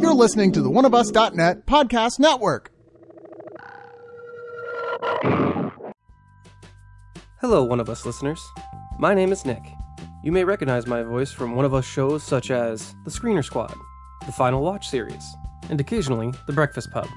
[0.00, 2.72] You're listening to the oneofus.net podcast network.
[7.40, 8.40] Hello, One of Us listeners.
[8.98, 9.62] My name is Nick.
[10.22, 13.74] You may recognize my voice from One of Us shows such as The Screener Squad,
[14.26, 15.24] The Final Watch series,
[15.70, 17.08] and occasionally The Breakfast Pub.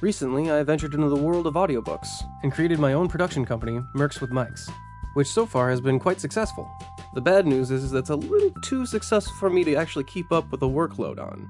[0.00, 2.08] Recently, I ventured into the world of audiobooks
[2.42, 4.70] and created my own production company, Mercs with Mics,
[5.12, 6.70] which so far has been quite successful.
[7.12, 10.32] The bad news is that it's a little too successful for me to actually keep
[10.32, 11.46] up with the workload on.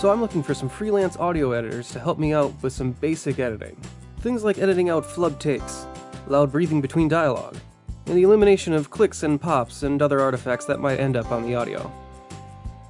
[0.00, 3.38] So I'm looking for some freelance audio editors to help me out with some basic
[3.38, 3.80] editing.
[4.18, 5.86] Things like editing out flub takes,
[6.26, 7.56] loud breathing between dialogue,
[8.06, 11.44] and the elimination of clicks and pops and other artifacts that might end up on
[11.44, 11.92] the audio.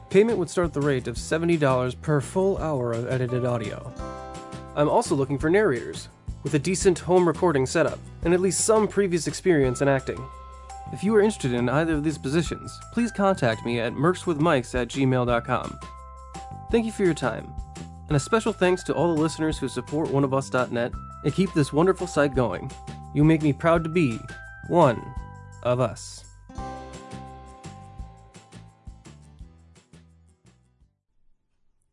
[0.08, 3.92] Payment would start at the rate of $70 per full hour of edited audio.
[4.76, 6.10] I'm also looking for narrators,
[6.42, 10.22] with a decent home recording setup, and at least some previous experience in acting.
[10.92, 14.88] If you are interested in either of these positions, please contact me at mercswithmics at
[14.88, 15.80] gmail.com.
[16.70, 17.50] Thank you for your time,
[18.08, 20.92] and a special thanks to all the listeners who support oneofus.net
[21.24, 22.70] and keep this wonderful site going.
[23.14, 24.20] You make me proud to be
[24.68, 25.02] one
[25.62, 26.25] of us.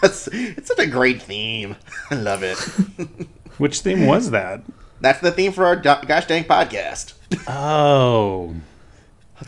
[0.00, 1.76] That's- It's such a great theme.
[2.10, 2.58] I love it.
[3.58, 4.62] Which theme was that?
[5.00, 7.14] That's the theme for our gosh dang podcast.
[7.48, 8.54] Oh,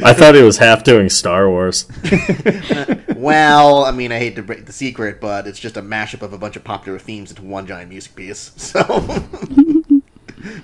[0.02, 1.86] I thought he was half doing Star Wars.
[3.18, 6.32] Well, I mean, I hate to break the secret, but it's just a mashup of
[6.32, 8.52] a bunch of popular themes into one giant music piece.
[8.56, 8.80] So,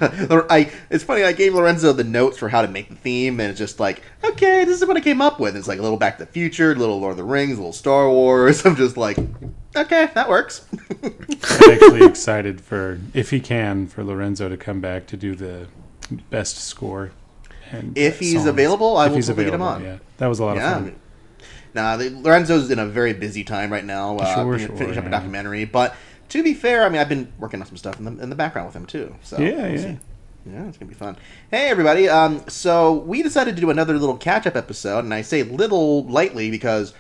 [0.00, 1.22] I it's funny.
[1.24, 4.02] I gave Lorenzo the notes for how to make the theme, and it's just like,
[4.22, 5.56] okay, this is what I came up with.
[5.56, 7.56] It's like a little Back to the Future, a little Lord of the Rings, a
[7.56, 8.64] little Star Wars.
[8.66, 9.18] I'm just like,
[9.76, 10.66] okay, that works.
[11.02, 15.68] I'm actually excited for if he can for Lorenzo to come back to do the
[16.30, 17.12] best score.
[17.70, 18.46] And If he's songs.
[18.46, 19.82] available, I If will totally get him on.
[19.82, 20.76] Yeah, that was a lot Yeah.
[20.78, 20.96] of fun.
[21.74, 24.16] Nah, Lorenzo's in a very busy time right now.
[24.18, 25.96] Uh, Sure, fin- sure, finishing up a documentary, but
[26.28, 28.36] to be fair, I mean, I've been working on some stuff in the in the
[28.36, 29.14] background with him too.
[29.22, 29.76] So Yeah, we'll yeah.
[29.80, 29.98] see.
[30.46, 31.16] Yeah, it's gonna be fun.
[31.50, 32.06] Hey, everybody!
[32.08, 36.50] Um, so we decided to do another little catch-up episode, and I say little lightly
[36.50, 36.92] because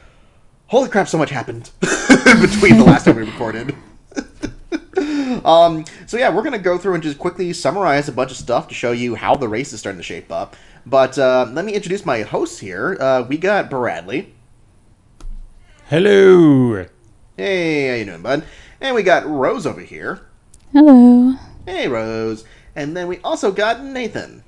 [0.68, 3.74] holy crap, so much happened between the last time we recorded.
[5.44, 8.68] um, so yeah, we're gonna go through and just quickly summarize a bunch of stuff
[8.68, 10.56] to show you how the race is starting to shape up.
[10.86, 12.96] But uh, let me introduce my hosts here.
[12.98, 14.32] Uh, we got Bradley.
[15.88, 16.86] Hello.
[17.36, 18.44] Hey, how you doing, bud?
[18.84, 20.20] And we got Rose over here.
[20.74, 21.36] Hello.
[21.64, 22.44] Hey, Rose.
[22.76, 24.44] And then we also got Nathan.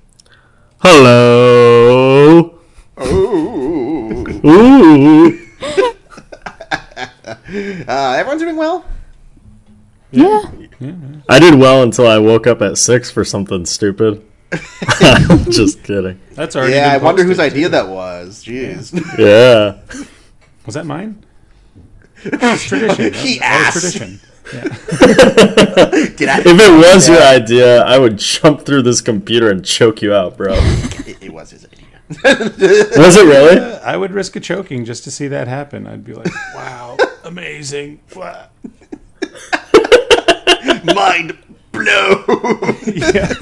[0.83, 2.59] Hello.
[2.99, 4.27] Oh.
[4.45, 5.43] Ooh.
[7.89, 8.85] Uh, everyone's doing well?
[10.11, 10.43] Yeah.
[11.29, 14.25] I did well until I woke up at six for something stupid.
[15.51, 16.21] Just kidding.
[16.33, 16.75] That's already.
[16.75, 17.71] yeah, I wonder whose idea too.
[17.71, 18.45] that was.
[18.45, 18.93] Jeez.
[19.19, 19.81] Yeah.
[20.67, 20.75] was.
[20.75, 21.25] That mine?
[22.33, 23.13] It's tradition.
[23.15, 23.83] He That asked.
[23.83, 24.21] was tradition.
[26.17, 26.39] Did I?
[26.41, 30.37] If it was your idea, I would jump through this computer and choke you out,
[30.37, 30.55] bro.
[31.07, 31.87] It, it was his idea.
[32.99, 33.61] Was it really?
[33.79, 35.87] I would risk a choking just to see that happen.
[35.89, 38.49] I'd be like, "Wow, amazing!" Wow.
[40.95, 41.37] Mind
[41.73, 42.25] blow.
[42.87, 43.33] Yeah.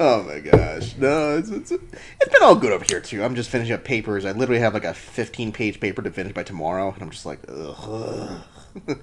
[0.00, 0.96] Oh my gosh.
[0.96, 3.22] No, it's, it's, it's been all good over here, too.
[3.22, 4.24] I'm just finishing up papers.
[4.24, 7.26] I literally have like a 15 page paper to finish by tomorrow, and I'm just
[7.26, 8.40] like, ugh.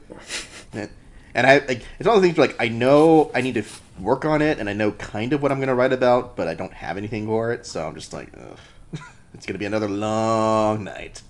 [0.73, 0.89] and,
[1.35, 3.63] I, like, it's one of the things where, like, I know I need to
[3.99, 6.47] work on it, and I know kind of what I'm going to write about, but
[6.47, 8.59] I don't have anything for it, so I'm just like, ugh.
[9.35, 11.21] it's going to be another long night.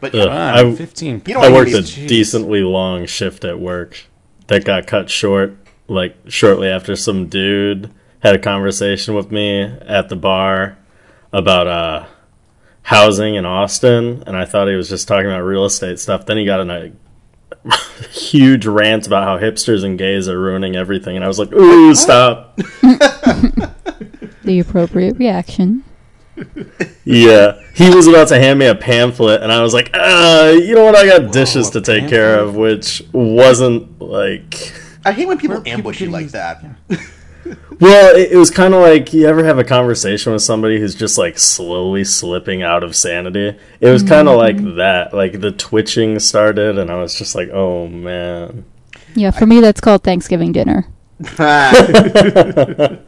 [0.00, 0.12] But.
[0.12, 1.22] Fine, I- Fifteen.
[1.26, 2.08] You don't I worked a Jeez.
[2.08, 4.04] decently long shift at work
[4.46, 5.56] that got cut short,
[5.86, 10.78] like shortly after some dude had a conversation with me at the bar
[11.32, 12.06] about uh,
[12.82, 16.26] housing in Austin, and I thought he was just talking about real estate stuff.
[16.26, 16.92] Then he got in a
[18.10, 21.94] huge rant about how hipsters and gays are ruining everything, and I was like, "Ooh,
[21.94, 22.56] stop!"
[24.44, 25.82] The appropriate reaction.
[27.04, 30.74] Yeah, he was about to hand me a pamphlet, and I was like, uh, you
[30.74, 30.94] know what?
[30.94, 34.72] I got dishes to take care of, which wasn't like
[35.04, 36.62] I hate when people Where people ambush you like use- that.
[37.78, 40.94] Well, it, it was kind of like you ever have a conversation with somebody who's
[40.94, 43.58] just like slowly slipping out of sanity.
[43.80, 45.12] It was kind of like that.
[45.12, 48.64] Like the twitching started, and I was just like, "Oh man."
[49.14, 50.86] Yeah, for me, that's called Thanksgiving dinner.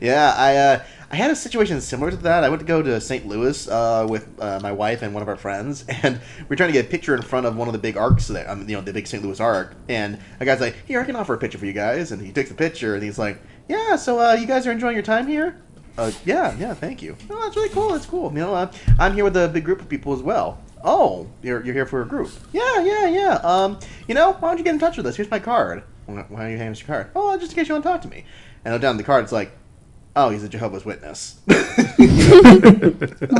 [0.00, 0.82] Yeah, I uh,
[1.12, 2.44] I had a situation similar to that.
[2.44, 3.26] I went to go to St.
[3.26, 6.72] Louis uh, with uh, my wife and one of our friends, and we're trying to
[6.72, 8.80] get a picture in front of one of the big arcs, that, um, you know,
[8.80, 9.22] the big St.
[9.22, 9.74] Louis arc.
[9.88, 12.30] And a guy's like, "Here, I can offer a picture for you guys." And he
[12.30, 15.26] takes the picture, and he's like, "Yeah, so uh, you guys are enjoying your time
[15.26, 15.60] here?"
[15.98, 17.16] Uh, yeah, yeah, thank you.
[17.28, 17.88] Oh, that's really cool.
[17.90, 18.30] That's cool.
[18.30, 20.62] You know, uh, I'm here with a big group of people as well.
[20.84, 22.30] Oh, you're, you're here for a group?
[22.52, 23.34] Yeah, yeah, yeah.
[23.42, 23.78] Um,
[24.08, 25.16] you know, why don't you get in touch with us?
[25.16, 25.82] Here's my card.
[26.06, 27.10] Why don't you hand us your card?
[27.14, 28.24] Oh, just in case you want to talk to me.
[28.64, 29.24] And down the card.
[29.24, 29.52] It's like,
[30.16, 31.40] oh, he's a Jehovah's Witness.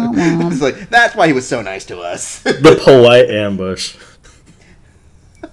[0.08, 2.42] it's like that's why he was so nice to us.
[2.60, 3.96] The polite ambush.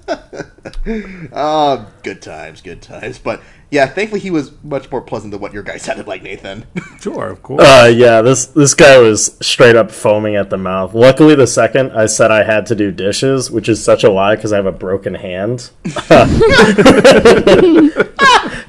[1.34, 3.20] oh, good times, good times.
[3.20, 6.66] But yeah, thankfully he was much more pleasant than what your guy sounded like, Nathan.
[7.00, 7.64] Sure, of course.
[7.64, 10.94] Uh, yeah, this this guy was straight up foaming at the mouth.
[10.94, 14.36] Luckily, the second I said I had to do dishes, which is such a lie
[14.36, 15.72] because I have a broken hand.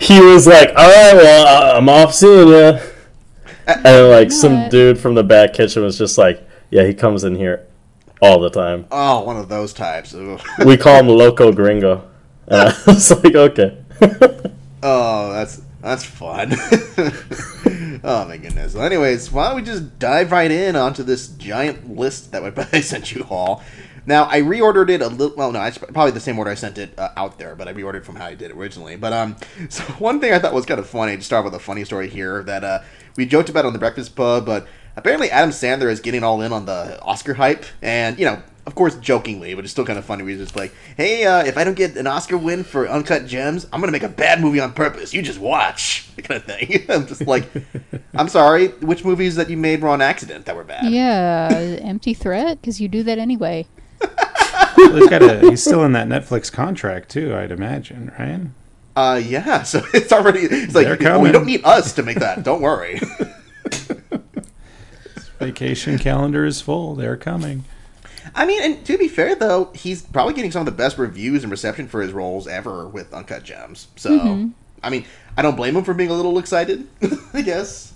[0.09, 4.69] He was like, "All right, well, I- I'm off seeing uh, you." And like some
[4.71, 7.67] dude from the back kitchen was just like, "Yeah, he comes in here
[8.21, 8.87] all the time.
[8.91, 10.15] oh, one of those types.
[10.65, 12.09] We call him Loco Gringo."
[12.47, 13.79] And I was like, "Okay."
[14.81, 16.53] Oh, that's that's fun.
[18.05, 18.75] oh my goodness.
[18.75, 22.81] Well, anyways, why don't we just dive right in onto this giant list that I
[22.81, 23.65] sent you all?
[24.09, 25.37] Now I reordered it a little.
[25.37, 27.75] Well, no, it's probably the same order I sent it uh, out there, but I
[27.75, 28.97] reordered from how I did originally.
[28.97, 29.37] But um,
[29.69, 31.19] so one thing I thought was kind of funny.
[31.19, 32.81] To start with a funny story here that uh,
[33.17, 34.67] we joked about on the Breakfast Pub, but
[34.97, 38.43] apparently Adam Sandler is getting all in on the Oscar hype, and you know.
[38.67, 40.31] Of course, jokingly, but it's still kind of funny.
[40.31, 43.67] He's just like, "Hey, uh, if I don't get an Oscar win for Uncut Gems,
[43.73, 45.15] I'm gonna make a bad movie on purpose.
[45.15, 46.85] You just watch." Kind of thing.
[46.91, 47.45] I'm just like,
[48.15, 48.69] "I'm sorry.
[48.69, 51.49] Which movies that you made were on accident that were bad?" Yeah,
[51.81, 53.67] empty threat because you do that anyway.
[54.79, 58.41] He's got a, he's still in that Netflix contract too, I'd imagine, right?
[58.97, 59.63] Uh, yeah.
[59.63, 60.41] So it's already.
[60.41, 61.33] It's like, They're oh, you coming.
[61.33, 62.43] don't need us to make that.
[62.43, 63.01] Don't worry.
[65.39, 66.97] Vacation calendar is full.
[66.97, 67.65] They're coming.
[68.35, 71.45] I mean, and to be fair though, he's probably getting some of the best reviews
[71.45, 73.89] and reception for his roles ever with Uncut Gems.
[73.97, 74.51] So,
[74.83, 75.05] I mean,
[75.37, 76.89] I don't blame him for being a little excited.
[77.33, 77.95] I guess.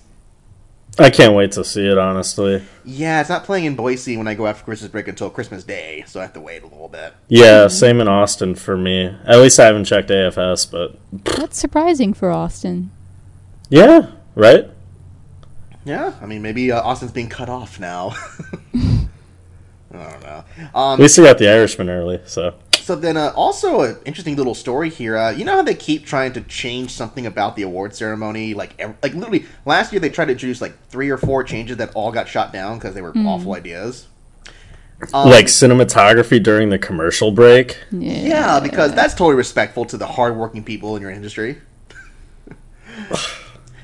[0.99, 1.97] I can't wait to see it.
[1.97, 5.63] Honestly, Yeah, it's not playing in Boise when I go after Christmas break until Christmas
[5.63, 7.13] Day, so I have to wait a little bit.
[7.27, 9.05] yeah, same in Austin for me.
[9.25, 10.95] At least I haven't checked AFS, but
[11.37, 12.91] That's surprising for Austin.
[13.69, 14.69] yeah, right.
[15.85, 18.13] Yeah, I mean, maybe uh, Austin's being cut off now.
[18.73, 19.07] I
[19.91, 20.43] don't know.
[20.57, 22.53] At Um, least they got the Irishman early, so
[22.83, 25.17] so then, uh, also an interesting little story here.
[25.17, 28.53] Uh, you know how they keep trying to change something about the award ceremony?
[28.53, 31.77] Like, ev- like literally last year they tried to introduce like three or four changes
[31.77, 34.07] that all got shot down because they were awful ideas.
[35.13, 37.77] Um, like cinematography during the commercial break.
[37.91, 38.11] Yeah.
[38.13, 41.57] Yeah, because that's totally respectful to the hardworking people in your industry.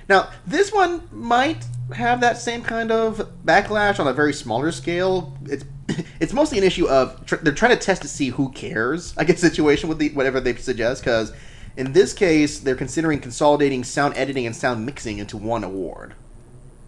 [0.10, 5.38] now, this one might have that same kind of backlash on a very smaller scale.
[5.46, 5.64] It's
[6.20, 9.14] it's mostly an issue of tr- they're trying to test to see who cares.
[9.18, 11.32] I guess situation with the whatever they suggest because
[11.78, 16.16] in this case they're considering consolidating sound editing and sound mixing into one award.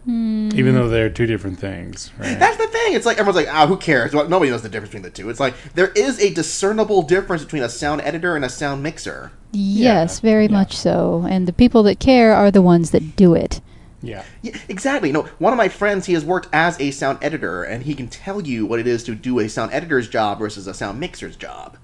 [0.08, 2.40] Even though they're two different things, right?
[2.40, 2.94] That's the thing.
[2.94, 4.14] It's like everyone's like, ah, who cares?
[4.14, 5.30] Well, nobody knows the difference between the two.
[5.30, 9.32] It's like there is a discernible difference between a sound editor and a sound mixer.
[9.52, 10.52] Yes, very yeah.
[10.52, 11.26] much so.
[11.30, 13.62] And the people that care are the ones that do it.
[14.02, 14.24] yeah.
[14.42, 15.12] Yeah, exactly.
[15.12, 18.08] No, one of my friends, he has worked as a sound editor, and he can
[18.08, 21.36] tell you what it is to do a sound editor's job versus a sound mixer's
[21.36, 21.78] job.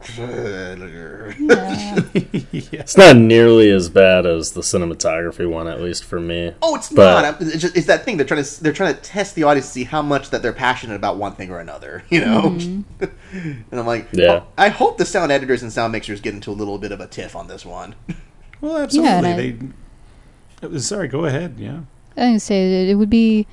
[0.00, 0.20] Just.
[2.52, 2.80] Yeah.
[2.80, 6.54] It's not nearly as bad as the cinematography one, at least for me.
[6.62, 7.42] Oh, it's But- not.
[7.42, 8.16] It's, just, it's that thing.
[8.16, 10.52] They're trying to they're trying to test the audience to see how much that they're
[10.52, 12.04] passionate about one thing or another.
[12.10, 12.42] You know.
[12.42, 13.04] Mm-hmm.
[13.70, 14.40] and I'm like, Yeah.
[14.42, 17.00] oh, I hope the sound editors and sound mixers get into a little bit of
[17.00, 17.94] a tiff on this one.
[18.60, 19.12] Well, absolutely.
[19.12, 20.76] and I- they.
[20.76, 21.54] it Sorry, go ahead.
[21.58, 21.80] Yeah.
[22.16, 23.46] I would say that it would be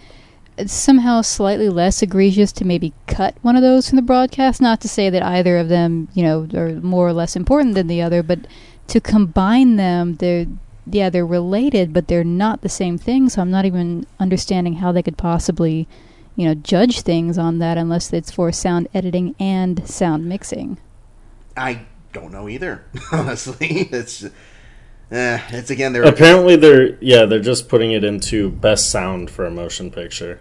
[0.66, 4.62] somehow slightly less egregious to maybe cut one of those from the broadcast.
[4.62, 7.88] Not to say that either of them, you know, are more or less important than
[7.88, 8.40] the other, but
[8.88, 10.46] to combine them, they're
[10.88, 13.28] yeah, they're related, but they're not the same thing.
[13.30, 15.88] So I'm not even understanding how they could possibly,
[16.36, 20.78] you know, judge things on that unless it's for sound editing and sound mixing.
[21.58, 22.86] I don't know either.
[23.12, 24.26] Honestly, it's.
[25.12, 29.46] Eh, it's again they're Apparently, they're yeah, they're just putting it into best sound for
[29.46, 30.40] a motion picture.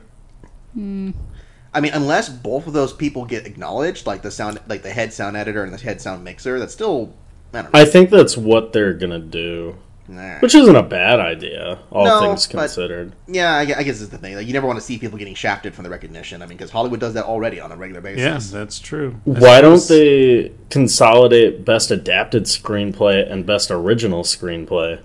[0.76, 5.12] I mean, unless both of those people get acknowledged, like the sound, like the head
[5.12, 7.14] sound editor and the head sound mixer, that's still
[7.52, 7.80] I don't know.
[7.80, 10.38] I think that's what they're gonna do, Nah.
[10.40, 13.12] which isn't a bad idea, all No, things but- considered.
[13.26, 14.34] yeah, I, I guess it's the thing.
[14.36, 16.42] Like, you never want to see people getting shafted from the recognition.
[16.42, 18.52] I mean, because Hollywood does that already on a regular basis.
[18.52, 19.16] Yeah, that's true.
[19.26, 25.00] I Why don't they consolidate best adapted screenplay and best original screenplay?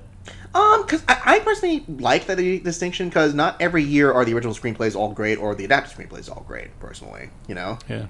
[0.54, 4.54] Um, because I, I personally like that distinction because not every year are the original
[4.56, 6.78] screenplays all great or the adapted screenplays all great.
[6.80, 7.78] Personally, you know.
[7.88, 8.08] Yeah.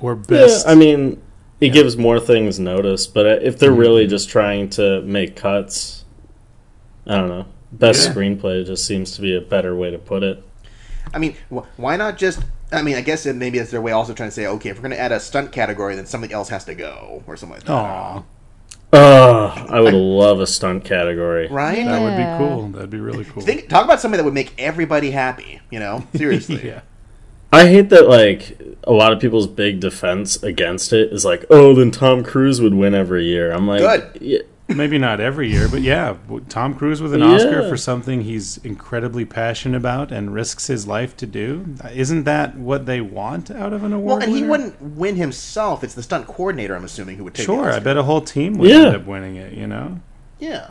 [0.00, 0.64] Or best.
[0.64, 1.20] Yeah, I mean,
[1.60, 5.99] it gives more things notice, but if they're really just trying to make cuts,
[7.06, 7.46] I don't know.
[7.72, 8.14] Best Yeah.
[8.14, 10.42] screenplay just seems to be a better way to put it.
[11.14, 12.40] I mean, wh- why not just?
[12.72, 14.76] I mean, I guess it, maybe it's their way also trying to say, okay, if
[14.76, 17.56] we're going to add a stunt category, then something else has to go or something
[17.58, 17.72] like that.
[17.72, 18.22] Aw,
[18.92, 21.46] Oh, I would love a stunt category.
[21.48, 21.84] Right?
[21.84, 22.68] that would be cool.
[22.70, 23.42] That'd be really cool.
[23.42, 25.60] Think, talk about something that would make everybody happy.
[25.70, 26.66] You know, seriously.
[26.66, 26.80] yeah.
[27.52, 31.74] I hate that like a lot of people's big defense against it is like, oh,
[31.74, 33.52] then Tom Cruise would win every year.
[33.52, 33.80] I'm like,
[34.20, 34.46] Good.
[34.70, 36.16] Yeah, Maybe not every year, but yeah,
[36.48, 41.16] Tom Cruise with an Oscar for something he's incredibly passionate about and risks his life
[41.18, 41.74] to do.
[41.92, 44.06] Isn't that what they want out of an award?
[44.20, 45.84] Well, and he wouldn't win himself.
[45.84, 47.46] It's the stunt coordinator, I'm assuming, who would take.
[47.46, 47.80] the Sure, I Oscar.
[47.82, 48.86] bet a whole team would Yeah.
[48.86, 49.52] end up winning it.
[49.54, 50.00] You know.
[50.38, 50.68] Yeah.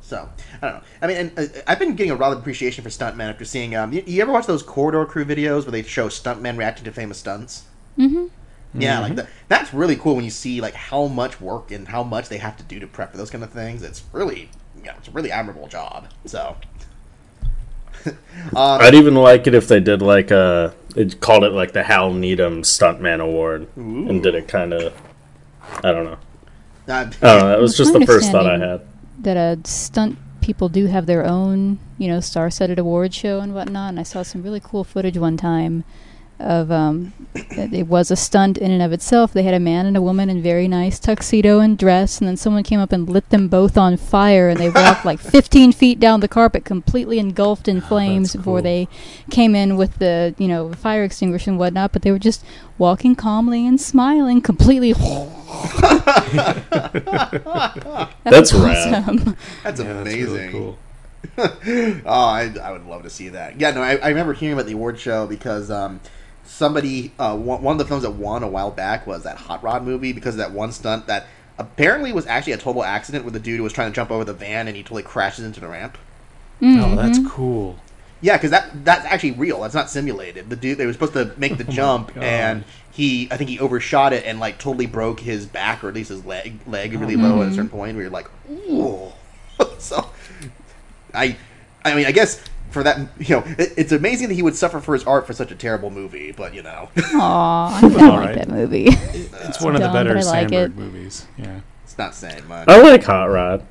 [0.00, 0.28] So
[0.62, 0.82] I don't know.
[1.02, 3.76] I mean, and, uh, I've been getting a lot of appreciation for stuntmen after seeing.
[3.76, 6.92] Um, you, you ever watch those corridor crew videos where they show stuntmen reacting to
[6.92, 7.64] famous stunts?
[7.98, 8.26] Mm-hmm.
[8.74, 9.28] Yeah, like that.
[9.48, 12.56] That's really cool when you see like how much work and how much they have
[12.58, 13.82] to do to prep for those kind of things.
[13.82, 14.50] It's really,
[14.84, 16.08] yeah, it's a really admirable job.
[16.26, 16.56] So.
[18.06, 18.14] um,
[18.54, 22.12] I'd even like it if they did like a, it called it like the Hal
[22.12, 24.94] Needham Stuntman Award and did it kind of,
[25.82, 26.18] I don't know.
[26.88, 27.48] uh, I don't know.
[27.48, 28.86] That was just the first thought I had.
[29.20, 33.90] that uh, stunt people do have their own, you know, star-studded award show and whatnot.
[33.90, 35.84] And I saw some really cool footage one time
[36.40, 39.32] of um, it was a stunt in and of itself.
[39.32, 42.36] They had a man and a woman in very nice tuxedo and dress, and then
[42.36, 45.98] someone came up and lit them both on fire, and they walked like 15 feet
[46.00, 48.62] down the carpet, completely engulfed in flames before cool.
[48.62, 48.88] they
[49.30, 51.92] came in with the, you know, fire extinguisher and whatnot.
[51.92, 52.44] But they were just
[52.78, 54.94] walking calmly and smiling, completely.
[57.48, 59.02] That That's was rad.
[59.08, 59.36] awesome.
[59.62, 60.32] that's Yeah, that's amazing.
[60.34, 60.78] really cool.
[61.38, 63.58] oh, I, I would love to see that.
[63.60, 66.00] Yeah, no, I, I remember hearing about the award show because um,
[66.48, 69.62] somebody, uh, one, one of the films that won a while back was that Hot
[69.62, 71.26] Rod movie because of that one stunt that
[71.58, 74.24] apparently was actually a total accident where the dude who was trying to jump over
[74.24, 75.98] the van and he totally crashes into the ramp.
[76.62, 77.28] Oh, that's Mm-hmm.
[77.28, 77.78] cool.
[78.20, 79.60] Yeah, because that that's actually real.
[79.60, 80.50] That's not simulated.
[80.50, 84.12] The dude they were supposed to make the jump, and he I think he overshot
[84.12, 87.42] it and like totally broke his back or at least his leg leg really low
[87.42, 87.94] at a certain point.
[87.94, 89.12] Where you're like, ooh.
[89.78, 90.10] so,
[91.14, 91.36] I
[91.84, 94.80] I mean I guess for that you know it, it's amazing that he would suffer
[94.80, 98.00] for his art for such a terrible movie, but you know Aw, I kind of
[98.00, 98.34] like Alright.
[98.36, 98.86] that movie.
[98.88, 100.76] It's one of the dumb, better but I like Samberg it.
[100.76, 101.26] movies.
[101.36, 101.60] Yeah.
[101.84, 102.68] it's not saying much.
[102.68, 103.66] I like Hot Rod.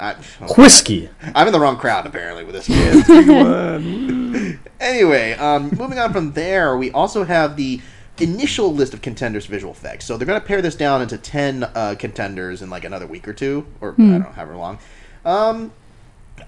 [0.00, 0.14] I,
[0.56, 1.08] Whiskey.
[1.34, 2.66] I'm in the wrong crowd apparently with this
[3.06, 4.58] kid.
[4.80, 7.80] Anyway, um, moving on from there, we also have the
[8.20, 10.04] initial list of contenders for visual effects.
[10.04, 13.26] So they're going to pare this down into 10 uh, contenders in like another week
[13.26, 14.78] or two, or I don't know, however long.
[15.24, 15.72] Um,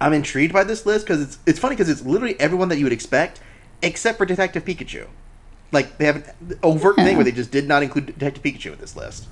[0.00, 2.85] I'm intrigued by this list because it's, it's funny because it's literally everyone that you
[2.85, 3.40] would expect
[3.83, 5.07] except for Detective Pikachu.
[5.73, 8.78] Like, they have an overt thing where they just did not include Detective Pikachu in
[8.78, 9.28] this list.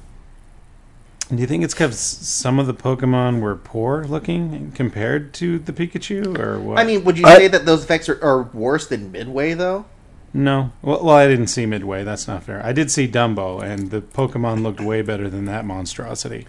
[1.31, 5.73] Do you think it's because some of the Pokemon were poor looking compared to the
[5.75, 6.79] Pikachu, or what?
[6.79, 9.85] I mean, would you I- say that those effects are, are worse than Midway, though?
[10.33, 10.73] no.
[10.81, 12.03] Well, well, I didn't see Midway.
[12.05, 12.65] That's not fair.
[12.65, 16.47] I did see Dumbo, and the Pokemon looked way better than that monstrosity.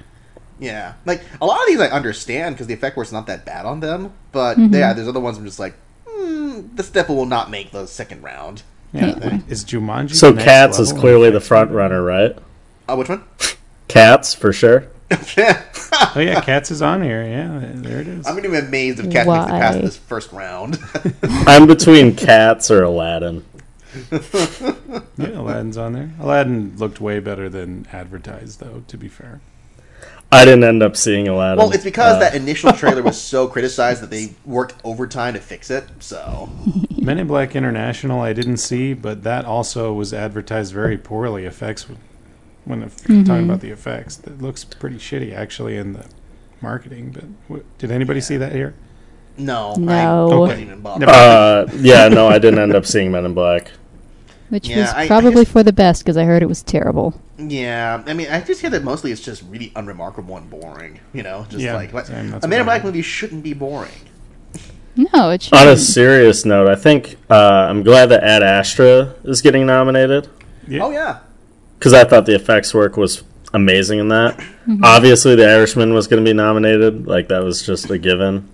[0.59, 3.65] Yeah, like a lot of these I understand because the effect work's not that bad
[3.65, 4.73] on them, but Mm-hmm.
[4.73, 5.73] yeah, there's other ones I'm just like,
[6.07, 8.63] hmm, this definitely will not make the second round.
[8.91, 9.17] Yeah.
[9.19, 9.39] Yeah.
[9.47, 10.15] Is Jumanji?
[10.15, 11.01] So the next Cats is level?
[11.01, 12.35] clearly the front runner, right?
[12.87, 13.23] Uh, which one?
[13.87, 14.87] Cats for sure.
[16.15, 17.23] Oh yeah, Cats is on here.
[17.23, 18.25] Yeah, there it is.
[18.25, 20.79] I'm gonna be amazed if Cat makes it past this first round.
[21.23, 23.43] I'm between Cats or Aladdin.
[24.11, 26.11] Yeah, Aladdin's on there.
[26.19, 28.83] Aladdin looked way better than advertised, though.
[28.87, 29.41] To be fair.
[30.31, 31.57] I didn't end up seeing Aladdin.
[31.57, 35.39] well, it's because Uh, that initial trailer was so criticized that they worked overtime to
[35.39, 35.86] fix it.
[36.00, 36.50] So
[37.01, 41.45] Men in Black International, I didn't see, but that also was advertised very poorly.
[41.45, 41.88] Effects,
[42.65, 46.05] when if you're talking about the effects, that looks pretty shitty actually in the
[46.62, 47.09] marketing.
[47.12, 48.75] But what, did anybody see that here?
[49.38, 49.91] no, No.
[49.93, 50.07] I
[50.43, 50.55] Okay.
[50.57, 51.05] didn't even bother.
[51.09, 53.71] Uh, yeah, no, I didn't end up seeing Men in Black.
[54.50, 56.62] Which Yeah, was I- I probably guess- for the best because I heard it was
[56.62, 57.13] terrible.
[57.39, 61.00] Yeah, I mean, I just hear that mostly it's just really unremarkable and boring.
[61.13, 63.91] You know, just Yeah, like, like same, a Man in Black movie shouldn't be boring.
[64.96, 65.53] No, it should.
[65.53, 70.27] On a serious note, I think uh, I'm glad that Ad Astra is getting nominated
[70.67, 70.84] Yeah.
[70.84, 71.19] Oh yeah.
[71.77, 74.43] because I thought the effects work was amazing in that.
[74.84, 78.50] Obviously, The Irishman was going to be nominated; like that was just a given.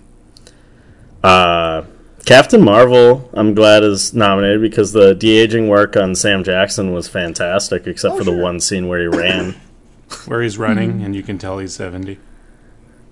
[1.24, 1.82] Uh,
[2.26, 7.08] Captain Marvel, I'm glad is nominated because the de aging work on Sam Jackson was
[7.08, 8.42] fantastic, except Oh, for the sure.
[8.42, 9.54] one scene where he ran.
[10.26, 12.18] Where he's running, and you can tell he's 70.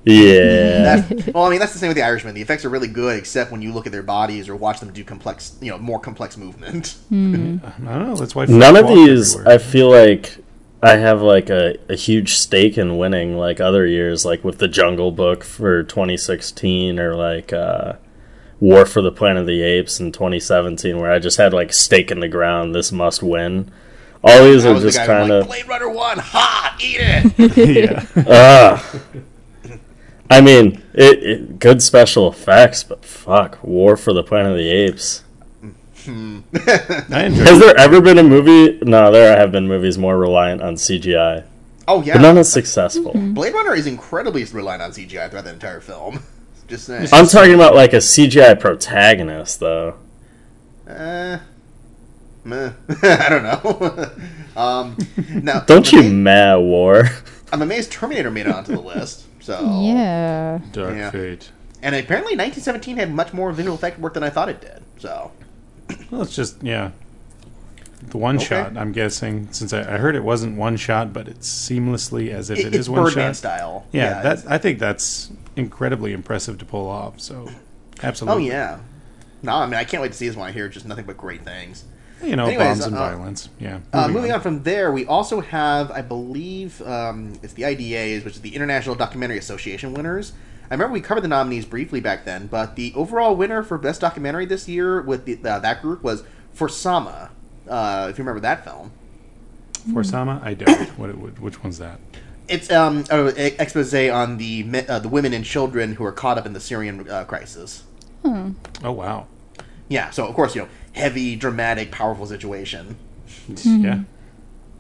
[0.05, 2.35] Yeah, That, well, I mean, that's the same with the Irishman.
[2.35, 4.93] The effects are really good, except when you look at their bodies or watch them
[4.93, 6.97] do complex, you know, more complex movement.
[7.11, 8.15] I don't know.
[8.15, 8.45] That's why.
[8.47, 9.55] none of these everywhere.
[9.55, 10.37] I feel like
[10.83, 14.69] I have like a, a huge stake in winning, like other years, like with the
[14.69, 17.95] Jungle Book for 2016 or like uh,
[18.65, 22.11] War for the Planet of the Apes in 2017, where I just had like stake
[22.11, 22.75] in the ground.
[22.75, 23.71] This must win.
[24.23, 25.47] All these are was the just kind of.
[25.47, 28.07] like, Blade Runner One, ha, eat it.
[28.17, 28.25] yeah.
[28.27, 29.01] Ah.
[30.31, 34.71] I mean, it, it good special effects, but fuck, War for the Planet of the
[34.71, 35.25] Apes.
[36.07, 36.41] I
[37.35, 38.79] Has there ever been a movie?
[38.83, 41.45] No, there have been movies more reliant on CGI,
[41.87, 43.13] oh yeah, but none as successful.
[43.13, 46.21] Blade Runner is incredibly reliant on CGI throughout the entire film.
[46.69, 47.09] Just saying.
[47.13, 49.97] I'm talking about like a CGI protagonist, though.
[50.89, 51.39] Uh,
[52.45, 52.73] meh.
[53.03, 54.11] I don't know.
[54.61, 54.97] um,
[55.43, 57.05] now, Don't I'm you amazed, mad war?
[57.53, 59.25] I'm amazed Terminator made it onto the list.
[59.41, 60.61] So Yeah.
[60.73, 61.11] Dark Yeah.
[61.11, 61.51] Fate.
[61.83, 64.83] and apparently 1917 had much more visual effect work than I thought it did.
[64.99, 65.33] So
[66.11, 66.91] Well, it's just yeah.
[68.09, 68.45] The one Okay.
[68.47, 68.77] shot.
[68.77, 72.59] I'm guessing since I, I heard it wasn't one shot, but it's seamlessly as if
[72.59, 73.37] it, it it's one Birdman shot.
[73.37, 73.87] style.
[73.93, 77.21] Yeah, it's- that I think that's incredibly impressive to pull off.
[77.21, 77.51] So,
[78.03, 78.45] absolutely.
[78.45, 78.81] Oh yeah.
[79.43, 80.49] No, I mean I can't wait to see this one.
[80.49, 81.85] I hear just nothing but great things.
[82.23, 83.49] You know, Anyways, bombs and uh, violence.
[83.59, 83.81] Yeah.
[83.93, 88.37] Uh, moving on from there, we also have, I believe, um, it's the IDAs, which
[88.37, 90.33] is the International Documentary Association winners.
[90.71, 94.01] I remember we covered the nominees briefly back then, but the overall winner for best
[94.01, 97.31] documentary this year with the, uh, that group was For Sama.
[97.69, 98.91] Uh, if you remember that film,
[99.93, 100.99] For Sama, I don't.
[100.99, 102.01] What, it which one's that?
[102.49, 106.47] It's um, an expose on the uh, the women and children who are caught up
[106.47, 107.85] in the Syrian uh, crisis.
[108.25, 108.55] Oh
[108.93, 109.27] wow.
[109.89, 112.97] Yeah, so of course you know heavy, dramatic, powerful situation.
[113.65, 114.01] Yeah.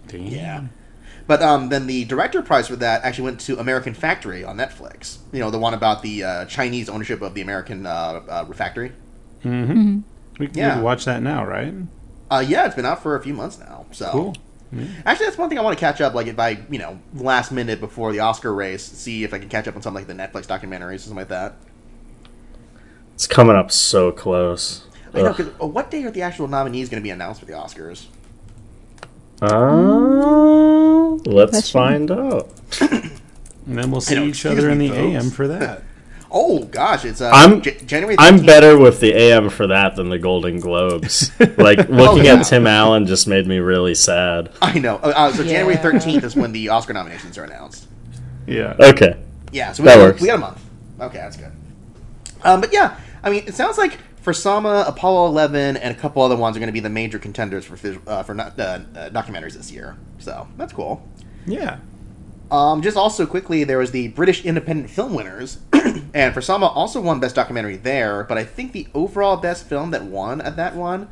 [0.09, 0.27] Damn.
[0.27, 0.65] Yeah.
[1.27, 5.19] But um, then the director prize for that actually went to American Factory on Netflix.
[5.33, 8.93] You know, the one about the uh, Chinese ownership of the American uh, uh, factory.
[9.43, 10.01] Mm-hmm.
[10.39, 10.75] We, we Yeah.
[10.75, 11.73] can watch that now, right?
[12.31, 13.87] Uh, yeah, it's been out for a few months now.
[13.93, 14.37] So Cool.
[15.07, 16.15] Actually, that's one thing I want to catch up.
[16.15, 19.49] Like, if I, you know, last minute before the Oscar race, see if I can
[19.49, 21.57] catch up on something like the Netflix documentaries or something like that.
[23.15, 24.87] It's coming up so close.
[25.13, 25.37] I know, Ugh.
[25.37, 28.07] 'cause, uh, what day are the actual nominees going to be announced for the Oscars?
[29.43, 31.73] Uh, let's Question.
[31.73, 32.51] find out.
[33.67, 34.99] And then we'll see each other in the folks.
[35.01, 35.83] AM for that.
[36.37, 38.17] Oh gosh, it's uh, I'm- J- January.
[38.19, 41.31] I'm better with the AM for that than the Golden Globes.
[41.57, 42.35] Like looking Oh, yeah.
[42.41, 44.51] at Tim Allen just made me really sad.
[44.61, 44.97] I know.
[44.97, 47.87] Uh, uh, so January 13th is when the Oscar nominations are announced.
[48.47, 48.75] Yeah.
[48.81, 49.17] Okay,
[49.53, 50.21] Yeah, so we, That got, works.
[50.21, 50.61] we got a month.
[51.01, 51.53] Okay, that's good.
[52.43, 56.21] Um, but yeah, I mean, it sounds like for Sama, Apollo 11, and a couple
[56.23, 58.81] other ones are going to be the major contenders for phys- uh, for not, uh,
[59.11, 59.97] documentaries this year.
[60.19, 61.07] So that's cool.
[61.47, 61.79] Yeah.
[62.51, 65.59] Um, just also quickly, there was the British Independent Film winners,
[66.15, 68.23] and for Sama also won Best Documentary there.
[68.25, 71.09] But I think the overall best film that won at that one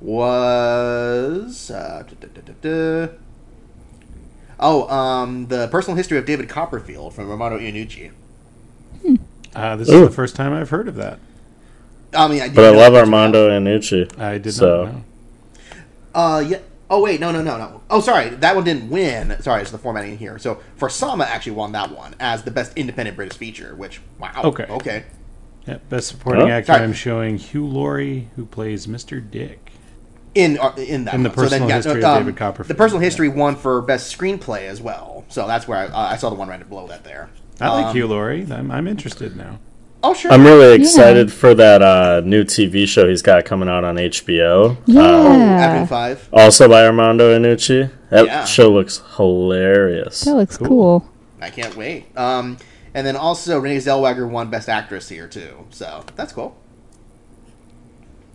[0.00, 3.12] was uh, duh, duh, duh, duh, duh.
[4.60, 8.12] oh, um, the Personal History of David Copperfield from Armando Iannucci.
[9.54, 10.02] Uh, this Ooh.
[10.02, 11.18] is the first time I've heard of that.
[12.14, 14.18] I mean, I but I love Armando Iannucci.
[14.18, 15.02] I did So- not know.
[16.14, 16.58] Uh, yeah.
[16.90, 17.82] Oh wait, no, no, no, no.
[17.90, 19.36] Oh, sorry, that one didn't win.
[19.42, 20.38] Sorry, it's the formatting here.
[20.38, 23.74] So for Sama actually won that one as the best independent British feature.
[23.74, 24.32] Which wow.
[24.44, 24.64] Okay.
[24.64, 25.04] Okay.
[25.66, 26.54] Yeah, best supporting Huh?
[26.54, 26.72] actor.
[26.72, 26.84] Sorry.
[26.84, 29.20] I'm showing Hugh Laurie, who plays Mr.
[29.30, 29.70] Dick.
[30.34, 31.36] In uh, in that In the one.
[31.38, 32.68] So then, personal yeah, history of um, David Copperfield.
[32.68, 35.24] The personal history won for best screenplay as well.
[35.28, 37.28] So that's where I, uh, I saw the one right below that there.
[37.60, 38.46] I like Um, Hugh Laurie.
[38.50, 39.58] I'm, I'm interested now.
[40.02, 40.30] Oh sure.
[40.32, 44.76] I'm really excited for that uh, new TV show he's got coming out on HBO.
[44.86, 45.00] Yeah.
[45.02, 46.28] oh, Avenue Five.
[46.32, 47.90] Also by Armando Iannucci.
[48.10, 48.44] That Yeah.
[48.44, 50.20] show looks hilarious.
[50.22, 50.68] That looks Cool.
[50.68, 51.08] cool.
[51.40, 52.16] I can't wait.
[52.16, 52.58] Um,
[52.94, 55.66] and then also Renee Zellweger won Best Actress here too.
[55.70, 56.56] So that's cool.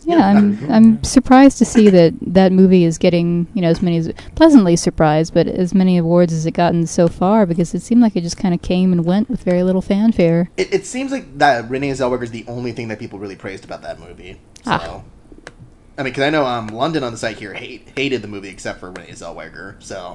[0.06, 3.96] Yeah, I'm I'm surprised to see that that movie is getting you know as many
[3.96, 8.02] as pleasantly surprised, but as many awards as it gotten so far because it seemed
[8.02, 10.50] like it just kind of came and went with very little fanfare.
[10.56, 13.64] It, it seems like that Renee Zellweger is the only thing that people really praised
[13.64, 14.40] about that movie.
[14.64, 15.02] So, Ah.
[15.96, 18.48] I mean, because I know um, London on the site here hate, hated the movie
[18.48, 19.80] except for Renee Zellweger.
[19.82, 20.14] So,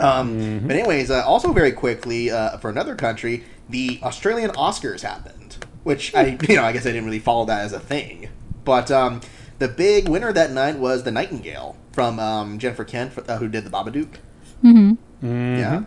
[0.00, 5.43] um, but anyways, uh, also very quickly uh, for another country, the Australian Oscars happened.
[5.84, 8.28] Which I you know I guess I didn't really follow that as a thing.
[8.64, 9.20] But um,
[9.58, 13.64] the big winner that night was the Nightingale from um, Jennifer Kent, uh, who did
[13.64, 14.16] the Babadook.
[14.64, 15.58] Mm-hmm.
[15.58, 15.84] Yeah.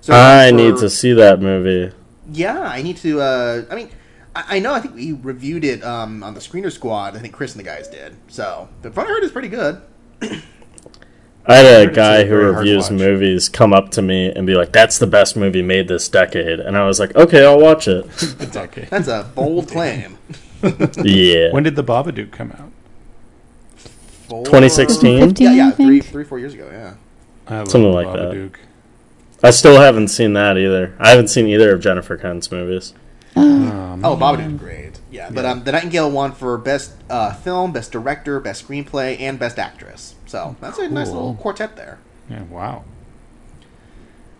[0.00, 1.94] So I for- need to see that movie.
[2.30, 3.20] Yeah, I need to.
[3.20, 3.90] Uh, I mean,
[4.36, 4.74] I, I know.
[4.74, 7.16] I think we reviewed it um, on the Screener Squad.
[7.16, 8.16] I think Chris and the guys did.
[8.28, 9.80] So the front I heard is pretty good.
[11.48, 14.98] I had a guy who reviews movies come up to me and be like, "That's
[14.98, 18.04] the best movie made this decade," and I was like, "Okay, I'll watch it."
[18.40, 18.86] It's okay.
[18.90, 20.18] That's a bold claim.
[20.62, 22.70] yeah, When did the Babadook come out?
[24.44, 25.36] 2016?
[25.38, 26.68] Yeah, yeah, I three, four years ago.
[26.70, 26.94] Yeah.
[27.64, 28.50] Something the like that.
[29.42, 30.94] I still haven't seen that either.
[30.98, 32.92] I haven't seen either of Jennifer Kent's movies.
[33.36, 33.68] Um,
[34.04, 35.00] Oh, Babadook, great.
[35.10, 39.38] Yeah, but um, the Nightingale won for best uh, film, best director, best screenplay, and
[39.38, 40.14] best actress.
[40.28, 41.98] So that's a nice little quartet there.
[42.30, 42.84] yeah, wow.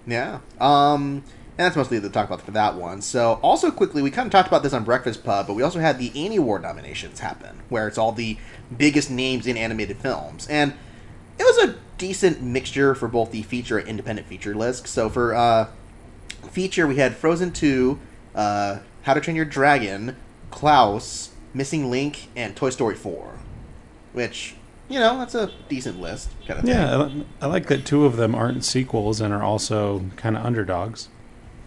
[0.06, 0.40] Yeah.
[0.60, 1.22] Um,
[1.58, 3.02] and that's mostly the talk about for that one.
[3.02, 5.80] So, also quickly, we kind of talked about this on Breakfast Pub, but we also
[5.80, 8.38] had the Annie Award nominations happen, where it's all the
[8.76, 10.46] biggest names in animated films.
[10.48, 10.72] And
[11.36, 14.86] it was a decent mixture for both the feature and independent feature list.
[14.86, 15.68] So, for uh,
[16.50, 17.98] feature, we had Frozen 2,
[18.36, 20.16] uh, How to Train Your Dragon,
[20.50, 23.38] Klaus, Missing Link, and Toy Story 4.
[24.12, 24.54] Which,
[24.88, 26.74] you know, that's a decent list, kind of thing.
[26.74, 30.36] Yeah, I, li- I like that two of them aren't sequels and are also kind
[30.36, 31.08] of underdogs.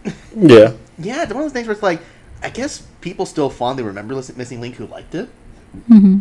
[0.36, 2.00] Yeah, Yeah, it's one of those things where it's like,
[2.42, 5.28] I guess people still fondly remember Lis- Missing Link who liked it.
[5.88, 6.18] Mm-hmm.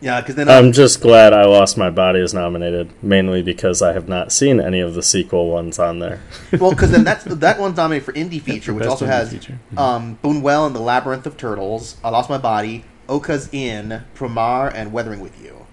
[0.00, 3.92] Yeah, because then I'm just glad I Lost My Body is nominated, mainly because I
[3.94, 6.20] have not seen any of the sequel ones on there.
[6.58, 9.58] well, because then that's that one's nominated for indie feature, which also indie has feature.
[9.78, 14.92] um, Buñuel and the Labyrinth of Turtles, I Lost My Body, Okko's Inn, Promare, and
[14.92, 15.63] Weathering with You.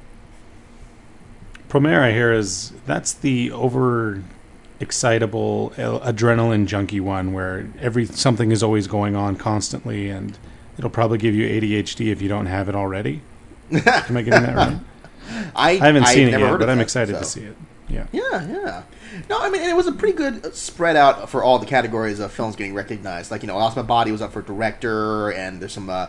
[1.71, 4.21] Promare, I hear, is that's the over
[4.81, 10.37] excitable adrenaline junkie one where every something is always going on constantly and
[10.77, 13.21] it'll probably give you ADHD if you don't have it already.
[13.71, 14.79] Am I getting that right?
[15.55, 17.55] I, I haven't I've seen it yet, but I'm that, excited to see it.
[17.87, 18.07] Yeah.
[18.11, 18.83] Yeah, yeah.
[19.29, 22.19] No, I mean, and it was a pretty good spread out for all the categories
[22.19, 23.31] of films getting recognized.
[23.31, 25.89] Like, you know, Lost My Body was up for director, and there's some.
[25.89, 26.07] Uh,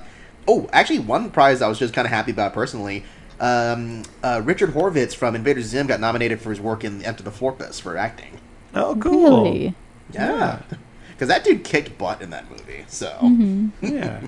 [0.49, 3.05] oh, actually, one prize I was just kind of happy about personally.
[3.43, 7.33] Um, uh, Richard Horvitz from Invader Zim got nominated for his work in Enter the
[7.33, 8.39] Florpus for acting.
[8.75, 9.45] Oh, cool.
[9.45, 9.75] Really?
[10.13, 10.63] Yeah.
[11.11, 12.85] Because that dude kicked butt in that movie.
[12.89, 13.69] So, Mm-hmm.
[13.83, 14.23] Yeah.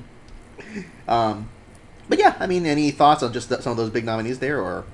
[1.09, 1.49] um,
[2.09, 4.61] but yeah, I mean, any thoughts on just th- some of those big nominees there,
[4.61, 4.85] or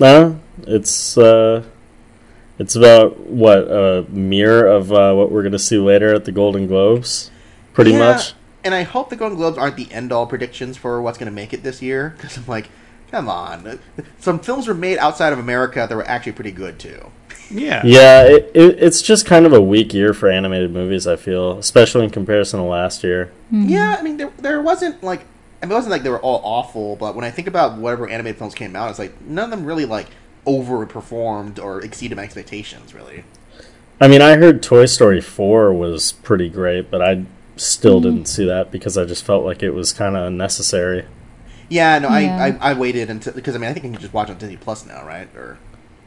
[0.00, 1.64] No, it's uh,
[2.58, 6.66] it's about what a mirror of uh, what we're gonna see later at the Golden
[6.66, 7.30] Globes,
[7.74, 8.34] pretty Yeah, much.
[8.66, 11.34] And I hope the Golden Globes aren't the end all predictions for what's going to
[11.34, 12.14] make it this year.
[12.16, 12.68] Because I'm like,
[13.12, 13.78] come on.
[14.18, 17.12] Some films were made outside of America that were actually pretty good too.
[17.48, 17.82] Yeah.
[17.84, 21.06] Yeah, it, it, it's just kind of a weak year for animated movies.
[21.06, 23.26] I feel, especially in comparison to last year.
[23.52, 23.68] Mm-hmm.
[23.68, 25.24] Yeah, I mean, there, there wasn't like.
[25.62, 28.08] I mean, it wasn't like they were all awful, but when I think about whatever
[28.08, 30.08] animated films came out, it's like none of them really like
[30.44, 32.94] overperformed or exceeded my expectations.
[32.94, 33.22] Really,
[34.00, 37.24] I mean, I heard Toy Story 4 was pretty great, but I
[37.56, 41.06] still didn't see that because I just felt like it was kind of unnecessary.
[41.68, 41.98] yeah.
[41.98, 42.36] No, Yeah.
[42.60, 44.38] I, I I waited until because I mean I think you can just watch on
[44.38, 45.28] Disney Plus now, right?
[45.34, 45.58] Or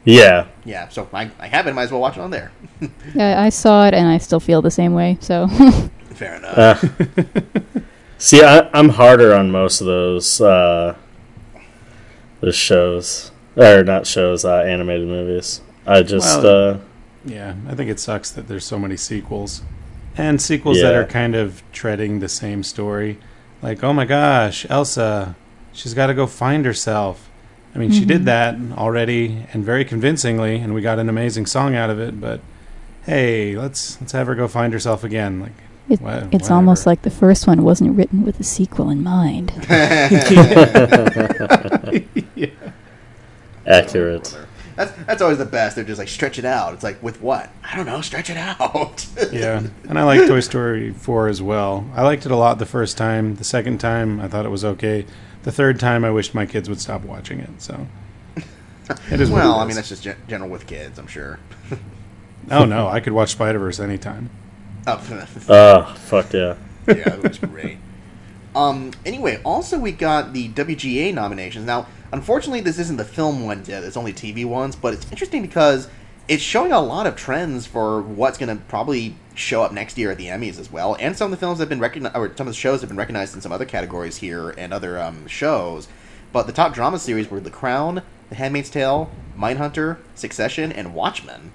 [0.04, 0.46] Yeah.
[0.64, 1.74] yeah, so I I have it.
[1.74, 2.52] Might as well watch it on there.
[3.14, 5.18] Yeah, I saw it and I still feel the same way.
[5.20, 5.48] So
[6.14, 6.84] Fair enough.
[6.84, 6.88] Uh,
[8.18, 10.94] see, I, I'm harder on most of those uh,
[12.40, 15.60] those shows, or not shows, uh, animated movies.
[15.86, 16.78] I just, Well, uh,
[17.24, 19.62] Yeah, I think it sucks that there's so many sequels.
[20.16, 23.18] And sequels that are kind of treading the same story.
[23.62, 25.36] Like, oh my gosh, Elsa,
[25.72, 27.30] she's got to go find herself.
[27.74, 28.70] I mean, she did mm-hmm.
[28.70, 32.40] that already and very convincingly, and we got an amazing song out of it, but
[33.04, 35.40] hey, let's let's have her go find herself again.
[35.40, 35.52] Like,
[35.88, 39.52] it, Wha- it's almost like the first one wasn't written with a sequel in mind.
[43.66, 44.36] accurate.
[44.80, 45.76] That's that's always the best.
[45.76, 46.72] They're just like stretch it out.
[46.72, 47.50] It's like with what?
[47.62, 48.00] I don't know.
[48.00, 49.06] Stretch it out.
[49.30, 49.62] yeah.
[49.86, 51.86] And I like Toy Story 4 as well.
[51.94, 53.36] I liked it a lot the first time.
[53.36, 55.04] The second time, I thought it was okay.
[55.42, 57.50] The third time, I wished my kids would stop watching it.
[57.58, 57.86] So
[59.10, 59.30] it is.
[59.30, 60.98] what well, it I mean that's just gen- general with kids.
[60.98, 61.38] I'm sure.
[62.50, 64.30] Oh no, I could watch Spider Verse anytime.
[64.86, 64.98] Oh,
[65.48, 66.56] Oh, fuck yeah.
[66.88, 67.76] yeah, it was great.
[68.56, 68.92] Um.
[69.04, 71.66] Anyway, also we got the WGA nominations.
[71.66, 73.84] Now, unfortunately, this isn't the film ones yet.
[73.84, 74.76] It's only TV ones.
[74.76, 75.88] But it's interesting because
[76.28, 80.10] it's showing a lot of trends for what's going to probably show up next year
[80.10, 80.96] at the Emmys as well.
[81.00, 82.96] And some of the films have been recognized, or some of the shows have been
[82.96, 85.88] recognized in some other categories here and other um, shows.
[86.32, 91.52] But the top drama series were The Crown, The Handmaid's Tale, Mindhunter, Succession, and Watchmen.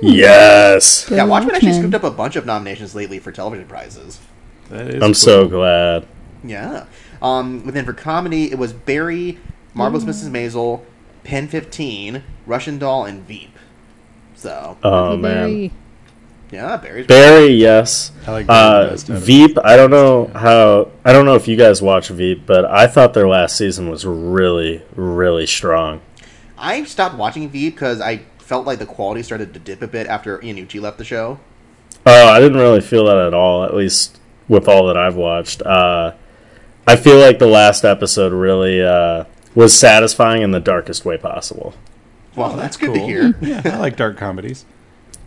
[0.00, 1.08] Yes.
[1.08, 4.20] Go yeah, Watchmen actually scooped up a bunch of nominations lately for television prizes.
[4.68, 6.06] That is I'm so glad.
[6.44, 6.86] Yeah.
[7.20, 9.38] Um, but then for comedy, it was Barry,
[9.74, 10.30] Marvelous Mrs.
[10.30, 10.82] Maisel,
[11.24, 13.56] Pen 15, Russian Doll, and Veep.
[14.34, 15.70] So, Oh man,
[16.50, 17.06] yeah, Barry's.
[17.06, 18.10] Barry, yes.
[18.26, 20.88] I like Uh, the best out of Veep, I don't know how.
[21.04, 24.04] I don't know if you guys watch Veep, but I thought their last season was
[24.04, 26.00] really, really strong.
[26.58, 30.06] I stopped watching Veep because I felt like the quality started to dip a bit
[30.08, 31.38] after Iannucci left the show.
[32.04, 33.64] Oh, I didn't really feel that at all.
[33.64, 36.12] At least with all that I've watched, uh,
[36.86, 41.74] I feel like the last episode really uh, was satisfying in the darkest way possible.
[42.34, 42.94] Well, that's, good cool.
[42.94, 43.34] to hear.
[43.42, 44.64] Yeah, I like dark comedies.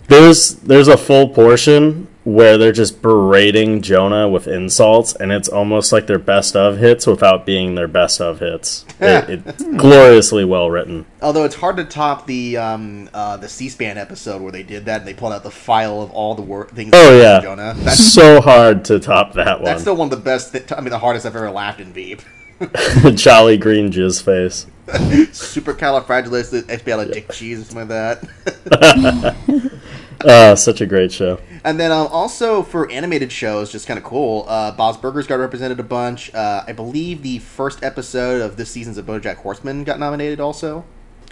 [0.07, 5.91] There's there's a full portion where they're just berating Jonah with insults, and it's almost
[5.91, 8.85] like their best of hits without being their best of hits.
[8.99, 11.05] It, it's gloriously well written.
[11.21, 15.01] Although it's hard to top the um, uh, the C-SPAN episode where they did that
[15.01, 16.91] and they pulled out the file of all the wor- things.
[16.93, 17.73] Oh they yeah, Jonah.
[17.77, 19.65] That's so hard to top that one.
[19.65, 20.51] that's still one of the best.
[20.51, 22.21] Th- I mean, the hardest I've ever laughed in Veep.
[23.15, 24.65] Jolly green jizz face.
[24.87, 29.75] Supercalifragilisticexpialidocious or something like that.
[30.23, 31.37] Uh, such a great show.
[31.65, 34.45] And then um, also for animated shows, just kind of cool.
[34.47, 36.33] Uh, Bob's Burgers got represented a bunch.
[36.33, 40.85] Uh, I believe the first episode of this season's of BoJack Horseman got nominated also.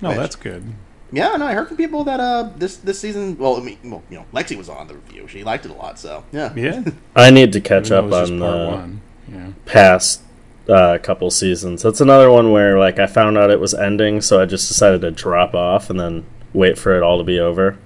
[0.04, 0.74] Oh, Which- that's good.
[1.14, 3.38] Yeah, no, I heard from people that uh this this season.
[3.38, 5.28] Well, I mean, well, you know, Lexi was on the review.
[5.28, 6.00] She liked it a lot.
[6.00, 6.84] So yeah, Yeah,
[7.16, 9.02] I need to catch up it was just on part the one.
[9.32, 9.52] Yeah.
[9.66, 10.22] past
[10.70, 11.82] uh, couple seasons.
[11.82, 15.02] That's another one where like I found out it was ending, so I just decided
[15.02, 17.78] to drop off and then wait for it all to be over.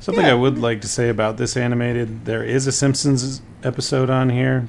[0.00, 0.32] Something Yeah.
[0.32, 4.68] I would like to say about this animated, there is a Simpsons episode on here.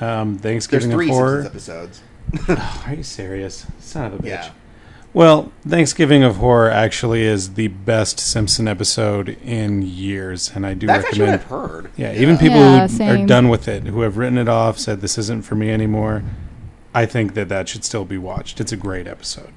[0.00, 1.42] Um, there's Thanksgiving three of Horror.
[1.44, 2.02] Simpsons episodes.
[2.48, 3.66] Oh, are you serious?
[3.78, 4.26] Son of a bitch.
[4.26, 4.50] Yeah,
[5.14, 10.86] Well, Thanksgiving of Horror actually is the best Simpson episode in years, and I do
[10.86, 11.42] that's actually what recommend.
[11.42, 11.90] I've heard.
[11.96, 15.00] Yeah, even people Yeah, who are done with it, who have written it off, said
[15.00, 16.22] this isn't for me anymore.
[16.94, 18.60] I think that that should still be watched.
[18.60, 19.52] It's a great episode.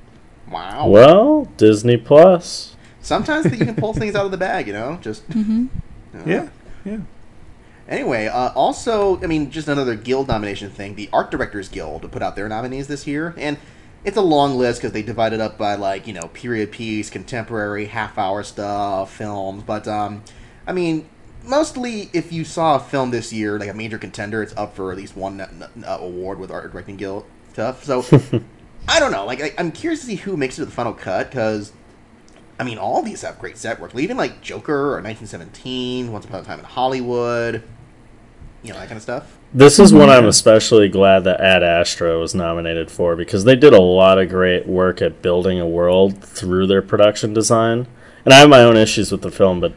[0.50, 0.88] Wow.
[0.90, 2.76] Well, Disney Plus.
[3.02, 5.00] Sometimes you can pull things out of the bag, you know.
[5.02, 5.24] Just
[6.26, 6.50] Yeah,
[6.84, 7.00] yeah.
[7.88, 10.96] Anyway, uh, also, I mean, just another guild nomination thing.
[10.96, 13.58] The Art Directors Guild put out their nominees this year, and
[14.04, 17.10] it's a long list because they divide it up by like you know period piece,
[17.10, 19.64] contemporary, half hour stuff, films.
[19.64, 20.24] But um,
[20.66, 21.10] I mean,
[21.44, 24.92] mostly if you saw a film this year, like a major contender, it's up for
[24.92, 27.84] at least one n- uh, award with Art Directing Guild stuff.
[27.84, 28.06] So
[28.88, 29.26] I don't know.
[29.26, 31.74] Like I, I'm curious to see who makes it to the final cut because.
[32.60, 33.96] I mean, all these have great set work.
[33.96, 37.64] Even like Joker or 1917, Once Upon a Time in Hollywood,
[38.62, 39.40] you know that kind of stuff.
[39.54, 43.74] This is one I'm especially glad that Ad Astra was nominated for because they did
[43.74, 47.88] a lot of great work at building a world through their production design.
[48.24, 49.74] And I have my own issues with the film, but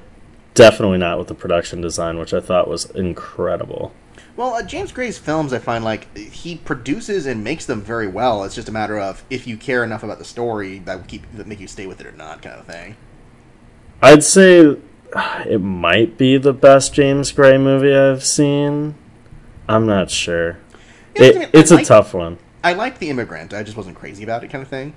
[0.55, 3.93] definitely not with the production design, which I thought was incredible.
[4.37, 8.43] Well, uh, James Gray's films, I find like he produces and makes them very well.
[8.45, 11.23] It's just a matter of if you care enough about the story that will keep
[11.37, 12.97] that make you stay with it or not, kind of thing.
[14.03, 14.77] I'd say
[15.47, 18.97] it might be the best James Gray movie I've seen.
[19.69, 20.59] I'm not sure.
[21.17, 22.39] Yeah, I It, mean, it's I a like- tough one.
[22.65, 23.53] I liked The Immigrant.
[23.55, 24.95] I just wasn't crazy about it, kind of thing.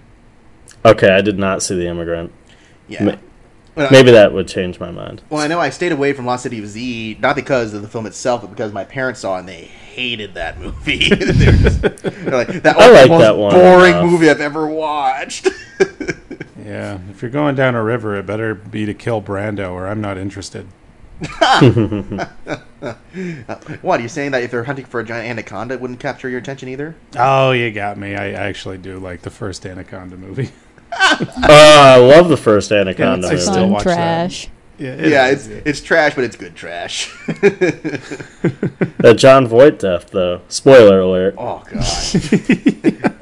[0.85, 2.31] Okay, I did not see The Immigrant.
[2.87, 3.17] Yeah.
[3.77, 5.21] Ma- Well, I- Maybe that would change my mind.
[5.29, 7.87] Well, I know I stayed away from Lost City of Z not because of the
[7.87, 11.09] film itself, but because my parents saw it and they hated that movie.
[11.15, 14.09] they were just, they're like, that I was like the most that one boring enough.
[14.11, 15.47] movie I've ever watched.
[16.65, 20.01] Yeah, if you're going down a river, it better be to kill Brando, or I'm
[20.01, 20.67] not interested.
[23.81, 26.27] what are you saying that if they're hunting for a giant anaconda, it wouldn't capture
[26.27, 26.95] your attention either?
[27.17, 28.15] Oh, you got me.
[28.15, 30.49] I actually do like the first Anaconda movie.
[30.99, 33.41] Oh, I love the first Anaconda I movie.
[33.41, 33.95] still Fun watch that.
[33.95, 34.49] trash.
[34.77, 37.11] Yeah, it yeah, is, it's it's trash, but it's good trash.
[38.99, 40.41] That Jon Voight death, though.
[40.49, 41.35] Spoiler alert.
[41.37, 43.13] oh god.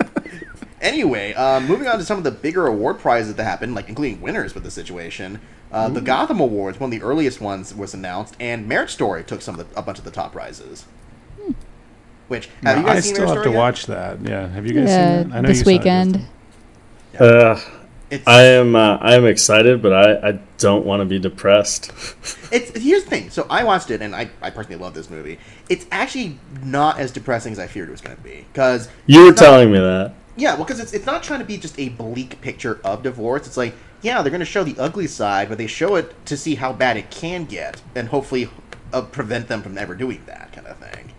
[0.81, 4.21] anyway, uh, moving on to some of the bigger award prizes that happened, like including
[4.21, 5.39] winners with the situation.
[5.71, 9.41] Uh, the Gotham Awards, one of the earliest ones, was announced, and Marriage Story took
[9.41, 10.85] some of the, a bunch of the top prizes.
[12.27, 13.57] Which have No, you guys I seen still have to yet?
[13.57, 14.21] watch that.
[14.21, 15.37] Yeah, have you guys Yeah, seen that?
[15.37, 16.25] I know this you saw it, weekend.
[17.17, 17.71] Justin.
[17.77, 18.75] Uh, It's, I am.
[18.75, 21.91] Uh, I am excited, but I, I don't want to be depressed.
[22.51, 23.29] it's here's the thing.
[23.31, 25.39] So I watched it, and I, I personally love this movie.
[25.69, 29.21] It's actually not as depressing as I feared it was going to be because You
[29.21, 30.13] were not- telling me that.
[30.37, 33.47] Yeah, well, because it's, it's not trying to be just a bleak picture of divorce.
[33.47, 36.35] It's like, yeah, they're going to show the ugly side, but they show it to
[36.35, 38.49] see how bad it can get, and hopefully
[38.93, 41.13] uh, prevent them from ever doing that kind of thing.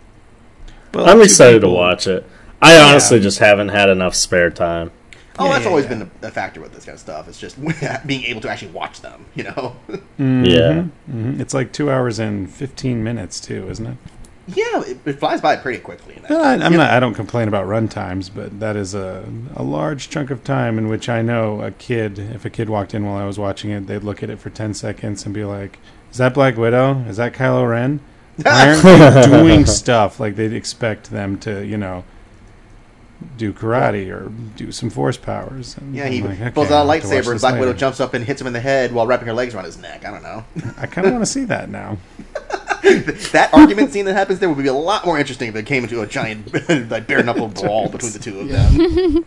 [0.93, 2.25] Well, I'm two excited to watch it.
[2.61, 4.91] I honestly just haven't had enough spare time.
[5.39, 5.89] Oh, Yeah, that's yeah, always yeah.
[5.89, 7.27] been a, a factor with this kind of stuff.
[7.27, 7.57] It's just
[8.07, 9.75] being able to actually watch them, you know?
[10.19, 10.85] Yeah.
[11.11, 11.39] Mhm.
[11.39, 13.97] It's like two hours and 15 minutes, too, isn't it?
[14.47, 16.19] Yeah, it, it flies by pretty quickly.
[16.29, 16.89] Well, I, I'm not.
[16.91, 19.25] I don't complain about run times, but that is a
[19.57, 22.17] a large chunk of time in which I know a kid.
[22.17, 24.49] If a kid walked in while I was watching it, they'd look at it for
[24.49, 25.79] ten seconds and be like,
[26.11, 26.99] "Is that Black Widow?
[27.09, 27.99] Is that Kylo Ren?"
[28.41, 31.65] Why aren't they doing stuff like they'd expect them to?
[31.65, 32.05] You know,
[33.37, 35.75] do karate or do some force powers.
[35.77, 37.41] And Yeah, I'm he like, pulls okay, out a have to watch lightsaber, and this
[37.41, 39.65] Black Widow jumps up and hits him in the head while wrapping her legs around
[39.65, 40.05] his neck.
[40.05, 40.45] I don't know.
[40.77, 41.97] I kind of want to see that now.
[42.83, 45.83] that argument scene that happens there would be a lot more interesting if it came
[45.83, 46.53] into a giant
[46.91, 49.25] like bare knuckle brawl between the two of them.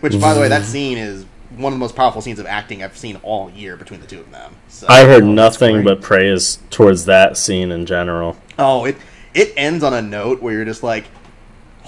[0.00, 2.82] Which, by the way, that scene is one of the most powerful scenes of acting
[2.82, 4.54] I've seen all year between the two of them.
[4.68, 8.36] So, I heard Oh, nothing but praise towards that scene in general.
[8.58, 8.96] oh, it
[9.34, 11.04] it ends on a note where you're just like,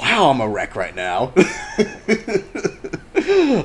[0.01, 1.33] "Wow, I'm a wreck right now."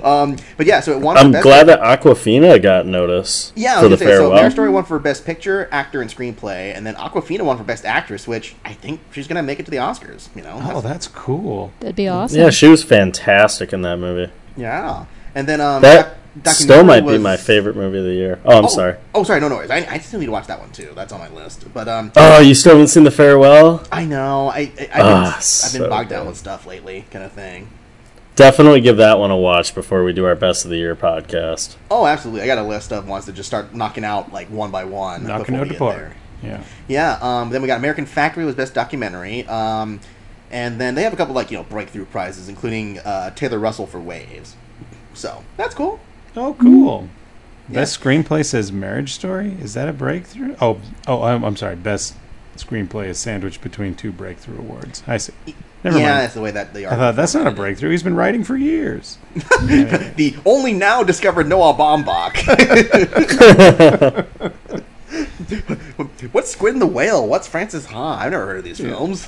[0.04, 1.18] um, but yeah, so it won.
[1.18, 4.22] I'm Best glad that Awkwafina got notice Yeah, I for was the gonna say, so
[4.22, 4.36] farewell.
[4.38, 7.86] Marriage Story won for Best Picture, Actor, and Screenplay, and then Awkwafina won for Best
[7.86, 10.30] Actress, which I think she's gonna make it to the Oscars.
[10.36, 10.60] You know?
[10.64, 11.72] Oh, that's cool.
[11.80, 12.40] That'd be awesome.
[12.40, 14.32] yeah, she was fantastic in that movie.
[14.56, 15.06] yeah.
[15.34, 18.40] And then um, That doc- still documentary might be my favorite movie of the year.
[18.46, 18.96] Oh, I'm oh, sorry.
[19.14, 19.42] Oh, sorry.
[19.42, 19.70] No, no worries.
[19.70, 20.92] I, I still need to watch that one too.
[20.96, 21.72] That's on my list.
[21.74, 23.84] But um, Oh, you still haven't seen the farewell?
[23.92, 24.48] I know.
[24.48, 27.32] I, I I've, been, Ah, I've been so bogged down with stuff lately, kind of
[27.32, 27.70] thing.
[28.36, 31.76] Definitely give that one a watch before we do our best of the year podcast.
[31.92, 32.42] Oh, absolutely.
[32.42, 35.28] I got a list of ones to just start knocking out like one by one.
[35.28, 35.96] Knocking out the get park.
[35.98, 36.16] there.
[36.42, 36.64] Yeah.
[36.88, 37.20] Yeah.
[37.22, 39.46] Um, then we got American Factory was best documentary.
[39.48, 40.00] Um,
[40.50, 43.86] and then they have a couple like you know breakthrough prizes, including uh, Taylor Russell
[43.86, 44.56] for Waves.
[45.14, 46.00] So that's cool.
[46.36, 47.10] Oh, cool.
[47.70, 47.74] Mm.
[47.74, 49.56] Best screenplay says Marriage Story.
[49.62, 50.56] Is that a breakthrough?
[50.62, 51.76] Oh, oh, I'm, I'm sorry.
[51.76, 52.16] Best
[52.58, 55.04] screenplay is sandwiched between two breakthrough awards.
[55.08, 55.34] I see.
[55.84, 56.20] Never yeah, mind.
[56.20, 56.94] that's the way that they are.
[56.94, 57.90] I thought that's not a breakthrough.
[57.90, 59.18] He's been writing for years.
[59.62, 62.36] The only now discovered Noah Baumbach.
[66.32, 67.28] What's Squid and the Whale?
[67.28, 68.18] What's Frances Ha?
[68.20, 69.28] I've never heard of these films.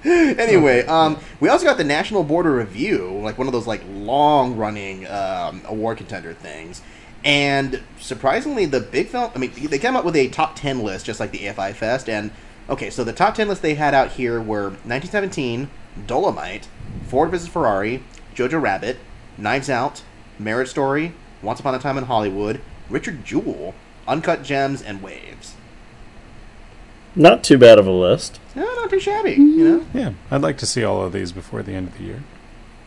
[0.04, 3.82] anyway, um, we also got the National Board of Review, like one of those like
[3.88, 6.80] long running um, award contender things.
[7.22, 9.30] And surprisingly, the big film.
[9.34, 12.08] I mean, they came up with a top ten list, just like the AFI Fest.
[12.08, 12.30] And
[12.68, 15.68] okay, so the top ten list they had out here were 1917,
[16.06, 16.68] Dolomite,
[17.06, 18.02] Ford vs Ferrari,
[18.34, 18.96] Jojo Rabbit,
[19.36, 20.02] Knives Out,
[20.38, 23.74] Marriage Story, Once Upon a Time in Hollywood, Richard Jewell,
[24.08, 25.56] Uncut Gems, and Waves.
[27.16, 28.38] Not too bad of a list.
[28.54, 29.86] Yeah, not too shabby, you know.
[29.92, 32.22] Yeah, I'd like to see all of these before the end of the year.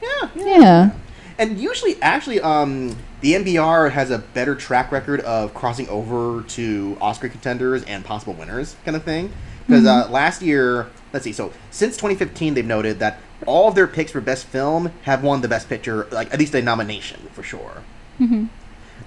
[0.02, 0.46] Yeah, yeah.
[0.60, 0.90] Yeah.
[1.38, 6.98] And usually, actually, um, the NBR has a better track record of crossing over to
[7.02, 9.32] Oscar contenders and possible winners, kind of thing.
[9.66, 13.88] Because uh, last year, let's see, so since 2015, they've noted that all of their
[13.88, 17.44] picks for best film have won the best picture, like at least a nomination for
[17.44, 17.82] sure.
[18.20, 18.50] Mhm.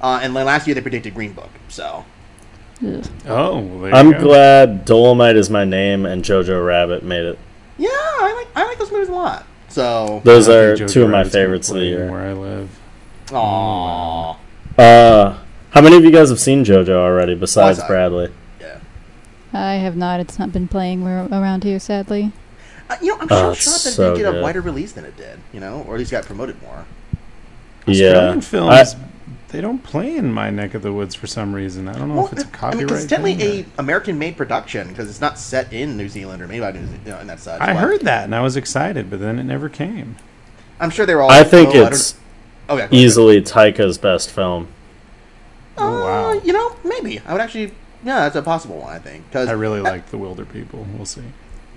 [0.01, 2.05] Uh, and then last year they predicted Green Book, so Ugh.
[2.83, 4.21] Oh, well, there I'm go.
[4.21, 7.39] glad Dolomite is my name and Jojo Rabbit made it.
[7.79, 9.47] yeah, I like I like those movies a lot.
[9.69, 12.11] So, Those are think Jojo two of my Rabbit's favorites of the year.
[12.11, 12.69] Where I live.
[13.29, 14.37] aww,
[14.79, 15.39] Uh,
[15.71, 18.33] how many of you guys have seen JoJo already besides Well, Bradley?
[18.61, 18.79] yeah.
[19.53, 20.21] I have not.
[20.21, 22.33] It's not been playing around here, sadly.
[22.89, 24.61] Uh, you know, I'm Oh, sure it's shocked that it so did get a wider
[24.61, 25.41] release than it did.
[25.53, 26.85] You know, or at least got promoted more.
[27.89, 28.41] Australian Yeah.
[28.41, 28.97] films,
[29.57, 31.89] they don't play in my neck of the woods for some reason.
[31.89, 35.23] I don't know if it's a I mean, it's definitely a American-made production because it's
[35.23, 37.59] not set in New Zealand or made by New Zealand, you know, and that's such.
[37.63, 40.17] I heard that and I was excited, but then it never came.
[40.79, 41.31] I'm sure they're all.
[41.31, 42.17] I think oh, it's I
[42.69, 44.69] oh, yeah, easily Taika's best film.
[45.79, 46.33] Uh, Oh, wow.
[46.45, 47.73] You know, maybe I would actually.
[48.05, 48.93] Yeah, that's a possible one.
[48.93, 50.87] I think because I really like the Wilderpeople.
[50.95, 51.23] We'll see.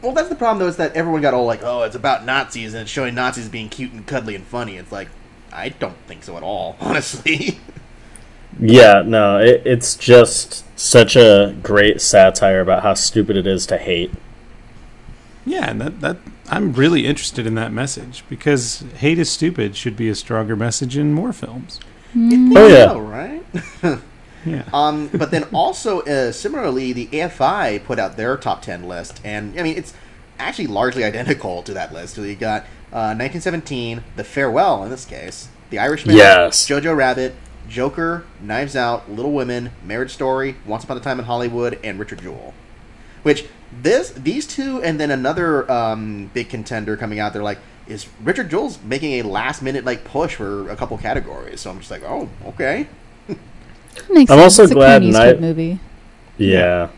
[0.02, 2.74] Well, that's the problem though is that everyone got all like, "Oh, it's about Nazis
[2.74, 5.08] and it's showing Nazis being cute and cuddly and funny." It's like,
[5.52, 7.60] I don't think so at all, honestly.
[8.60, 13.78] Yeah, no, it, it's just such a great satire about how stupid it is to
[13.78, 14.12] hate.
[15.46, 16.18] Yeah, and that, that
[16.50, 20.98] I'm really interested in that message because hate is stupid should be a stronger message
[20.98, 21.80] in more films.
[22.16, 22.86] Oh, yeah.
[22.86, 23.44] know, right?
[24.46, 24.64] Yeah.
[24.74, 29.60] Um, but then also, uh, similarly, the AFI put out their top 10 list, and
[29.60, 29.94] I mean, it's
[30.40, 32.16] actually largely identical to that list.
[32.16, 36.68] So you got uh, 1917, The Farewell in this case, The Irishman, Yes.
[36.68, 37.36] Jojo Rabbit,
[37.68, 42.22] Joker, Knives Out, Little Women, Marriage Story, Once Upon a Time in Hollywood, and Richard
[42.22, 42.53] Jewell.
[43.24, 43.45] Which
[43.82, 47.34] this these two and then another um, big contender coming out.
[47.34, 51.61] They're like, is Richard Jewell's making a last minute like push for a couple categories?
[51.61, 52.88] So I'm just like, oh, okay.
[54.09, 54.41] Makes I'm sense.
[54.41, 55.80] also It's a glad Clint Eastwood Night- movie.
[56.38, 56.89] Yeah.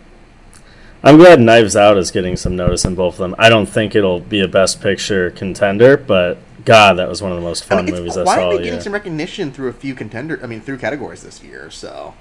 [1.04, 3.36] I'm glad Knives Out is getting some notice in both of them.
[3.39, 7.38] I don't think it'll be a Best Picture contender, but God, that was one of
[7.38, 8.82] the most I fun mean, movies I saw all quietly getting year.
[8.82, 10.39] some recognition through a few contender.
[10.43, 11.72] I mean, through categories this year.
[11.72, 12.14] So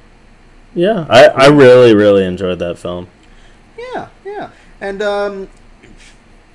[0.75, 3.09] Yeah, I, I really, really enjoyed that film.
[3.77, 4.51] Yeah, yeah,
[4.81, 5.49] and um,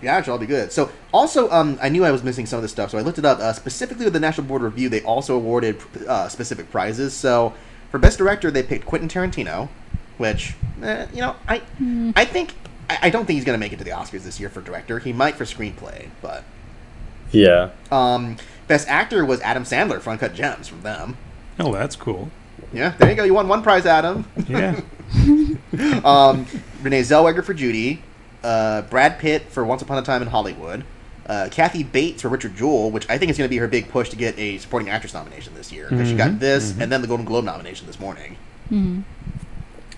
[0.02, 0.72] yeah, actually, I'll be good.
[0.72, 3.18] So, also, um, I knew I was missing some of this stuff, so I looked
[3.18, 3.40] it up.
[3.40, 7.14] Uh, specifically with the National Board of Review, they also awarded uh, specific prizes.
[7.14, 7.54] So,
[7.90, 9.70] for Best Director, they picked Quentin Tarantino,
[10.18, 10.54] which,
[10.84, 11.62] eh, you know, I,
[12.16, 12.54] I think,
[12.90, 14.62] I, I don't think he's going to make it to the Oscars this year for
[14.62, 15.00] director.
[15.00, 16.44] He might for screenplay, but
[17.32, 17.70] Yeah.
[17.92, 21.18] um, Best Actor was Adam Sandler for Uncut Gems from them.
[21.60, 22.30] Oh, that's cool.
[22.74, 23.24] Yeah, there you go.
[23.24, 24.26] You won one prize, Adam.
[24.48, 24.80] Yeah.
[26.04, 26.46] um,
[26.82, 28.02] Renee Zellweger for Judy,
[28.44, 30.84] uh, Brad Pitt for Once Upon a Time in Hollywood,
[31.28, 33.90] uh, Kathy Bates for Richard Jewell, which I think is going to be her big
[33.90, 37.02] push to get a supporting actress nomination this year because she got this and then
[37.02, 38.36] the Golden Globe nomination this morning.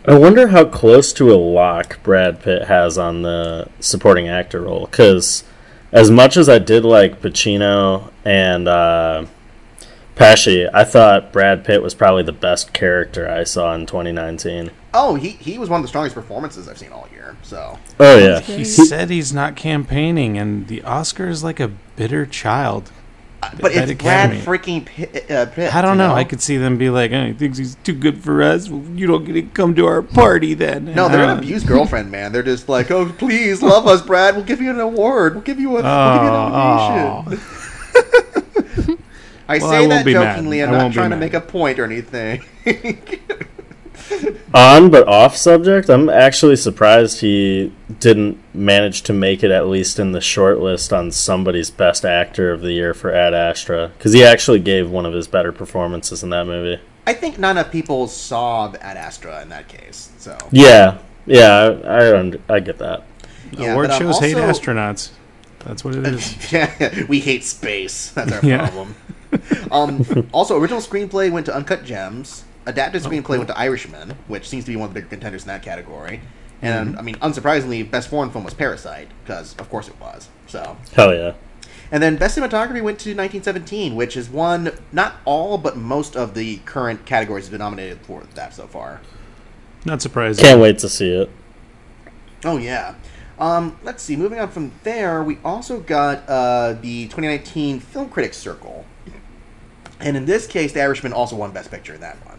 [0.07, 4.85] I wonder how close to a lock Brad Pitt has on the supporting actor role.
[4.85, 5.43] Because
[5.91, 9.25] as much as I did like Pacino and uh,
[10.15, 14.71] Pesci, I thought Brad Pitt was probably the best character I saw in 2019.
[14.93, 17.35] Oh, he he was one of the strongest performances I've seen all year.
[17.43, 22.25] So Oh yeah, He said he's not campaigning, and the Oscar is like a bitter
[22.25, 22.91] child.
[23.53, 25.29] Uh, but it's Brad freaking Pitt.
[25.31, 26.13] Uh, Pitt I don't you know.
[26.13, 28.69] I could see them be like, oh, he thinks he's too good for us.
[28.69, 30.85] Well, you don't get to come to our party then.
[30.93, 32.31] No, they're Uh, an abused girlfriend, man.
[32.31, 34.35] They're just like, oh, please love us, Brad.
[34.35, 35.33] We'll give you an award.
[35.35, 36.51] We'll give you a, Oh, we'll give you an
[37.31, 38.97] nomination.
[39.49, 40.35] I Well, say I that be mad.
[40.35, 40.61] jokingly.
[40.61, 42.43] I'm not trying to make a point or anything.
[44.53, 45.89] on but off subject.
[45.89, 50.91] I'm actually surprised he didn't manage to make it at least in the short list
[50.93, 55.05] on somebody's best actor of the year for Ad Astra because he actually gave one
[55.05, 56.81] of his better performances in that movie.
[57.05, 60.11] I think not enough people saw Ad Astra in that case.
[60.17, 63.03] So Yeah, yeah, I I, und- I get that.
[63.51, 65.11] yeah, Award but, shows hate astronauts.
[65.59, 66.51] That's what it is.
[66.51, 68.11] Yeah, we hate space.
[68.11, 68.69] That's our Yeah.
[68.69, 68.95] problem.
[69.71, 72.45] Um, also, original screenplay went to Uncut Gems.
[72.68, 75.47] Adapted screenplay went to Irishman, which seems to be one of the bigger contenders in
[75.47, 76.20] that category.
[76.61, 80.28] And I mean, unsurprisingly, best foreign film was Parasite, because of course it was.
[80.47, 81.34] So, Hell yeah.
[81.91, 86.34] and then best cinematography went to 1917, which has won not all but most of
[86.34, 89.01] the current categories have been nominated for that so far.
[89.86, 90.43] Not surprising.
[90.43, 91.30] Can't wait to see it.
[92.43, 92.95] Oh yeah.
[93.39, 94.15] Um, let's see.
[94.15, 98.84] Moving on from there, we also got uh, the 2019 Film Critics Circle,
[99.99, 102.34] and in this case, The Irishman also won Best Picture in that one.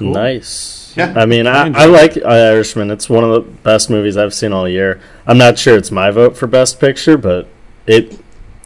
[0.00, 0.14] Cool.
[0.14, 0.94] Nice.
[0.96, 1.12] Yeah.
[1.14, 2.90] I mean, I, enjoy I like Irishman.
[2.90, 4.98] It's one of the best movies I've seen all year.
[5.26, 7.46] I'm not sure it's my vote for Best Picture, but
[7.86, 8.18] it.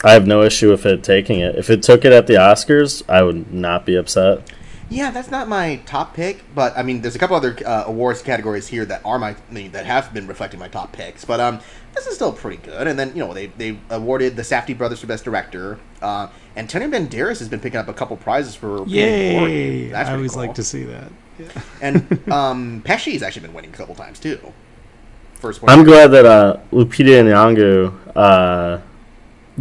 [0.04, 1.56] I have no issue with it taking it.
[1.56, 4.48] If it took it at the Oscars, I would not be upset.
[4.90, 8.22] Yeah, that's not my top pick, but I mean, there's a couple other uh, awards
[8.22, 11.24] categories here that are my I mean, that have been reflecting my top picks.
[11.24, 11.58] But um,
[11.94, 12.86] this is still pretty good.
[12.86, 16.70] And then you know they they awarded the Safdie brothers for best director, uh, and
[16.70, 19.88] Tony Banderas has been picking up a couple prizes for Yay!
[19.88, 20.42] That's I always cool.
[20.42, 21.10] like to see that.
[21.82, 24.52] And um, Pesci's actually been winning a couple times too.
[25.34, 25.84] First I'm winner.
[25.90, 28.80] glad that uh, Lupita Nyong'o uh,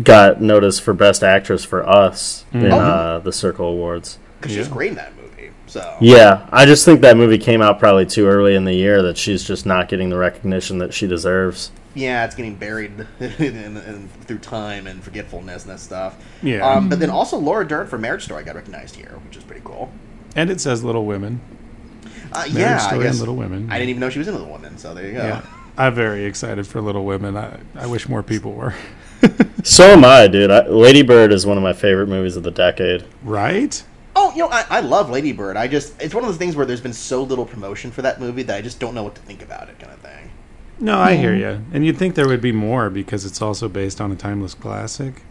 [0.02, 2.80] got noticed for Best Actress for Us in Oh.
[2.80, 4.18] uh, the Circle Awards.
[4.40, 4.74] because she's Yeah.
[4.74, 5.52] great in that movie.
[5.68, 9.02] So Yeah, I just think that movie came out probably too early in the year
[9.04, 11.72] that she's just not getting the recognition that she deserves.
[11.96, 16.16] yeah, it's getting buried in, in, through time and forgetfulness and that stuff.
[16.42, 16.66] Yeah.
[16.68, 19.62] Um, but then also Laura Dern for Marriage Story got recognized here, which is pretty
[19.66, 19.92] cool.
[20.36, 21.42] And it says Little Women.
[22.34, 23.72] Uh, Marriage yeah, I guess and Little Women.
[23.72, 25.24] I didn't even know she was in Little Women, so there you go.
[25.24, 25.46] Yeah.
[25.78, 27.36] I'm very excited for Little Women.
[27.36, 28.74] I, I wish more people were.
[29.64, 30.52] So am I, dude.
[30.52, 33.06] I, Lady Bird is one of my favorite movies of the decade.
[33.24, 33.82] right?
[34.14, 35.56] Oh, you know, I, I love Lady Bird.
[35.56, 38.20] I just it's one of those things where there's been so little promotion for that
[38.20, 40.32] movie that I just don't know what to think about it, kind of thing.
[40.80, 41.64] No, I hear you.
[41.72, 45.22] And you'd think there would be more because it's also based on a timeless classic.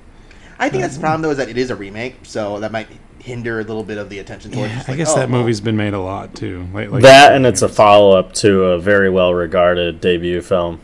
[0.59, 2.89] I think that's the problem though is that it is a remake, so that might
[3.23, 4.71] hinder a little bit of the attention towards.
[4.71, 6.69] Yeah, just I guess oh, that well, movie's been made a lot too.
[6.73, 10.81] Like, like that and it's a follow up to a very well regarded debut film.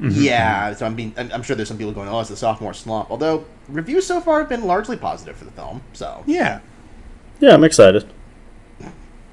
[0.00, 1.14] Yeah, so I'm being.
[1.16, 4.20] I'm I'm sure there's some people going, "Oh, it's a sophomore slump." Although reviews so
[4.20, 6.60] far have been largely positive for the film, so Yeah.
[7.38, 8.08] Yeah, I'm excited.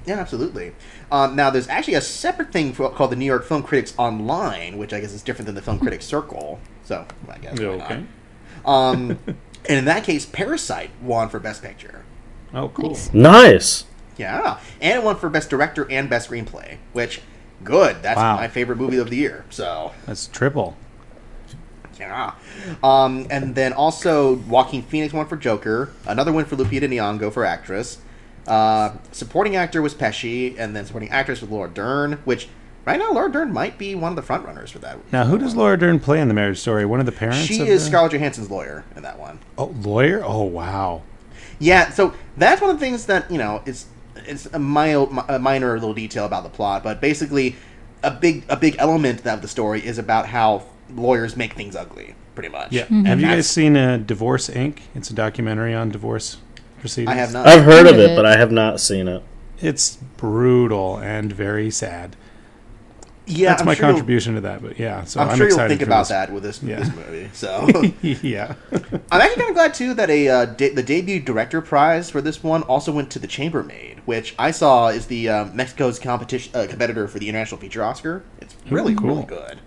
[0.05, 0.73] Yeah, absolutely.
[1.11, 4.77] Um, now, there's actually a separate thing for, called the New York Film Critics Online,
[4.77, 6.59] which I guess is different than the Film Critics Circle.
[6.83, 7.57] So, I guess.
[7.57, 7.91] why not?
[7.91, 8.03] Okay.
[8.65, 12.03] Um, and in that case, Parasite won for Best Picture.
[12.53, 12.89] Oh, cool.
[12.91, 13.13] Nice.
[13.13, 13.85] Nice.
[14.15, 17.21] Yeah, and it won for Best Director and Best Screenplay, which
[17.63, 18.03] good.
[18.03, 18.35] That's Wow.
[18.35, 19.43] my favorite movie of the year.
[19.49, 20.77] So, That's triple.
[21.99, 22.33] yeah.
[22.83, 25.91] Um, and then also, Joaquin Phoenix won for Joker.
[26.05, 27.97] Another win for Lupita Nyong'o for actress.
[28.47, 32.49] Uh, supporting actor was Pesci, and then supporting actress was Laura Dern, which
[32.85, 34.97] right now Laura Dern might be one of the front runners for that.
[35.11, 36.85] Now, who does Laura Dern play in the Marriage Story?
[36.85, 37.39] One of the parents?
[37.45, 37.87] She of is the...
[37.89, 39.39] Scarlett Johansson's lawyer in that one.
[39.57, 40.21] Oh, lawyer?
[40.23, 41.01] Oh, wow.
[41.63, 43.85] Yeah, so that's one of the things that you know is
[44.15, 47.55] it's a, mild, a minor little detail about the plot, but basically,
[48.03, 52.15] a big a big element of the story is about how lawyers make things ugly,
[52.35, 52.71] pretty much.
[52.71, 52.83] Yeah.
[52.83, 53.05] Mm-hmm.
[53.05, 54.79] Have you guys seen uh, Divorce Inc?
[54.93, 56.37] It's a documentary on divorce
[56.79, 57.11] proceedings.
[57.11, 57.47] I have not.
[57.47, 58.15] I've heard of Heard of it, it.
[58.15, 59.23] but I have not seen it.
[59.59, 62.17] It's brutal and very sad.
[63.25, 64.61] Yeah, That's I'm my sure contribution to that.
[64.61, 66.09] But yeah, so I'm, I'm, sure you'll think about this.
[66.09, 66.79] that with this, Yeah.
[66.79, 67.29] this movie.
[67.33, 67.67] So
[68.01, 68.55] yeah.
[69.11, 72.21] I'm actually kind of glad too that a uh, de- the debut director prize for
[72.21, 76.53] this one also went to the Chambermaid, which I saw is the uh, Mexico's competition
[76.55, 78.23] uh, competitor for the International Feature Oscar.
[78.39, 79.07] It's really Ooh, cool.
[79.09, 79.59] really good.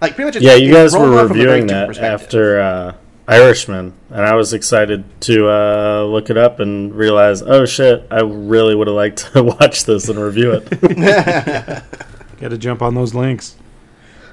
[0.00, 0.36] Like pretty much.
[0.36, 2.22] It's, Yeah, you it's guys were out from a very reviewing different that perspective.
[2.26, 2.94] after uh,
[3.28, 8.20] Irishman, and I was excited to uh, look it up and realize, oh shit, I
[8.20, 10.70] really would have liked to watch this and review it.
[12.40, 13.56] Got to jump on those links.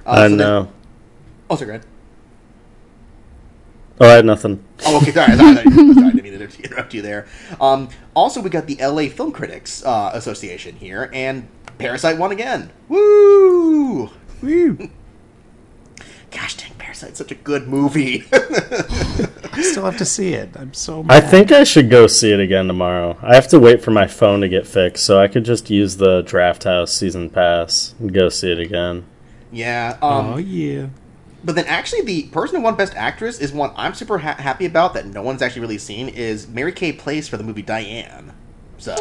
[0.05, 0.71] Uh, I so then- know.
[1.49, 1.85] Oh, sorry, go.
[4.01, 4.63] Oh, I had nothing.
[4.85, 5.11] Oh, okay.
[5.11, 7.27] Sorry, sorry, sorry, sorry I didn't mean to interrupt you there.
[7.61, 12.71] Um, also, we got the LA Film Critics uh, Association here, and Parasite won again.
[12.89, 14.09] Woo!
[14.41, 14.89] Woo.
[16.33, 18.25] Gosh dang, Parasite's such a good movie.
[18.33, 20.49] I still have to see it.
[20.55, 23.17] I'm so I think I should go see it again tomorrow.
[23.21, 25.97] I have to wait for my phone to get fixed, so I could just use
[25.97, 29.05] the Drafthouse season pass and go see it again.
[29.51, 29.97] yeah.
[30.01, 30.87] Um, oh yeah.
[31.45, 34.65] But then, actually, the person who won Best Actress is one I'm super ha- happy
[34.65, 36.07] about that no one's actually really seen.
[36.09, 38.33] Is Mary Kay Place for the movie Diane.
[38.77, 38.95] So,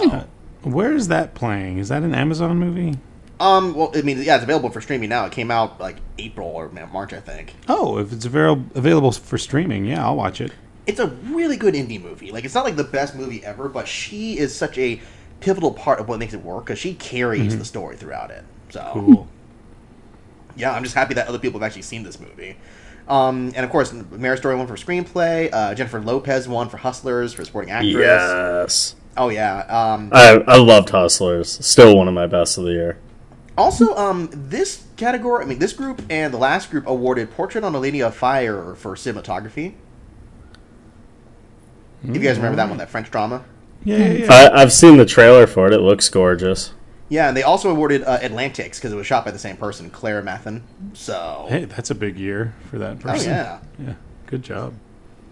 [0.63, 1.79] Where is that playing?
[1.79, 2.99] Is that an Amazon movie?
[3.43, 5.25] Um, well, I mean, yeah, it's available for streaming now.
[5.27, 7.55] It came out like April or March, I think.
[7.69, 10.53] Oh, if it's avail- available for streaming, yeah, I'll watch it.
[10.87, 12.31] It's a really good indie movie.
[12.31, 15.01] Like, it's not like the best movie ever, but she is such a
[15.41, 18.45] pivotal part of what makes it work because she carries the story throughout it.
[18.71, 19.29] So, Cool.
[20.57, 22.57] yeah, I'm just happy that other people have actually seen this movie.
[23.09, 25.49] Um, and of course, Marriage Story won for screenplay.
[25.53, 27.95] Uh, Jennifer Lopez won for Hustlers for supporting actress.
[27.95, 28.95] Yes.
[29.17, 29.59] Oh yeah.
[29.69, 31.65] Um, I, I loved Hustlers.
[31.67, 32.99] Still one of my best of the year.
[33.57, 37.75] Also, um, this category, I mean, this group and the last group awarded Portrait on
[37.75, 39.75] a Lady of Fire for cinematography.
[42.05, 43.45] If you guys remember that one, that French drama.
[43.85, 44.33] Yeah, yeah, yeah.
[44.55, 45.73] I, I've seen the trailer for it.
[45.73, 46.73] It looks gorgeous.
[47.09, 49.91] Yeah, and they also awarded uh, Atlantics because it was shot by the same person,
[49.91, 50.63] Claire Mathon.
[50.95, 53.31] So, Hey, that's a big year for that person.
[53.31, 53.95] oh yeah, Yeah.
[54.27, 54.75] Good job.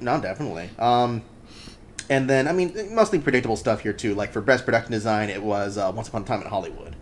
[0.00, 0.68] no, definitely.
[0.78, 1.22] Um,
[2.10, 4.14] and then I mean, mostly predictable stuff here too.
[4.14, 6.96] Like for best production design, it was uh, Once Upon a Time in Hollywood.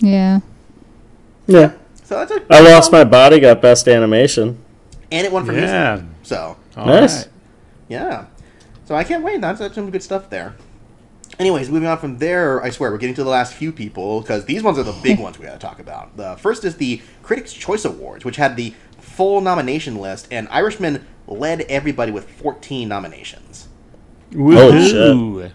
[0.00, 0.40] Yeah.
[1.46, 1.72] Yeah.
[2.04, 4.58] So that's a I lost my body, got best animation.
[5.10, 5.68] and it won for music.
[5.70, 6.02] Yeah.
[6.22, 7.16] So All Nice.
[7.24, 7.28] right.
[7.88, 8.26] Yeah.
[8.84, 9.40] So I can't wait.
[9.40, 10.54] That's, that's some good stuff there.
[11.38, 14.44] Anyways, moving on from there, I swear we're getting to the last few people because
[14.46, 16.16] these ones are the big ones we got to talk about.
[16.16, 21.04] The first is the Critics' Choice Awards, which had the full nomination list, and Irishman
[21.26, 23.68] led everybody with 14 nominations.
[24.34, 25.52] Holy shit.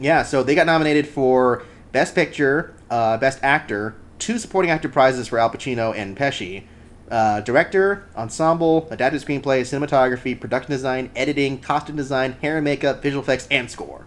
[0.00, 5.28] Yeah, so they got nominated for Best Picture, uh, Best Actor, two supporting actor prizes
[5.28, 6.64] for Al Pacino and Pesci,
[7.10, 13.22] uh, Director, Ensemble, Adapted Screenplay, Cinematography, Production Design, Editing, Costume Design, Hair and Makeup, Visual
[13.22, 14.06] Effects, and Score.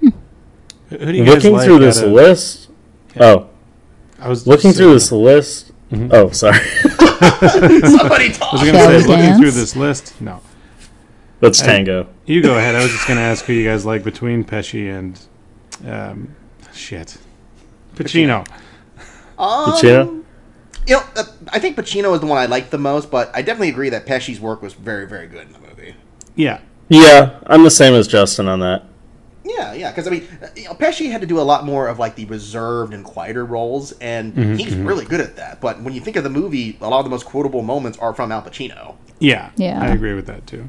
[0.00, 0.10] Who
[0.98, 2.68] do you guys Looking like through out this of- list.
[3.18, 3.48] Oh,
[4.20, 5.70] I was looking through saying- this list.
[6.10, 6.58] Oh, sorry.
[6.88, 9.38] Somebody I was going to say, looking dance?
[9.40, 10.40] through this list, no.
[11.40, 12.08] That's I- Tango.
[12.26, 12.74] You go ahead.
[12.74, 15.20] I was just going to ask who you guys like between Pesci and,
[15.86, 16.34] um,
[16.72, 17.18] shit,
[17.94, 18.46] Pacino.
[19.38, 20.24] Um, Pacino?
[20.86, 23.42] You know, uh, I think Pacino is the one I like the most, but I
[23.42, 25.94] definitely agree that Pesci's work was very, very good in the movie.
[26.34, 28.84] Yeah, Yeah, I'm the same as Justin on that.
[29.44, 31.86] Yeah, yeah, because I mean, uh, you know, Pesci had to do a lot more
[31.88, 35.60] of like the reserved and quieter roles, and Mm-hmm, he's really good at that.
[35.60, 38.12] But when you think of the movie, a lot of the most quotable moments are
[38.14, 38.96] from Al Pacino.
[39.20, 39.80] yeah, Yeah.
[39.80, 40.68] I agree with that too.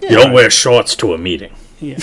[0.00, 1.54] You don't wear shorts to a meeting.
[1.80, 1.98] Yeah,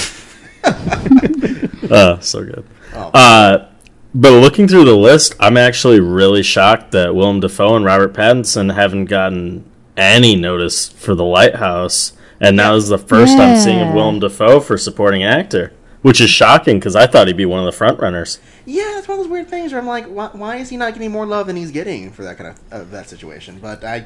[0.64, 2.66] Uh, so good.
[2.94, 3.10] Oh.
[3.14, 3.68] Uh,
[4.14, 8.74] but looking through the list, I'm actually really shocked that Willem Dafoe and Robert Pattinson
[8.74, 9.64] haven't gotten
[9.98, 13.94] any notice for The Lighthouse, and now is the first I'm seeing of Yeah.
[13.94, 17.66] Willem Dafoe for supporting actor, which is shocking because I thought he'd be one of
[17.66, 18.40] the front runners.
[18.66, 20.94] Yeah, it's one of those weird things where I'm like, why, why is he not
[20.94, 23.60] getting more love than he's getting for that kind of uh, that situation?
[23.62, 24.06] But I,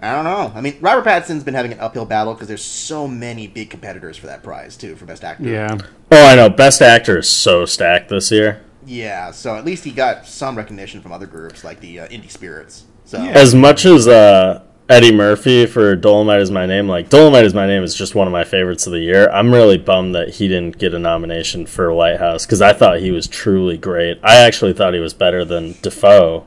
[0.00, 0.52] I don't know.
[0.54, 4.16] I mean, Robert Pattinson's been having an uphill battle because there's so many big competitors
[4.16, 5.44] for that prize too for best actor.
[5.44, 5.76] yeah.
[6.12, 6.48] Oh, I know.
[6.48, 8.62] Best actor is so stacked this year.
[8.90, 12.28] Yeah, so at least he got some recognition from other groups like the uh, Indie
[12.30, 12.86] Spirits.
[13.04, 13.30] So Yeah.
[13.30, 17.68] As much as uh, Eddie Murphy for Dolomite is My Name, like Dolomite is My
[17.68, 19.30] Name is just one of my favorites of the year.
[19.30, 23.12] I'm really bummed that he didn't get a nomination for Lighthouse because I thought he
[23.12, 24.18] was truly great.
[24.24, 26.46] I actually thought he was better than Dafoe,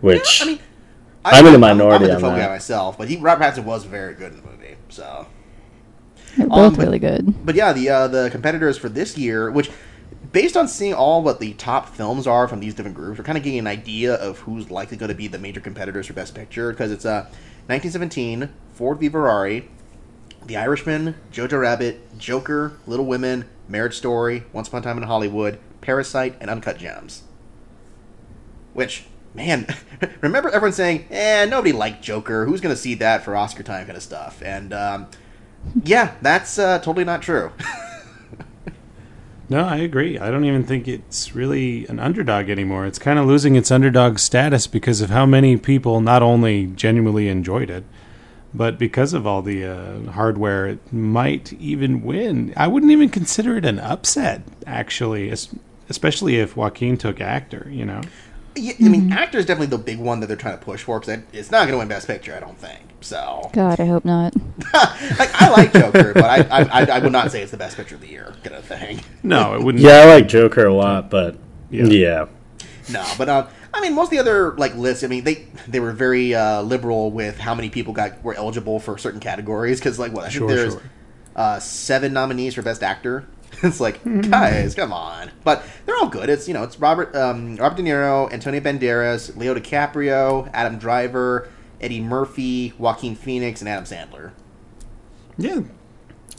[0.00, 0.58] which I mean,
[1.24, 2.46] I'm in the I'm, minority I'm a on Dafoe that.
[2.46, 4.74] guy myself, but he, Robert Pattinson was very good in the movie.
[4.88, 5.26] So
[6.36, 7.46] They're Um, both but- really good.
[7.46, 9.70] But yeah, the uh, the competitors for this year, which
[10.36, 13.38] based on seeing all what the top films are from these different groups, we're kind
[13.38, 16.34] of getting an idea of who's likely going to be the major competitors for Best
[16.34, 17.24] Picture because it's uh,
[17.68, 19.66] 1917, Ford v Ferrari,
[20.44, 25.58] The Irishman, Jojo Rabbit, Joker, Little Women, Marriage Story, Once Upon a Time in Hollywood,
[25.80, 27.22] Parasite, and Uncut Gems.
[28.74, 29.66] Which, man,
[30.20, 32.44] remember everyone saying, "Eh, nobody liked Joker.
[32.44, 34.42] Who's going to see that for Oscar time?" kind of stuff.
[34.42, 35.06] And um,
[35.82, 37.52] yeah, that's uh, totally not true.
[39.48, 40.18] No, I agree.
[40.18, 42.84] I don't even think it's really an underdog anymore.
[42.84, 47.28] It's kind of losing its underdog status because of how many people not only genuinely
[47.28, 47.84] enjoyed it,
[48.52, 52.54] but because of all the uh, hardware, it might even win.
[52.56, 55.32] I wouldn't even consider it an upset, actually,
[55.88, 58.00] especially if Joaquin took actor, you know?
[58.56, 60.98] Yeah, I mean, actor is definitely the big one that they're trying to push for
[61.00, 62.80] because it's not going to win Best Picture, I don't think.
[63.00, 64.34] So, God, I hope not.
[64.74, 67.76] like, I like Joker, but I, I, I, I would not say it's the best
[67.76, 69.00] picture of the year, kind of thing.
[69.22, 69.84] No, it wouldn't.
[69.84, 71.36] Yeah, I like Joker a lot, but
[71.70, 71.84] Yeah.
[71.84, 72.26] yeah.
[72.88, 75.02] No, but uh, I mean, most of the other like lists.
[75.04, 78.78] I mean, they they were very uh, liberal with how many people got were eligible
[78.80, 80.82] for certain categories because, like, what I think Sure, there's sure.
[81.34, 83.26] uh, seven nominees for Best Actor.
[83.62, 85.30] It's like, guys, come on.
[85.42, 86.28] But they're all good.
[86.28, 91.48] It's you know, it's Robert um, Robert De Niro, Antonio Banderas, Leo DiCaprio, Adam Driver,
[91.80, 94.32] Eddie Murphy, Joaquin Phoenix, and Adam Sandler.
[95.38, 95.60] Yeah.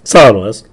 [0.04, 0.68] Solid list.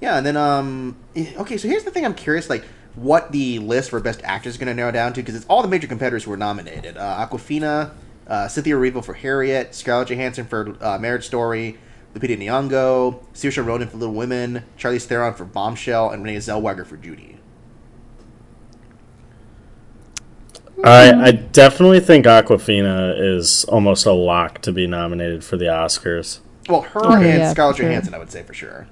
[0.00, 1.56] Yeah, and then um, eh, okay.
[1.56, 2.64] So here's the thing: I'm curious, like,
[2.94, 5.62] what the list for best actors is going to narrow down to because it's all
[5.62, 7.92] the major competitors who were nominated: uh, Awkwafina,
[8.26, 11.78] uh, Cynthia Erivo for Harriet, Scarlett Johansson for uh, Marriage Story,
[12.14, 16.96] Lupita Nyong'o, Saoirse Ronan for Little Women, Charlize Theron for Bombshell, and Renee Zellweger for
[16.96, 17.38] Judy.
[20.84, 26.40] I, I definitely think Awkwafina is almost a lock to be nominated for the Oscars.
[26.68, 27.90] Well, her Oh, and yeah, Scarlett for sure.
[27.90, 28.88] Johansson, I would say for sure.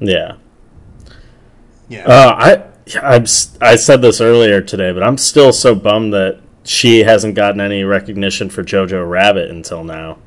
[0.00, 0.36] Yeah.
[1.88, 2.04] Yeah.
[2.06, 6.40] Uh, I I'm, s- I said this earlier today, but I'm still so bummed that
[6.64, 10.18] she hasn't gotten any recognition for Jojo Rabbit until now.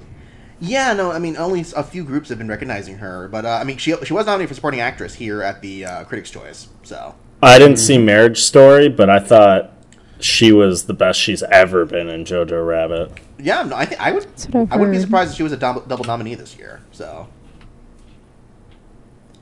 [0.60, 3.64] Yeah, no, I mean only a few groups have been recognizing her, but uh, I
[3.64, 6.68] mean she she was nominated for supporting actress here at the uh, Critics' Choice.
[6.84, 9.74] So I didn't see Marriage Story, but I thought
[10.20, 13.12] she was the best she's ever been in Jojo Rabbit.
[13.38, 15.51] yeah, no, I think I would what I've I wouldn't be surprised if she was
[15.51, 16.82] a double, double nominee this year.
[16.91, 17.28] So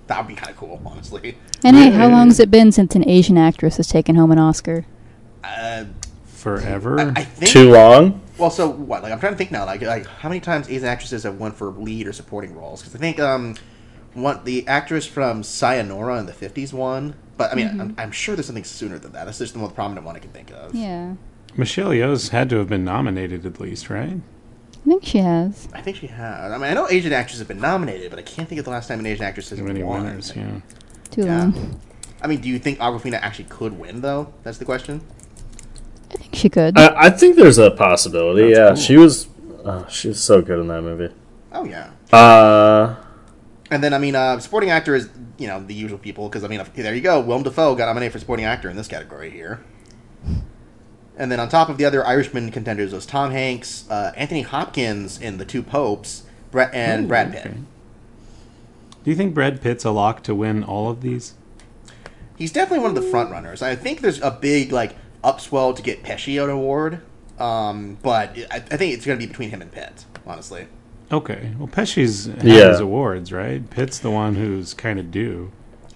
[0.07, 1.37] that would be kind of cool, honestly.
[1.63, 4.39] And hey, how long has it been since an Asian actress has taken home an
[4.39, 4.85] Oscar?
[5.43, 5.85] Uh,
[6.25, 6.99] Forever.
[6.99, 7.51] I, I think.
[7.51, 8.21] Too long?
[8.37, 9.01] Well, so what?
[9.03, 9.65] Like I'm trying to think now.
[9.65, 12.81] Like, like how many times Asian actresses have won for lead or supporting roles?
[12.81, 13.55] Because I think um,
[14.13, 17.15] one the actress from Sayonara in the '50s won.
[17.37, 19.25] But I mean, I'm, I'm sure there's something sooner than that.
[19.25, 20.73] That's just the most prominent one I can think of.
[20.73, 21.15] Yeah,
[21.57, 24.17] Michelle Yeoh's had to have been nominated at least, right?
[24.17, 25.67] I think she has.
[25.73, 26.51] I think she has.
[26.51, 28.71] I mean, I know Asian actresses have been nominated, but I can't think of the
[28.71, 30.03] last time an Asian actress has Too many won.
[30.03, 30.59] winners, yeah.
[31.11, 31.39] Too Yeah.
[31.39, 31.81] long.
[32.21, 34.31] I mean, do you think Awkwafina actually could win though?
[34.43, 35.01] That's the question.
[36.35, 36.77] I think she could.
[36.77, 38.53] I, I think there's a possibility.
[38.53, 38.75] That's yeah, cool.
[38.75, 39.27] she was
[39.63, 41.13] uh, she was so good in that movie.
[41.51, 41.91] Oh yeah.
[42.11, 42.95] Uh,
[43.71, 46.47] And then I mean, uh, supporting actor is you know the usual people because I
[46.47, 47.19] mean, there you go.
[47.19, 49.63] Willem Dafoe got nominated for supporting actor in this category here.
[51.17, 55.19] And then on top of the other Irishman contenders was Tom Hanks, uh, Anthony Hopkins
[55.19, 57.45] in The Two Popes, Brett and Ooh, Brad Pitt.
[57.45, 57.57] okay.
[59.03, 61.35] Do you think Brad Pitt's a lock to win all of these?
[62.35, 63.61] He's definitely one of the front runners.
[63.61, 67.01] I think there's a big like upswell to get Pesci an award,
[67.39, 70.67] um, but I, I think it's going to be between him and Pitt, honestly.
[71.11, 71.51] Okay.
[71.57, 72.69] Well, Pesci's had Yeah.
[72.69, 73.67] his awards, right?
[73.69, 75.51] Pitt's the one who's kind of due.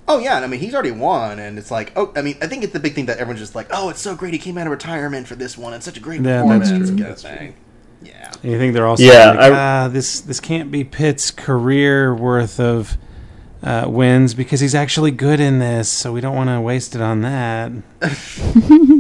[0.08, 2.48] Oh yeah, and I mean he's already won, and it's like, oh, I mean, I
[2.48, 4.58] think it's the big thing that everyone's just like, oh, it's so great he came
[4.58, 5.74] out of retirement for this one.
[5.74, 7.56] It's such a great Yeah, performance, that's true, kind that's of thing.
[8.02, 11.30] Yeah, And you think they're also Yeah, like, I- ah, this this can't be Pitt's
[11.32, 12.98] career worth of
[13.62, 17.02] uh, wins because he's actually good in this, so we don't want to waste it
[17.02, 17.72] on that.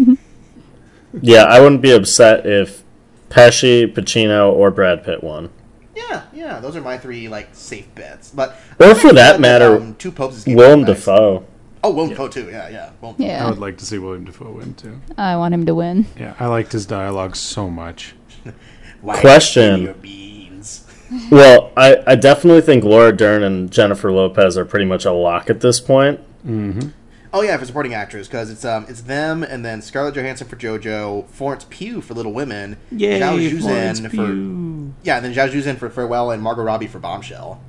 [1.22, 2.84] yeah, I wouldn't be upset if
[3.30, 5.50] Pesci, Pacino, or Brad Pitt won.
[5.96, 6.60] yeah, yeah.
[6.60, 8.32] Those are my three like safe bets.
[8.32, 10.96] But Or for that um, matter, Two Popes is game Willem nice.
[10.98, 11.46] Dafoe.
[11.84, 12.50] Oh, Willem Dafoe too.
[12.50, 12.90] Yeah, yeah.
[13.02, 13.46] Willem Dafoe.
[13.46, 15.00] I would like to see William Dafoe win too.
[15.18, 16.08] I want him to win.
[16.18, 18.16] Yeah, I liked his dialogue so much.
[19.02, 19.72] Why Question.
[19.72, 20.86] give me your beans?
[21.32, 25.50] Well, I, I definitely think Laura Dern and Jennifer Lopez are pretty much a lock
[25.50, 26.20] at this point.
[26.46, 26.90] Mm-hmm.
[27.32, 30.56] Oh yeah, for supporting actors because it's um it's them and then Scarlett Johansson for
[30.56, 34.94] JoJo, Florence Pugh for Little Women, Yay, Zhao Florence for Pugh.
[35.04, 37.62] yeah, and then Zhao Shuzhen for Farewell and Margot Robbie for Bombshell.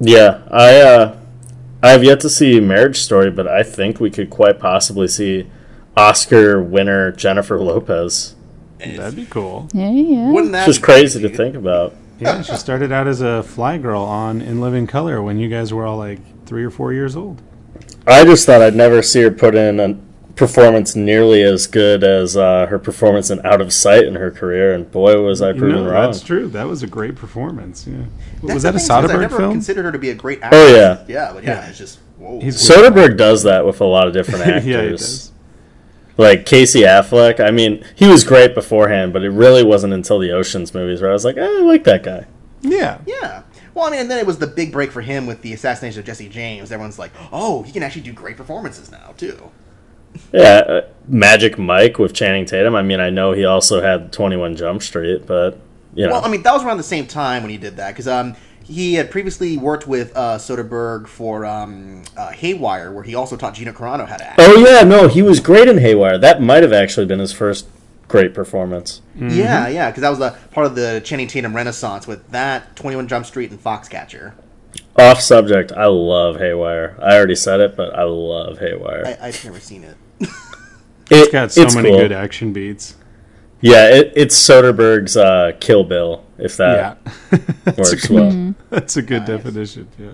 [0.00, 1.18] Yeah, I uh,
[1.82, 5.48] I have yet to see Marriage Story, but I think we could quite possibly see
[5.96, 8.34] Oscar winner Jennifer Lopez.
[8.78, 9.68] That'd be cool.
[9.72, 10.30] Yeah, yeah.
[10.30, 11.94] Wouldn't that It's just be crazy to think about.
[12.18, 15.72] Yeah, she started out as a fly girl on In Living Color when you guys
[15.72, 17.40] were all like three or four years old.
[18.06, 19.98] I just thought I'd never see her put in a
[20.36, 24.74] performance nearly as good as uh, her performance in Out of Sight in her career,
[24.74, 26.10] and boy, was I proven know, wrong.
[26.10, 26.46] that's true.
[26.48, 27.86] That was a great performance.
[27.86, 28.04] Yeah.
[28.42, 29.52] That's was that a thing, is I Soderbergh never film?
[29.52, 30.62] considered her to be a great actress.
[30.62, 31.04] Oh, yeah.
[31.08, 31.68] yeah, but yeah, Yeah.
[31.68, 32.38] it's just whoa.
[32.40, 34.66] He's- Soderbergh does that with a lot of different actors.
[34.66, 35.32] yeah, he does.
[36.18, 40.32] Like Casey Affleck, I mean, he was great beforehand, but it really wasn't until the
[40.32, 42.26] Ocean's movies where I was like, eh, I like that guy.
[42.62, 42.98] Yeah.
[43.06, 43.42] Yeah.
[43.76, 46.00] Well, I mean, and then it was the big break for him with the assassination
[46.00, 46.72] of Jesse James.
[46.72, 49.50] Everyone's like, "Oh, he can actually do great performances now, too."
[50.32, 52.74] Yeah, uh, Magic Mike with Channing Tatum.
[52.74, 55.60] I mean, I know he also had 21 Jump Street, but,
[55.94, 56.12] you know.
[56.12, 58.34] Well, I mean, that was around the same time when he did that because um,
[58.64, 63.52] he had previously worked with uh, Soderbergh for um, uh, Haywire, where he also taught
[63.52, 64.40] Gina Carano how to act.
[64.40, 66.16] oh, yeah, no, he was great in Haywire.
[66.16, 67.68] That might have actually been his first
[68.08, 69.02] great performance.
[69.16, 72.96] Yeah, yeah, because that was a part of the Channing Tatum renaissance with that, Twenty
[72.96, 74.32] One Jump Street, and Foxcatcher.
[74.98, 76.96] Off subject, I love Haywire.
[77.00, 79.16] I already said it, but I love Haywire.
[79.20, 79.96] I, I've never seen it.
[81.08, 81.98] It- It's got so many cool.
[82.00, 82.96] good action beats.
[83.60, 87.12] Yeah, it, it's Soderbergh's uh, Kill Bill, if that yeah.
[87.64, 88.54] That's a works good, well.
[88.70, 89.88] that's a good definition.
[89.98, 90.10] Yeah.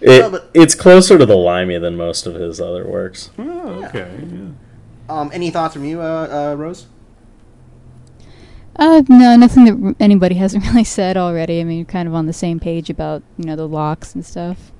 [0.00, 3.30] It, No, but- it's closer to the limey than most of his other works.
[3.38, 4.10] Oh, okay.
[4.20, 4.48] Yeah.
[5.08, 6.86] Um, any thoughts from you, uh, uh, Rose?
[8.78, 11.60] Uh, no, nothing that anybody hasn't really said already.
[11.60, 14.24] I mean, you're kind of on the same page about you know the locks and
[14.24, 14.72] stuff.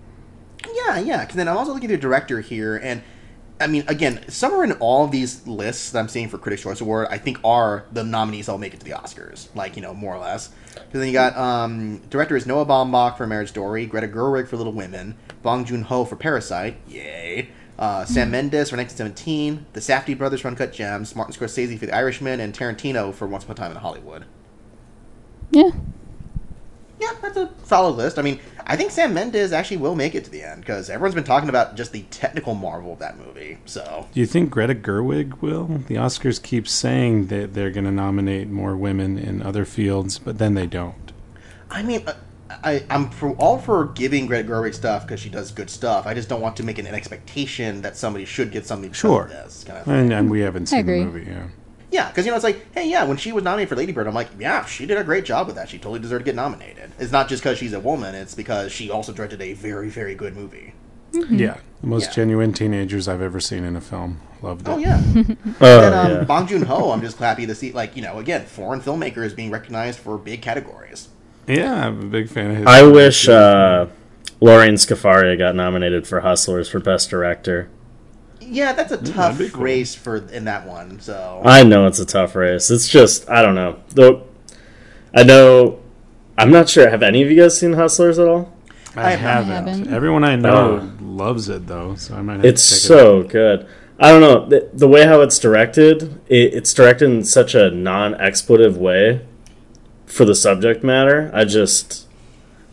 [0.86, 1.20] Yeah, yeah.
[1.22, 3.03] Because then I'm also looking at the director here, and
[3.61, 6.80] I mean, again, somewhere in all of these lists that I'm seeing for Critics' Choice
[6.80, 9.94] Award, I think are the nominees that'll make it to the Oscars, like you know,
[9.94, 10.51] more or less.
[10.74, 14.57] Because then you got um, director is Noah Baumbach for Marriage Story, Greta Gerwig for
[14.57, 17.49] Little Women, Bong Joon Ho for Parasite, yay.
[17.79, 21.95] Uh, Sam Mendes for 1917, the Safdie brothers for Uncut Gems, Martin Scorsese for The
[21.95, 24.24] Irishman, and Tarantino for Once Upon a Time in Hollywood.
[25.51, 25.70] Yeah,
[27.01, 28.18] Yeah, that's a solid list.
[28.18, 31.14] I mean, I think Sam Mendes actually will make it to the end because everyone's
[31.14, 33.59] been talking about just the technical marvel of that movie.
[33.64, 35.66] So Do you think Greta Gerwig will?
[35.87, 40.39] The Oscars keep saying that they're going to nominate more women in other fields, but
[40.39, 41.12] then they don't.
[41.70, 42.14] I mean, uh,
[42.51, 46.07] I, I'm for all for giving Greta Gerwig stuff because she does good stuff.
[46.07, 48.88] I just don't want to make an, an expectation that somebody should get something.
[48.90, 49.22] because Sure.
[49.24, 49.88] of this kind of.
[49.88, 51.26] And, and we haven't seen the movie.
[51.30, 51.49] Yeah.
[51.90, 54.07] Yeah, because you know it's like, hey, yeah, when she was nominated for Lady Bird,
[54.07, 55.70] I'm like, yeah, she did a great job with that.
[55.70, 56.92] She totally deserved to get nominated.
[56.99, 60.14] It's not just because she's a woman; it's because she also directed a very, very
[60.14, 60.74] good movie.
[61.14, 61.57] Yeah.
[61.80, 62.12] The most Yeah.
[62.16, 64.20] genuine teenagers I've ever seen in a film.
[64.42, 64.70] Loved it.
[64.70, 65.01] Oh yeah.
[65.62, 66.24] Oh, And um, yeah.
[66.24, 69.51] Bong Joon Ho, I'm just happy to see, like you know, again, foreign filmmakers being
[69.51, 71.09] recognized for big categories.
[71.49, 72.66] Yeah, I'm a big fan of his.
[72.66, 73.86] I wish uh,
[74.40, 77.68] Lorene Scafaria got nominated for Hustlers for Best Director.
[78.40, 79.64] Yeah, that's a tough that'd cool.
[79.64, 81.01] race for in that one.
[81.01, 82.70] So I know it's a tough race.
[82.70, 83.78] It's just I don't know.
[83.90, 84.26] Though
[85.14, 85.80] I know
[86.36, 86.88] I'm not sure.
[86.88, 88.53] Have any of you guys seen Hustlers at all?
[88.96, 89.66] I I haven't.
[89.66, 89.92] haven't.
[89.92, 91.05] Everyone I know Oh.
[91.05, 93.66] loves it though, so I might have It's to check so good.
[94.01, 96.20] I don't know the, the way how it's directed.
[96.28, 99.26] It, it's directed in such a non-expletive way
[100.09, 101.31] for the subject matter.
[101.35, 102.07] I just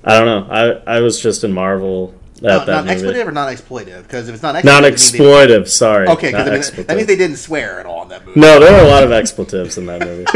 [0.04, 0.48] I don't know.
[0.88, 2.94] I I was just in Marvel at not, that not movie.
[2.94, 4.04] expletive or not exploitive?
[4.04, 6.08] Because if it's not Non they- Sorry.
[6.08, 8.40] Okay, because I mean, that means they didn't swear at all in that movie.
[8.40, 10.26] No, there are a lot of expletives in that movie.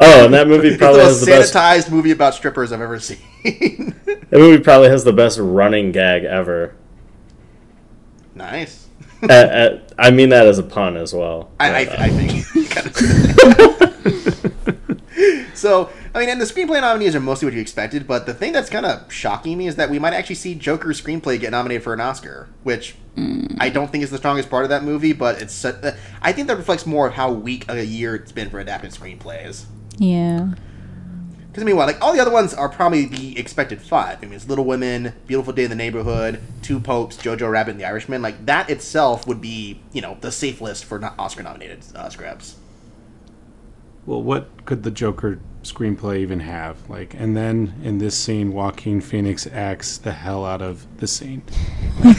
[0.00, 1.54] oh, and that movie it's probably the has the best.
[1.54, 3.18] sanitized movie about strippers I've ever seen.
[4.30, 6.74] That movie probably has the best running gag ever.
[8.34, 8.86] nice.
[9.22, 11.50] at, at, I mean that as a pun as well.
[11.58, 13.74] I, I, But, uh, I think.
[15.68, 18.54] so, I mean, and the screenplay nominees are mostly what you expected, but the thing
[18.54, 21.82] that's kind of shocking me is that we might actually see Joker's screenplay get nominated
[21.82, 22.94] for an Oscar, which
[23.58, 25.64] I don't think is the strongest part of that movie, but it's.
[25.64, 28.92] uh, I think that reflects more of how weak a year it's been for adapted
[28.92, 29.66] screenplays.
[29.98, 30.54] yeah.
[31.48, 34.18] Because I mean, what like all the other ones are probably the expected five.
[34.22, 37.80] I mean, it's Little Women, Beautiful Day in the Neighborhood, Two Popes, Jojo Rabbit, and
[37.80, 38.22] The Irishman.
[38.22, 42.56] Like that itself would be, you know, the safe list for not Oscar-nominated uh, scripts.
[44.08, 46.88] Well, what could the Joker screenplay even have?
[46.88, 51.42] Like, and then in this scene, Joaquin Phoenix acts the hell out of the scene.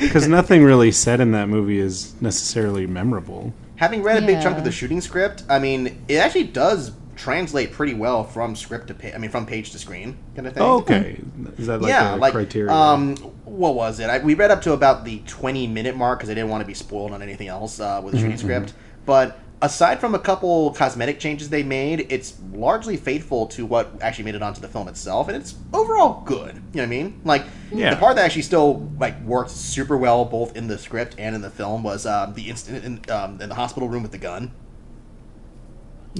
[0.00, 3.52] Because nothing really said in that movie is necessarily memorable.
[3.76, 7.72] Having read a big chunk of the shooting script, I mean, it actually does translate
[7.72, 10.62] pretty well from script to pa- I mean, from page to screen kind of thing.
[10.62, 11.20] Oh, okay.
[11.56, 12.74] Is that like yeah, a like criteria?
[12.74, 14.10] um, what was it?
[14.10, 16.74] I, we read up to about the twenty-minute mark because I didn't want to be
[16.74, 18.74] spoiled on anything else uh, with the Mm-hmm, shooting script.
[19.06, 24.24] But aside from a couple cosmetic changes they made, it's largely faithful to what actually
[24.24, 26.54] made it onto the film itself, and it's overall good.
[26.54, 27.20] You know what I mean?
[27.24, 27.90] Like Yeah.
[27.90, 31.42] the part that actually still like worked super well both in the script and in
[31.42, 34.52] the film was um, the incident in, um, in the hospital room with the gun.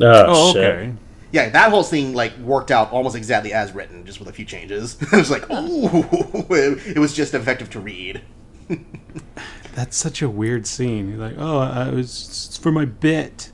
[0.01, 0.65] oh, oh, shit.
[0.65, 0.93] okay.
[1.33, 4.45] yeah, that whole thing like worked out almost exactly as written, just with a few
[4.45, 4.97] changes.
[5.01, 8.23] it was like, oh, it, it was just effective to read.
[9.79, 11.09] That's such a weird scene.
[11.09, 13.53] You're like, oh, I was it's for my bit.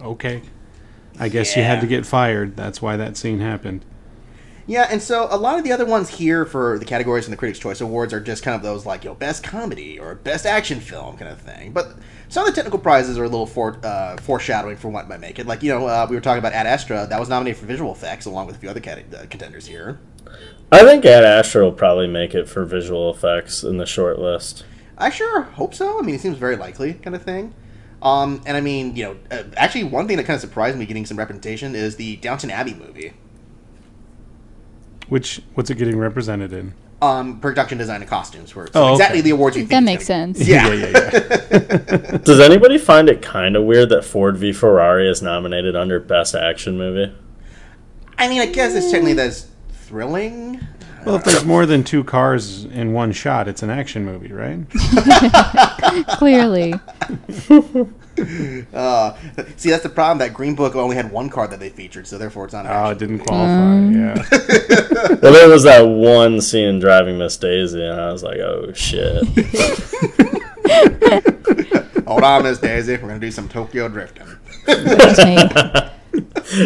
[0.00, 0.42] Okay,
[1.20, 2.56] I guess you had to get fired.
[2.56, 3.84] That's why that scene happened.
[4.66, 7.36] Yeah, and so a lot of the other ones here for the categories in the
[7.36, 10.46] Critics' Choice Awards are just kind of those like, you know, best comedy or best
[10.46, 11.70] action film kind of thing.
[11.70, 11.94] But
[12.28, 15.38] some of the technical prizes are a little fore, uh, foreshadowing for what might make
[15.38, 15.46] it.
[15.46, 17.92] Like, you know, uh, we were talking about Ad Astra, that was nominated for visual
[17.92, 20.00] effects along with a few other cate- uh, contenders here.
[20.72, 24.64] I think Ad Astra will probably make it for visual effects in the short list.
[24.98, 25.98] I sure hope so.
[25.98, 27.54] I mean, it seems very likely, kind of thing.
[28.02, 30.86] Um, and I mean, you know, uh, actually, one thing that kind of surprised me
[30.86, 33.12] getting some representation is the Downton Abbey movie.
[35.08, 36.74] Which what's it getting represented in?
[37.00, 38.92] Um, production design and costumes, where it's Oh, okay.
[38.94, 40.48] exactly the awards That makes gonna- sense.
[40.48, 40.72] Yeah.
[40.72, 41.10] yeah,
[41.50, 42.16] yeah.
[42.24, 46.34] Does anybody find it kind of weird that Ford v Ferrari is nominated under Best
[46.34, 47.14] Action Movie?
[48.18, 50.60] I mean, I guess it's technically that's thrilling.
[51.06, 54.58] Well, if there's more than two cars in one shot, it's an action movie, right?
[56.18, 56.74] Clearly.
[58.72, 59.14] Uh,
[59.56, 60.16] see, that's the problem.
[60.16, 62.64] That Green Book only had one card that they featured, so therefore it's not.
[62.64, 62.92] Oh, Action.
[62.92, 63.90] it didn't qualify.
[63.90, 64.22] Yeah.
[65.22, 69.22] Well, there was that one scene Driving Miss Daisy, and I was like, oh shit.
[72.06, 72.92] Hold on, Miss Daisy.
[72.94, 74.26] We're gonna do some Tokyo drifting.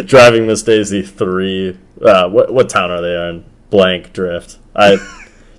[0.05, 1.77] Driving Miss Daisy 3.
[2.01, 3.43] Uh, what, what town are they in?
[3.71, 4.59] Blank Drift.
[4.75, 4.97] I.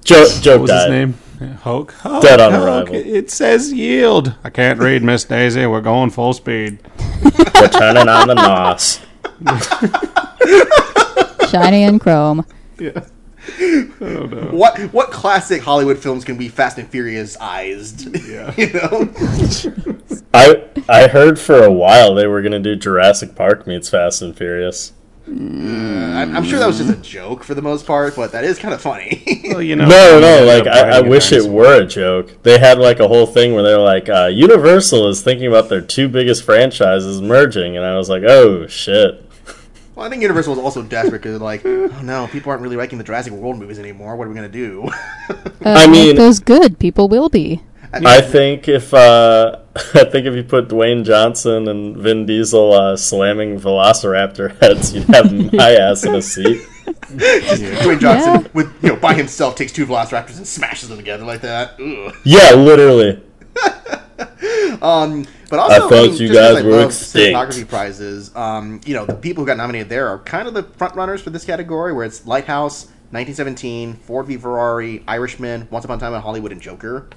[0.05, 0.81] Joke, joke What was died.
[0.83, 1.15] his name?
[1.41, 1.93] Yeah, Hulk.
[1.95, 2.23] Hulk.
[2.23, 2.65] Dead on Hulk.
[2.65, 2.95] arrival.
[2.95, 4.37] It says yield.
[4.45, 5.67] I can't read, Miss Daisy.
[5.67, 6.79] We're going full speed.
[7.25, 9.01] We're turning on the NOS.
[11.51, 12.47] Shiny and chrome.
[12.79, 13.05] Yeah.
[14.01, 14.49] Oh no.
[14.53, 18.07] What what classic Hollywood films can be Fast and Furious eyes?
[18.29, 18.55] Yeah.
[18.57, 19.13] you know.
[20.33, 24.37] I I heard for a while they were gonna do Jurassic Park meets Fast and
[24.37, 24.93] Furious.
[25.27, 28.59] I'm, I'm sure that was just a joke for the most part, but that is
[28.59, 29.41] kind of funny.
[29.49, 29.87] Well, you know.
[29.87, 31.53] No, no, ended like I, I wish it dinosaur.
[31.53, 32.43] were a joke.
[32.43, 35.69] They had like a whole thing where they were like, uh, Universal is thinking about
[35.69, 39.25] their two biggest franchises merging, and I was like, oh shit.
[39.95, 42.99] well, I think Universal was also desperate because like, oh no, people aren't really liking
[42.99, 44.17] the Jurassic World movies anymore.
[44.17, 44.89] What are we gonna do?
[45.29, 46.79] Uh, I mean- those good.
[46.79, 47.63] People will be.
[47.95, 49.59] I think if uh,
[49.95, 55.05] I think if you put Dwayne Johnson and Vin Diesel uh, slamming Velociraptor heads, you'd
[55.05, 56.61] have my ass in a seat.
[56.85, 58.49] Dwayne Johnson Yeah.
[58.53, 61.81] with you know by himself takes two Velociraptors and smashes them together like that.
[61.81, 62.15] Ugh.
[62.25, 63.23] Yeah, literally.
[64.81, 67.37] Um, but I also, thought mean, you guys I were love extinct.
[67.37, 68.35] cinematography prizes.
[68.35, 71.21] Um, you know, the people who got nominated there are kind of the front runners
[71.21, 76.15] for this category, where it's Lighthouse, 1917, Ford v Ferrari, Irishman, Once Upon a Time
[76.15, 77.09] in Hollywood, and Joker.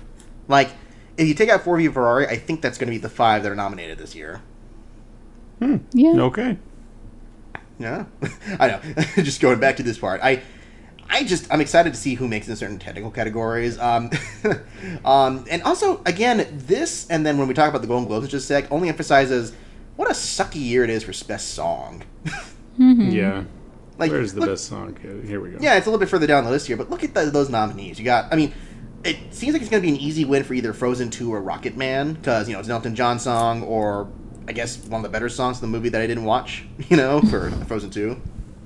[0.47, 0.69] Like,
[1.17, 3.43] if you take out Ford v Ferrari, I think that's going to be the five
[3.43, 4.41] that are nominated this year.
[5.59, 6.21] Yeah.
[6.21, 6.57] Okay.
[7.79, 8.05] Yeah,
[8.59, 8.81] I know.
[9.23, 10.41] just going back to this part, I,
[11.09, 13.77] I just I'm excited to see who makes it in certain technical categories.
[13.79, 14.11] Um,
[15.05, 18.29] um, and also again, this and then when we talk about the Golden Globes in
[18.31, 19.53] just a sec, only emphasizes
[19.95, 22.03] what a sucky year it is for best song.
[22.77, 23.43] Yeah.
[23.97, 24.97] Like, Where's the look- best song?
[25.01, 25.57] Here we go.
[25.61, 27.49] Yeah, it's a little bit further down the list here, but look at the, those
[27.49, 27.97] nominees.
[27.97, 28.53] You got, I mean,
[29.05, 31.41] it seems like it's going to be an easy win for either Frozen 2 or
[31.41, 34.11] Rocket Man, because, you know, it's an Elton John song, or
[34.47, 36.97] I guess one of the better songs in the movie that I didn't watch, you
[36.97, 38.21] know, for Frozen 2.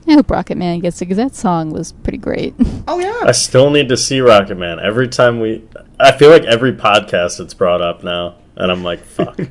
[0.08, 2.56] I hope Rocket Man gets it because that song was pretty great.
[2.88, 3.22] Oh, yeah.
[3.24, 4.80] I still need to see Rocket Man.
[4.80, 5.64] Every time we,
[6.00, 9.40] I feel like every podcast it's brought up now, and I'm like, fuck.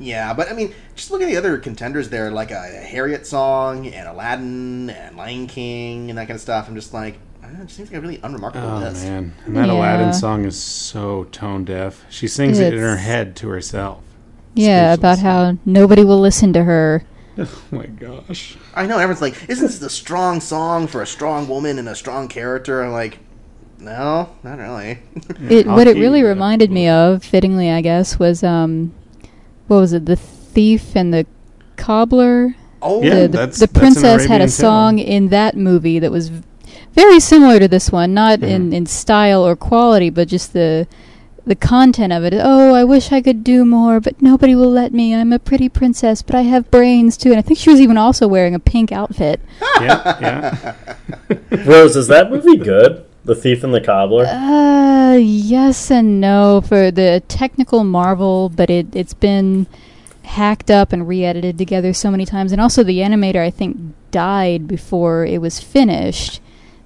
[0.00, 3.86] Yeah, but I mean, just look at the other contenders there, like a, Harriet song,
[3.86, 6.68] and Aladdin, and Lion King, and that kind of stuff.
[6.68, 9.04] I'm just like, I don't know, it seems like a really unremarkable Oh list.
[9.04, 9.72] man, and that Yeah.
[9.74, 12.04] Aladdin song is so tone deaf.
[12.10, 14.02] She sings it in her head to herself.
[14.54, 15.20] yeah, about Speechless.
[15.22, 17.04] how nobody will listen to her.
[17.38, 18.56] Oh my gosh.
[18.74, 21.94] I know, everyone's like, isn't this a strong song for a strong woman and a
[21.94, 22.82] strong character?
[22.82, 23.18] I'm like,
[23.78, 24.98] no, not really.
[25.48, 28.92] It, what it really reminded me of, fittingly, I guess, was um,
[29.68, 30.04] what was it?
[30.04, 31.24] The thief and the
[31.76, 32.54] cobbler.
[32.82, 34.48] oh, Yeah, the, the, that's- the that's an princess had Arabian a Tale.
[34.48, 36.42] song in that movie that was v-
[36.94, 38.50] very similar to this one, not Mm-hmm.
[38.50, 40.86] in, in style or quality, but just the
[41.46, 42.34] the content of it.
[42.36, 45.14] Oh, I wish I could do more, but nobody will let me.
[45.14, 47.30] I'm a pretty princess, but I have brains too.
[47.30, 49.40] And I think she was even also wearing a pink outfit.
[49.80, 50.74] Yeah, yeah.
[51.66, 53.04] Rose, is that movie good?
[53.24, 54.26] The Thief and the Cobbler?
[54.26, 59.66] Uh, yes and no for the technical marvel, but it it's been
[60.22, 63.78] hacked up and re-edited together so many times, and also the animator I think
[64.10, 66.40] died before it was finished.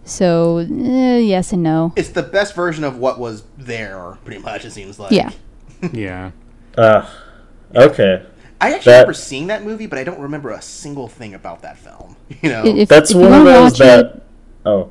[0.04, 1.92] So uh, yes and no.
[1.96, 5.12] it's the best version of what was there, pretty much, it seems like.
[5.12, 5.30] Yeah.
[5.92, 6.30] yeah.
[6.76, 7.08] Uh,
[7.74, 8.24] okay.
[8.60, 11.62] I actually That- remember seeing that movie, but I don't remember a single thing about
[11.62, 12.16] that film.
[12.42, 14.04] You know, If, That's if one of those that.
[14.06, 14.22] it-
[14.66, 14.90] Oh,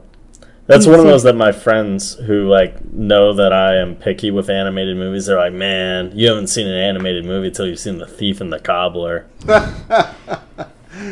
[0.67, 4.49] that's one of those that my friends who like know that I am picky with
[4.51, 5.25] animated movies.
[5.25, 8.53] They're like, "Man, you haven't seen an animated movie until you've seen The Thief and
[8.53, 9.25] the Cobbler."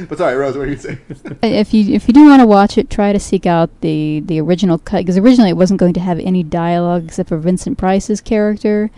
[0.09, 0.99] but sorry, Rose, what are you saying?
[1.43, 4.39] If you if you do want to watch it, try to seek out the the
[4.39, 8.21] original cut because originally it wasn't going to have any dialogue except for Vincent Price's
[8.21, 8.89] character,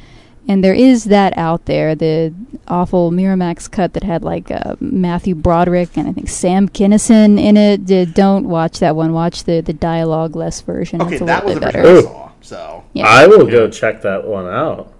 [0.47, 1.95] and there is that out there.
[1.95, 2.33] The
[2.67, 7.57] awful Miramax cut that had like uh, Matthew Broderick and I think Sam Kinison in
[7.57, 7.85] it.
[7.85, 9.13] Did, don't watch that one.
[9.13, 11.01] Watch the the dialogue less version.
[11.01, 12.07] Okay, it's a that was the bit version better.
[12.07, 12.29] I saw.
[12.41, 13.07] So, Yeah.
[13.07, 14.91] I will go check that one out.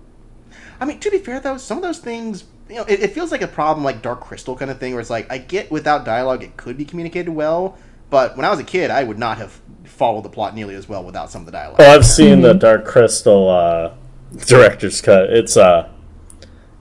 [0.80, 3.32] I mean, to be fair though, some of those things, you know, it, it feels
[3.32, 6.06] like a problem like Dark Crystal kind of thing, where it's like I get without
[6.06, 7.78] dialogue it could be communicated well,
[8.10, 10.90] but when I was a kid, I would not have followed the plot nearly as
[10.90, 11.78] well without some of the dialogue.
[11.80, 13.94] Oh, I've seen the Dark Crystal uh,
[14.48, 15.30] director's cut.
[15.30, 15.88] It's uh,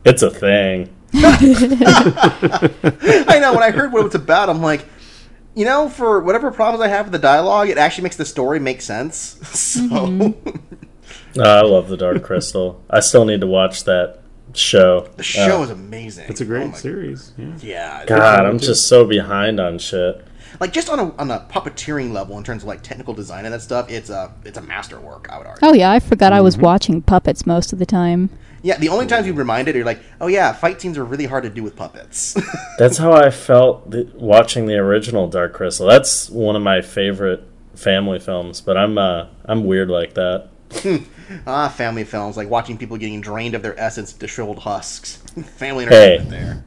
[0.04, 0.94] it's a thing.
[1.14, 1.38] I
[3.38, 3.52] know.
[3.52, 4.86] When I heard what it was about, I'm like,
[5.54, 8.58] you know, for whatever problems I have with the dialogue, it actually makes the story
[8.58, 9.38] make sense.
[9.52, 10.34] So
[11.38, 12.82] Uh, I love the Dark Crystal.
[12.88, 14.21] I still need to watch that
[14.54, 15.08] show.
[15.16, 16.26] the show Uh, is amazing.
[16.28, 17.32] It's a great Oh my- series.
[17.38, 17.52] Yeah.
[17.60, 20.24] Yeah, God, I'm just so behind on shit.
[20.60, 23.54] like just on a on a puppeteering level in terms of like technical design and
[23.54, 23.90] that stuff.
[23.90, 25.28] It's a it's a masterwork.
[25.30, 25.68] I would argue.
[25.68, 28.30] Oh yeah, I forgot I was watching puppets most of the time.
[28.64, 31.26] Yeah, the only times you remind it, you're like, oh yeah, fight scenes are really
[31.26, 32.36] hard to do with puppets.
[32.78, 35.86] That's how I felt th- watching the original Dark Crystal.
[35.88, 37.42] That's one of my favorite
[37.74, 38.60] family films.
[38.60, 40.48] But I'm uh, I'm weird like that.
[41.46, 45.16] Ah, family films like watching people getting drained of their essence to shriveled husks.
[45.56, 46.18] family Hey.
[46.18, 46.64] entertainment there.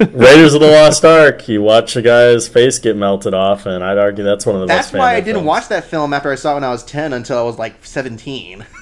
[0.12, 1.48] Raiders of the Lost Ark.
[1.48, 4.66] You watch a guy's face get melted off, and I'd argue that's one of the
[4.66, 4.98] That's best.
[4.98, 5.46] why I didn't films.
[5.46, 7.84] watch that film after I saw it when I was ten until I was like
[7.84, 8.64] seventeen.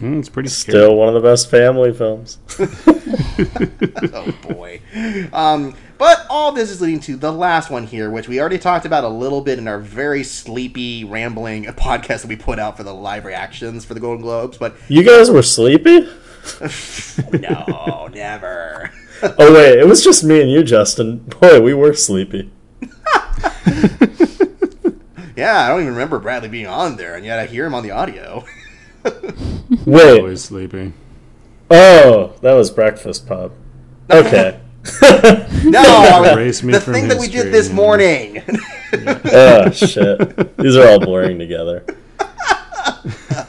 [0.00, 0.78] Mm, it's pretty scary.
[0.78, 2.38] Still one of the best family films.
[4.14, 4.80] oh boy.
[5.30, 8.86] Um, but all this is leading to the last one here, which we already talked
[8.86, 12.82] about a little bit in our very sleepy, rambling podcast that we put out for
[12.82, 14.56] the live reactions for the Golden Globes.
[14.56, 16.00] But You guys were sleepy?
[17.38, 18.90] no, never.
[19.22, 21.18] Oh wait, it was just me and you, Justin.
[21.18, 22.50] Boy, we were sleepy.
[25.36, 27.82] Yeah, I don't even remember Bradley being on there, and yet I hear him on
[27.82, 28.46] the audio.
[29.84, 30.20] Wait.
[30.20, 30.94] Always sleepy.
[31.70, 33.52] Oh, that was Breakfast Pub.
[34.10, 34.58] Okay.
[35.64, 38.42] No, I was- Erase me the from thing that we did this morning.
[39.32, 40.56] oh shit.
[40.56, 41.84] These are all blurring together.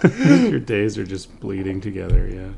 [0.25, 2.27] Your days are just bleeding together.
[2.27, 2.49] Yeah.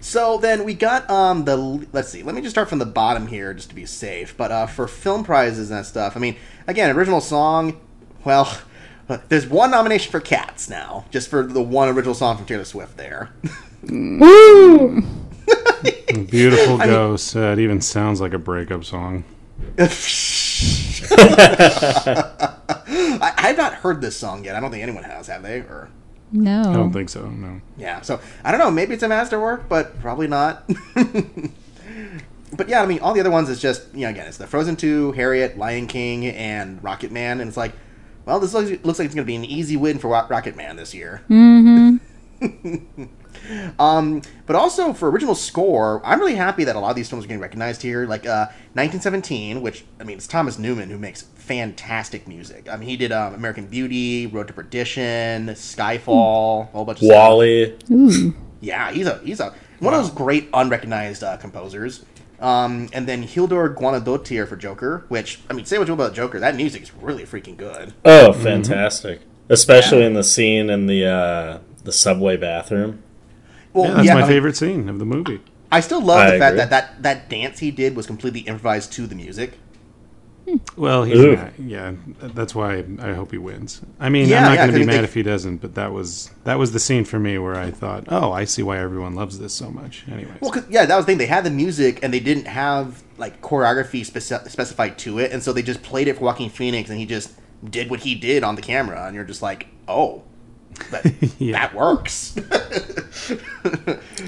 [0.00, 1.56] So then we got um the
[1.92, 2.22] let's see.
[2.22, 4.36] Let me just start from the bottom here, just to be safe.
[4.36, 6.36] But uh, for film prizes and that stuff, I mean,
[6.66, 7.80] again, original song.
[8.24, 8.58] Well,
[9.28, 12.96] there's one nomination for Cats now, just for the one original song from Taylor Swift.
[12.96, 13.30] There.
[16.22, 17.34] Beautiful Ghost.
[17.34, 19.24] Uh, it even sounds like a breakup song.
[19.78, 19.88] I,
[23.38, 24.56] I've not heard this song yet.
[24.56, 25.58] I don't think anyone has, have they?
[25.58, 25.88] Or
[26.32, 26.62] No.
[26.62, 27.28] I don't think so.
[27.28, 27.60] No.
[27.76, 28.00] yeah.
[28.00, 28.70] So I don't know.
[28.70, 30.64] Maybe it's a masterwork, but probably not.
[32.56, 34.46] but yeah, I mean, all the other ones is just you know again, it's the
[34.46, 37.72] Frozen Two, Harriet, Lion King, and Rocket Man, and it's like,
[38.26, 40.76] well, this looks, looks like it's going to be an easy win for Rocket Man
[40.76, 41.22] this year.
[41.28, 41.96] Mm-hmm.
[43.78, 47.24] Um, but also for original score, I'm really happy that a lot of these films
[47.24, 48.06] are getting recognized here.
[48.06, 52.68] Like uh, 1917, which I mean, it's Thomas Newman who makes fantastic music.
[52.70, 57.06] I mean, he did um, American Beauty, Road to Perdition, Skyfall, a whole bunch of
[57.06, 57.16] stuff.
[57.16, 57.76] WALL-E.
[57.90, 58.34] Ooh.
[58.60, 62.04] Yeah, he's a he's a one of those great unrecognized uh, composers.
[62.40, 66.14] Um, and then Hildur Guðnadóttir for Joker, which I mean, say what you will about
[66.14, 67.94] Joker, that music is really freaking good.
[68.04, 69.20] Oh, fantastic.
[69.48, 73.02] Especially in the scene in the uh, the subway bathroom.
[73.74, 75.40] Well, Yeah, that's my I mean, favorite scene of the movie.
[75.70, 78.92] I still love I the fact that, that that dance he did was completely improvised
[78.94, 79.58] to the music.
[80.48, 80.56] Hmm.
[80.76, 81.36] Well, he's Ooh.
[81.36, 81.92] not, yeah.
[82.20, 83.80] That's why I hope he wins.
[83.98, 85.74] I mean, Yeah, I'm not yeah, going to be they- mad if he doesn't, but
[85.74, 88.78] that was that was the scene for me where I thought, oh, I see why
[88.78, 90.04] everyone loves this so much.
[90.06, 91.18] Anyways, Well, 'cause- yeah, that was the thing.
[91.18, 95.42] They had the music and they didn't have like choreography speci- specified to it, and
[95.42, 97.32] so they just played it for Joaquin Phoenix, and he just
[97.68, 100.22] did what he did on the camera, and you're just like, oh,
[100.90, 101.52] that, Yeah.
[101.52, 102.34] that works.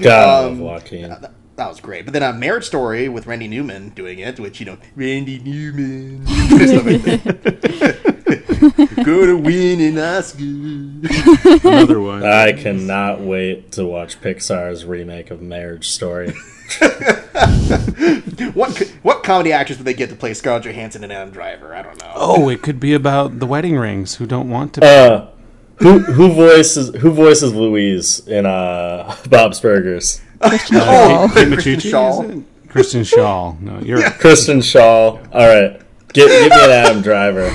[0.01, 1.09] God, I Um, love Joaquin.
[1.09, 2.05] that, that was great.
[2.05, 6.23] But then a Marriage Story with Randy Newman doing it, which you know, Randy Newman,
[9.03, 10.43] gonna win an Oscar.
[11.67, 12.23] another one.
[12.23, 16.33] I cannot wait to watch Pixar's remake of Marriage Story.
[18.53, 21.75] What what comedy actors would they get to play Scarlett Johansson and Adam Driver?
[21.75, 22.11] I don't know.
[22.15, 24.85] oh, it could be about the wedding rings who don't want to.
[24.85, 25.27] Uh,
[25.77, 30.21] who who voices who voices Louise in uh, Bob's Burgers?
[30.39, 31.33] Christian Oh, Schaal.
[31.33, 32.43] Kate Christian Micucci, Schaal.
[32.69, 33.59] Kristen Schaal.
[33.61, 35.19] No, you're Kristen Schaal.
[35.33, 35.81] All right.
[36.13, 37.47] Give, give me an Adam Driver.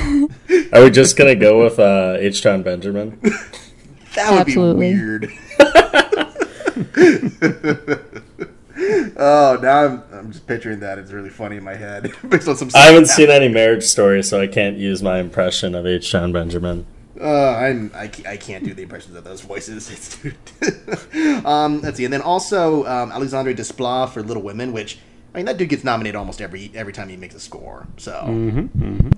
[0.73, 2.43] Are we just gonna go with uh, H.
[2.43, 3.19] John Benjamin?
[4.15, 4.93] That would Absolutely.
[4.93, 5.33] be weird.
[9.17, 10.99] oh, now I'm, I'm just picturing that.
[10.99, 12.13] It's really funny in my head.
[12.29, 15.75] Based on some I haven't seen any Marriage Story, so I can't use my impression
[15.75, 16.11] of H.
[16.11, 16.87] John Benjamin.
[17.23, 19.91] Uh, I'm I, I can't do the impressions of those voices.
[19.91, 20.35] It's too
[21.47, 24.99] um, let's see, and then also um, Alexandre Desplat for Little Women, which
[25.35, 27.87] I mean that dude gets nominated almost every every time he makes a score.
[27.97, 28.39] So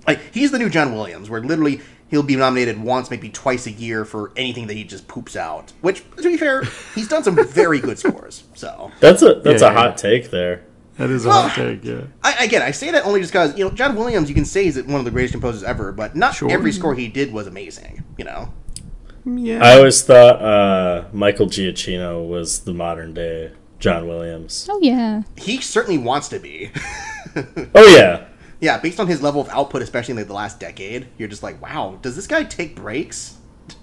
[0.07, 3.73] like he's the new John Williams, where literally he'll be nominated once, maybe twice a
[3.73, 5.73] year for anything that he just poops out.
[5.81, 8.45] Which to be fair, he's done some very good scores.
[8.55, 10.65] So That's a that's Yeah, a yeah, hot take there.
[10.97, 11.85] That is a hot take.
[11.85, 12.03] Yeah.
[12.23, 14.65] I, again, I say that only just because you know John Williams, you can say
[14.65, 16.51] he's one of the greatest composers ever, but not Sure.
[16.51, 18.05] every score he did was amazing.
[18.17, 18.53] You know.
[19.27, 19.65] Yeah.
[19.65, 24.69] I always thought uh, Michael Giacchino was the modern day John Williams.
[24.71, 25.23] Oh yeah.
[25.37, 26.71] he certainly wants to be.
[27.75, 28.27] Oh yeah,
[28.61, 31.43] yeah, based on his level of output, especially in like the last decade, you're just
[31.43, 33.39] like, wow, does this guy take breaks?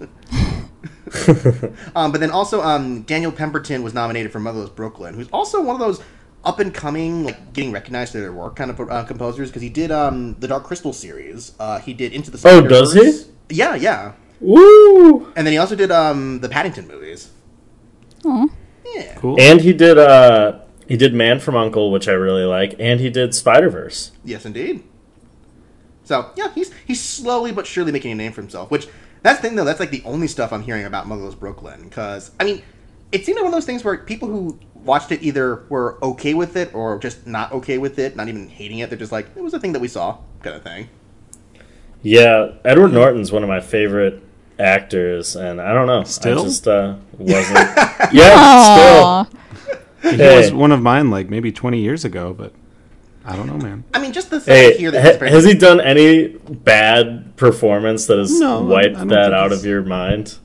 [1.94, 5.74] um, but then also, um, Daniel Pemberton was nominated for Motherless Brooklyn, who's also one
[5.74, 6.00] of those
[6.44, 9.68] up and coming, like getting recognized for their work kind of uh, composers because he
[9.68, 11.52] did um, the Dark Crystal series.
[11.58, 12.94] Uh, he did Into the Oh, Spider-Verse.
[12.94, 13.56] does he?
[13.56, 14.12] Yeah, yeah.
[14.40, 15.26] woo!
[15.36, 17.30] And then he also did um, the Paddington movies.
[18.24, 18.48] Oh.
[18.84, 19.14] Yeah.
[19.16, 19.36] Cool.
[19.40, 23.08] And he did uh, he did Man from Uncle, which I really like, and he
[23.10, 24.10] did Spider Verse.
[24.24, 24.82] Yes, indeed.
[26.04, 28.70] So yeah, he's he's slowly but surely making a name for himself.
[28.70, 28.88] Which
[29.22, 29.64] that's the thing though.
[29.64, 31.84] That's like the only stuff I'm hearing about Muggles Brooklyn.
[31.84, 32.62] Because I mean,
[33.12, 36.34] it seemed like one of those things where people who watched it either were okay
[36.34, 38.90] with it or just not okay with it, not even hating it.
[38.90, 40.88] They're just like, it was a thing that we saw, kind of thing.
[42.02, 44.22] Yeah, Edward Norton's one of my favorite
[44.58, 46.40] actors, and I don't know, Still?
[46.40, 47.54] I just uh, wasn't.
[48.12, 49.38] yeah, still.
[50.10, 50.36] He Hey.
[50.36, 52.52] was one of mine like maybe 20 years ago, but
[53.24, 53.84] I don't know, man.
[53.94, 58.06] I mean, just the thing Hey, here that ha- has he done any bad performance
[58.06, 60.38] that has No, wiped that out he's- of your mind?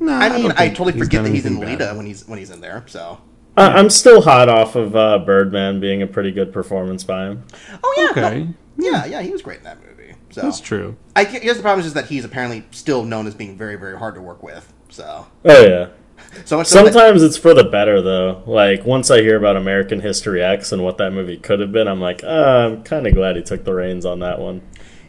[0.00, 1.96] No, I mean, don't I, totally forget that he's in anything Lolita bad.
[1.98, 2.82] when he's when he's in there.
[2.86, 3.18] So,
[3.56, 7.44] I I'm still hot off of uh, Birdman being a pretty good performance by him.
[7.84, 8.48] oh yeah, no- Okay,
[8.78, 10.14] yeah, yeah, he was great in that movie.
[10.30, 10.96] So that's true.
[11.14, 13.98] I guess the problem is just that he's apparently still known as being very, very
[13.98, 14.72] hard to work with.
[14.88, 15.88] So, Oh yeah.
[16.46, 18.42] so much so that- Sometimes it's for the better though.
[18.46, 21.86] Like once I hear about American History X and what that movie could have been,
[21.88, 22.26] I'm like, uh,
[22.72, 24.62] I'm kind of glad he took the reins on that one.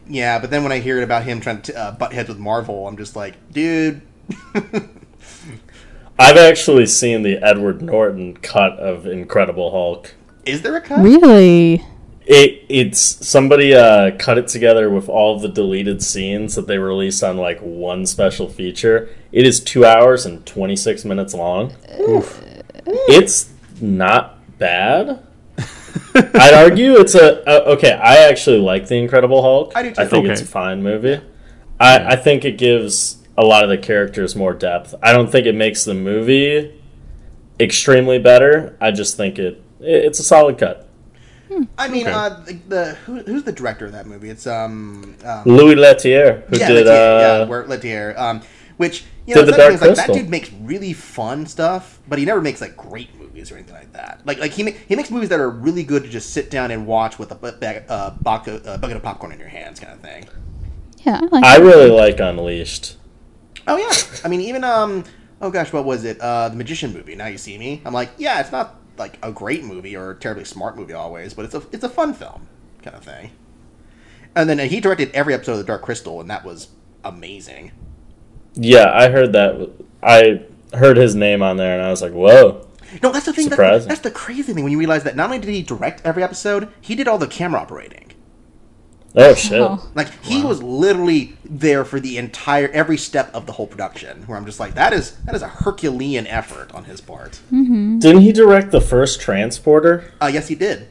[0.06, 2.86] Yeah, but then when I hear about him trying to uh, butt heads with Marvel,
[2.86, 4.02] I'm just like, dude.
[6.18, 10.14] I've actually seen the Edward Norton cut of Incredible Hulk.
[10.46, 11.00] Is there a cut?
[11.02, 11.84] Really?
[12.26, 16.78] It it's somebody uh, cut it together with all of the deleted scenes that they
[16.78, 19.10] released on like one special feature.
[19.32, 21.74] It is two hours and twenty six minutes long.
[22.86, 23.50] It's
[23.80, 25.22] not bad.
[26.14, 27.92] I'd argue it's a uh, okay.
[27.92, 29.72] I actually like the Incredible Hulk.
[29.74, 30.00] I do too.
[30.00, 30.32] I think Okay.
[30.32, 31.20] it's a fine movie.
[31.78, 34.94] I, I think it gives a lot of the characters more depth.
[35.02, 36.80] I don't think it makes the movie
[37.58, 38.76] extremely better.
[38.80, 40.88] I just think it, it it's a solid cut.
[41.78, 42.12] I mean, Okay.
[42.12, 44.28] uh, the, the who, who's the director of that movie?
[44.28, 48.42] It's um, um Louis Leterrier, who yeah, did Leterrier, uh, yeah, where Leterrier, um,
[48.76, 52.18] which you know, Did The Dark things like, that dude makes really fun stuff, but
[52.18, 54.20] he never makes like great movies or anything like that.
[54.24, 56.70] Like like he ma- he makes movies that are really good to just sit down
[56.70, 59.78] and watch with a bu- bag, uh, bucket, uh, bucket of popcorn in your hands,
[59.80, 60.26] kind of thing.
[61.04, 62.96] Yeah, I like I really like Unleashed.
[63.66, 63.92] Oh yeah,
[64.24, 65.04] I mean even um
[65.40, 66.20] oh gosh, what was it?
[66.20, 67.14] Uh, the Magician movie.
[67.14, 67.82] Now you see me.
[67.84, 71.34] I'm like, yeah, it's not like a great movie or a terribly smart movie always,
[71.34, 72.46] but it's a it's a fun film
[72.82, 73.30] kind of thing.
[74.36, 76.68] And then uh, he directed every episode of The Dark Crystal, and that was
[77.04, 77.70] amazing.
[78.54, 79.70] Yeah, I heard that.
[80.02, 80.42] I
[80.76, 82.66] heard his name on there, and I was like, "Whoa!"
[83.02, 83.48] No, that's the thing.
[83.48, 83.88] That, Surprising.
[83.88, 86.72] that's the crazy thing when you realize that not only did he direct every episode,
[86.80, 88.03] he did all the camera operating.
[89.16, 89.60] Oh shit!
[89.60, 89.80] Oh.
[89.94, 94.22] Like he was literally there for the entire every step of the whole production.
[94.26, 97.40] Where I'm just like, that is that is a Herculean effort on his part.
[97.50, 100.12] Didn't he direct the first Transporter?
[100.20, 100.88] Uh, yes, he did.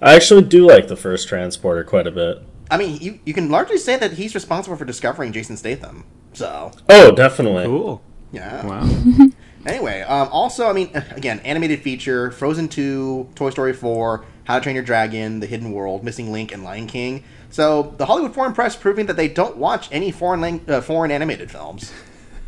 [0.00, 2.42] I actually do like the first Transporter quite a bit.
[2.70, 6.04] I mean, you you can largely say that he's responsible for discovering Jason Statham.
[6.32, 7.64] So Oh, definitely.
[7.64, 8.00] Cool.
[8.32, 8.64] yeah.
[8.64, 9.26] Wow.
[9.66, 14.62] Anyway, um, also, I mean, again, animated feature: Frozen Two, Toy Story Four, How to
[14.62, 17.24] Train Your Dragon, The Hidden World, Missing Link, and Lion King.
[17.50, 21.10] So the Hollywood Foreign Press proving that they don't watch any foreign lang- uh, foreign
[21.10, 21.92] animated films.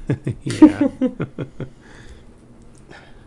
[0.43, 0.89] yeah.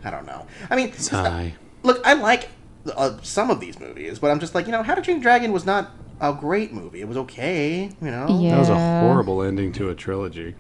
[0.04, 0.46] I don't know.
[0.70, 1.54] I mean, it's not- Sigh.
[1.84, 2.50] look, I like
[2.96, 5.52] uh, some of these movies, but I'm just like, you know, How to Train Dragon
[5.52, 5.92] was not
[6.22, 7.02] a great movie.
[7.02, 8.40] It was okay, you know.
[8.40, 8.52] Yeah.
[8.52, 10.56] That was a horrible ending to a trilogy.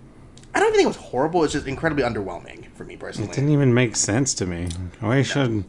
[0.54, 1.44] I don't even think it was horrible.
[1.44, 3.30] It's just incredibly underwhelming for me personally.
[3.30, 4.70] It didn't even make sense to me.
[5.02, 5.66] Why should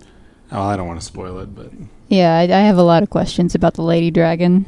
[0.52, 1.70] Oh, I don't want to spoil it, but
[2.08, 4.64] Yeah, I, I have a lot of questions about the lady dragon.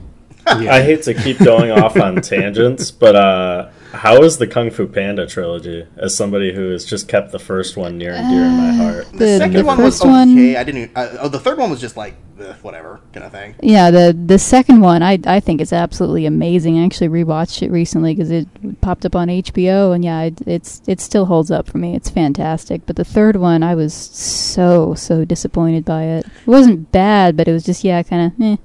[0.60, 0.74] Yeah.
[0.74, 4.86] I hate to keep going off on tangents, but uh, how is the Kung Fu
[4.86, 5.86] Panda trilogy?
[5.96, 9.10] As somebody who has just kept the first one near and dear in my heart.
[9.12, 10.56] The, The- second the one was first one- okay.
[10.56, 10.92] I didn't.
[10.94, 13.54] Uh, oh, the third one was just like ugh, whatever kind of thing.
[13.62, 16.78] Yeah, the the second one I I think is absolutely amazing.
[16.78, 18.46] I actually rewatched it recently because it
[18.80, 21.94] popped up on HBO, and yeah, it, it's it still holds up for me.
[21.96, 22.82] It's fantastic.
[22.86, 26.26] But the third one, I was so so disappointed by it.
[26.26, 28.40] It wasn't bad, but it was just yeah, kind of.
[28.42, 28.56] Eh.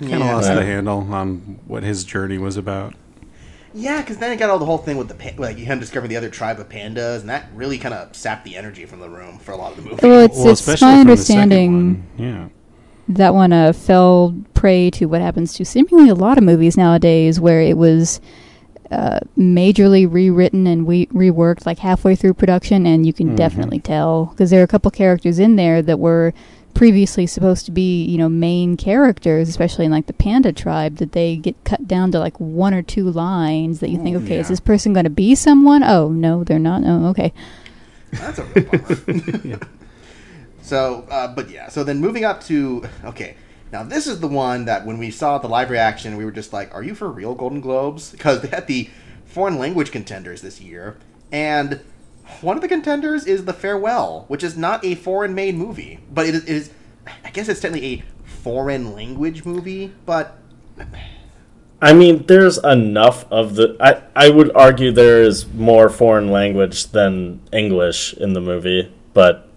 [0.00, 0.34] Kind of Yeah.
[0.34, 2.94] lost the handle on what his journey was about.
[3.74, 6.08] Yeah, because then it got all the whole thing with the pa- like him discovering
[6.08, 9.08] the other tribe of pandas, and that really kind of sapped the energy from the
[9.10, 9.98] room for a lot of the movie.
[10.02, 11.72] Well, it's well, it's my from the second understanding.
[12.16, 12.26] one.
[12.26, 12.48] Yeah.
[13.08, 17.38] that one uh, fell prey to what happens to seemingly a lot of movies nowadays,
[17.38, 18.20] where it was
[18.90, 23.36] uh, majorly rewritten and we reworked like halfway through production, and you can Mhm.
[23.36, 26.32] definitely tell because there are a couple characters in there that were
[26.76, 31.12] previously supposed to be you know main characters especially in like the panda tribe that
[31.12, 34.38] they get cut down to like one or two lines that you think Ooh, okay
[34.38, 37.32] is this person going to be someone oh no they're not oh okay
[38.12, 39.60] That's a real bummer.
[40.66, 41.68] So, uh, but yeah.
[41.68, 43.36] So then moving up to okay.
[43.70, 46.52] Now this is the one that when we saw the live reaction, we were just
[46.52, 48.90] like, "Are you for real, Golden Globes?" Because they had the
[49.24, 50.96] foreign language contenders this year,
[51.30, 51.80] and
[52.40, 56.34] one of the contenders is The Farewell, which is not a foreign-made movie, but it
[56.34, 56.44] is.
[56.44, 56.70] It is
[57.24, 60.38] I guess it's technically a foreign language movie, but
[61.80, 63.76] I mean, there's enough of the.
[63.80, 69.48] I, I would argue there is more foreign language than English in the movie, but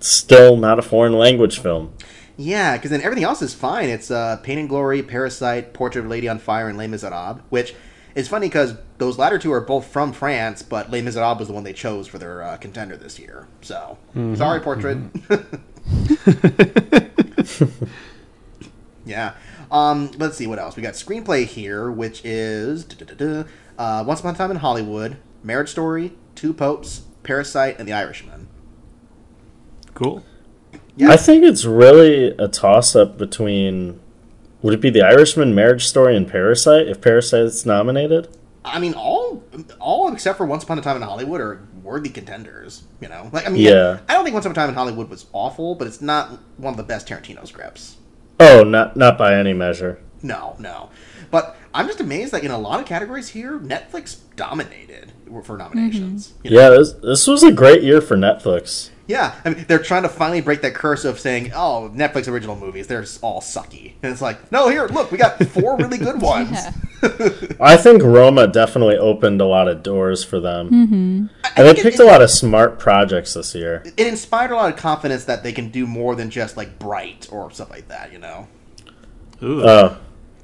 [0.00, 1.94] still not a foreign language film.
[2.36, 3.88] Yeah, because then everything else is fine.
[3.88, 7.40] It's uh, Pain and Glory, Parasite, Portrait of a Lady on Fire, and Les Miserables,
[7.48, 7.74] which
[8.14, 11.54] is funny because those latter two are both from France, but Les Miserables was the
[11.54, 13.46] one they chose for their uh, contender this year.
[13.60, 13.98] So,
[14.34, 14.98] sorry, Portrait.
[19.06, 19.34] yeah.
[19.70, 20.76] Um, let's see what else.
[20.76, 22.86] We got screenplay here, which is
[23.78, 28.48] uh, Once Upon a Time in Hollywood, Marriage Story, Two Popes, Parasite, and The Irishman.
[29.94, 30.24] Cool.
[30.96, 31.10] Yeah.
[31.10, 34.00] I think it's really a toss up between.
[34.62, 38.26] Would it be The Irishman, Marriage Story, and Parasite if Parasite's nominated?
[38.64, 39.42] I mean, all
[39.80, 42.84] all except for Once Upon a Time in Hollywood are worthy contenders.
[43.00, 44.00] You know, like I mean, Yeah.
[44.08, 46.72] I don't think Once Upon a Time in Hollywood was awful, but it's not one
[46.72, 47.96] of the best Tarantino scripts.
[48.40, 50.00] Oh, not not by any measure.
[50.22, 50.90] No, no.
[51.30, 55.12] But I'm just amazed that in a lot of categories here, Netflix dominated
[55.44, 56.28] for nominations.
[56.28, 56.46] Mm-hmm.
[56.46, 56.60] you know?
[56.60, 58.90] Yeah, this, this was a great year for Netflix.
[59.08, 62.54] Yeah, I mean, they're trying to finally break that curse of saying, "Oh, Netflix original
[62.56, 66.20] movies, they're all sucky," and it's like, no, here, look, we got four really good
[66.22, 66.50] ones.
[66.52, 66.72] Yeah.
[67.58, 70.68] I think Roma definitely opened a lot of doors for them.
[70.70, 71.26] Mm-hmm.
[71.44, 73.82] I And they think it- picked a lot of smart projects this year.
[73.96, 77.28] It inspired a lot of confidence that they can do more than just like Bright
[77.32, 78.12] or stuff like that.
[78.12, 78.46] You know,
[79.42, 79.96] Ooh, Oh,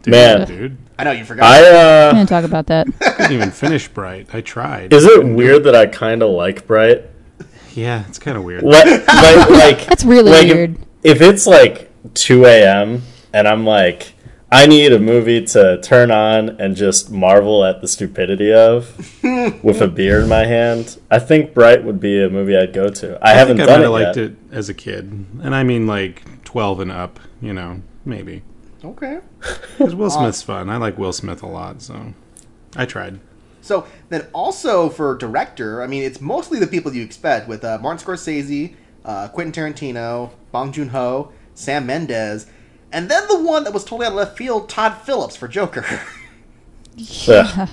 [0.02, 0.46] dude, man.
[0.46, 1.44] dude, I know you forgot.
[1.44, 4.28] I, I'm uh, gonna talk about that I couldn't even finish Bright.
[4.34, 4.92] I tried.
[4.94, 7.10] is it weird that I kind of like Bright?
[7.74, 8.62] Yeah, it's kind of weird.
[8.62, 9.06] What, like,
[9.51, 13.02] like, that's really like, if- weird If, it's like 2 a.m.
[13.32, 14.14] and I'm like,
[14.52, 18.96] I need a movie to turn on and just marvel at the stupidity of
[19.64, 22.88] with a beer in my hand, I think Bright would be a movie I'd go
[22.88, 23.18] to.
[23.26, 24.22] I, I haven't think I done might it have yet.
[24.22, 25.05] liked it as a kid,
[25.42, 27.18] and I mean like twelve and up.
[27.42, 28.42] You know, maybe
[28.84, 29.18] okay.
[29.78, 30.70] because Will Smith's fun.
[30.70, 32.14] I like Will Smith a lot, so
[32.76, 33.18] I tried.
[33.64, 37.78] So then, also for director, I mean, it's mostly the people you expect with uh,
[37.80, 38.74] Martin Scorsese,
[39.06, 42.46] uh, Quentin Tarantino, Bong Joon Ho, Sam Mendes,
[42.92, 45.84] and then the one that was totally out of left field, Todd Phillips for Joker.
[46.96, 47.66] Yeah.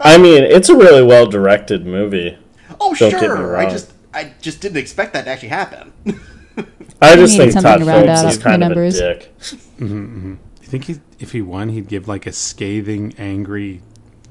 [0.00, 2.38] I mean, it's a really well directed movie.
[2.80, 5.92] oh Don't get me sure, I just I just didn't expect that to actually happen.
[7.02, 8.98] I just think something Todd to Phillips is kind of numbers.
[8.98, 9.34] a dick.
[9.80, 13.82] You think he, if he won, he'd give like a scathing, angry,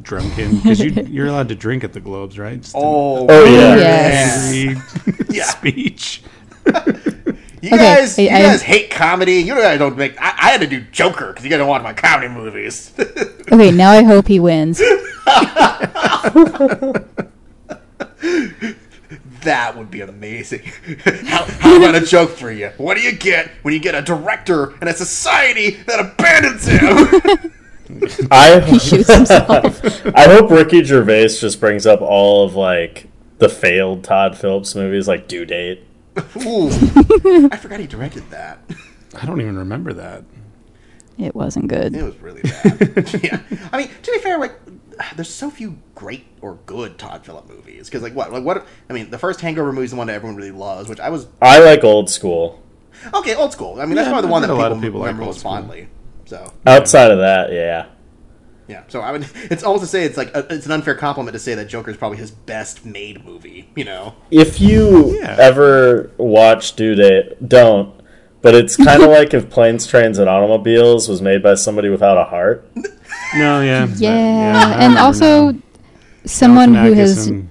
[0.01, 0.57] drunken?
[0.57, 2.59] Because you, you're allowed to drink at the Globes, right?
[2.61, 3.75] Just an oh, Oh yeah.
[3.75, 4.53] Yes.
[4.53, 5.43] angry Yeah.
[5.45, 6.21] speech.
[6.65, 9.35] you Okay, guys, I- you I- guys hate comedy.
[9.35, 10.19] You guys don't make.
[10.21, 12.93] I, I had to do Joker because you guys don't watch my comedy movies.
[13.51, 14.81] okay now i hope he wins
[19.41, 20.63] That would be amazing.
[21.25, 22.69] how, how about a joke for you?
[22.77, 27.53] What do you get when you get a director and a society that abandons him?
[28.31, 33.07] I he shoots himself I hope Ricky Gervais just brings up all of like
[33.37, 35.83] the failed Todd Phillips movies, like Due Date.
[36.37, 36.69] Ooh,
[37.51, 38.59] I forgot he directed that.
[39.15, 40.23] I don't even remember that.
[41.17, 41.95] It wasn't good.
[41.95, 43.09] It was really bad.
[43.23, 43.41] yeah,
[43.71, 44.53] I mean, to be fair, like
[45.15, 48.93] there's so few great or good Todd Phillips movies because like what like what I
[48.93, 51.27] mean the first Hangover movie is the one that everyone really loves, which I was
[51.41, 52.63] I like old school.
[53.13, 53.79] okay old school.
[53.79, 55.39] I mean that's probably the one that a lot of people like remember old most
[55.39, 55.51] school.
[55.51, 55.87] fondly.
[56.27, 57.85] So Outside of um, that, yeah.
[58.67, 61.33] yeah, so I would it's almost to say it's like a, it's an unfair compliment
[61.33, 63.69] to say that Joker is probably his best made movie.
[63.75, 65.35] You know, If you Yeah.
[65.39, 67.93] ever watch Due Date, don't.
[68.41, 72.17] But it's kind of like if Planes, Trains, and Automobiles was made by somebody without
[72.17, 72.69] a heart.
[73.35, 75.59] No, yeah, that- Yeah, and also now.
[76.25, 77.49] someone who has and-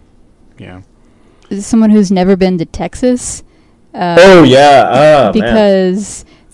[0.59, 0.81] yeah.
[1.61, 3.43] someone who's never been to Texas.
[3.93, 5.55] Uh, Oh yeah, oh, man.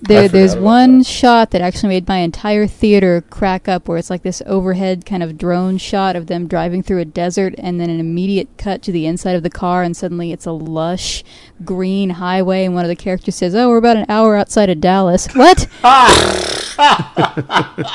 [0.02, 1.06] Because there, there's one that.
[1.06, 5.22] shot that actually made my entire theater crack up where it's like this overhead kind
[5.22, 8.90] of drone shot of them driving through a desert and then an immediate cut to
[8.90, 11.22] the inside of the car and suddenly it's a lush
[11.64, 14.80] green highway and one of the characters says oh we're about an hour outside of
[14.80, 15.28] dallas.
[15.34, 16.48] What ah!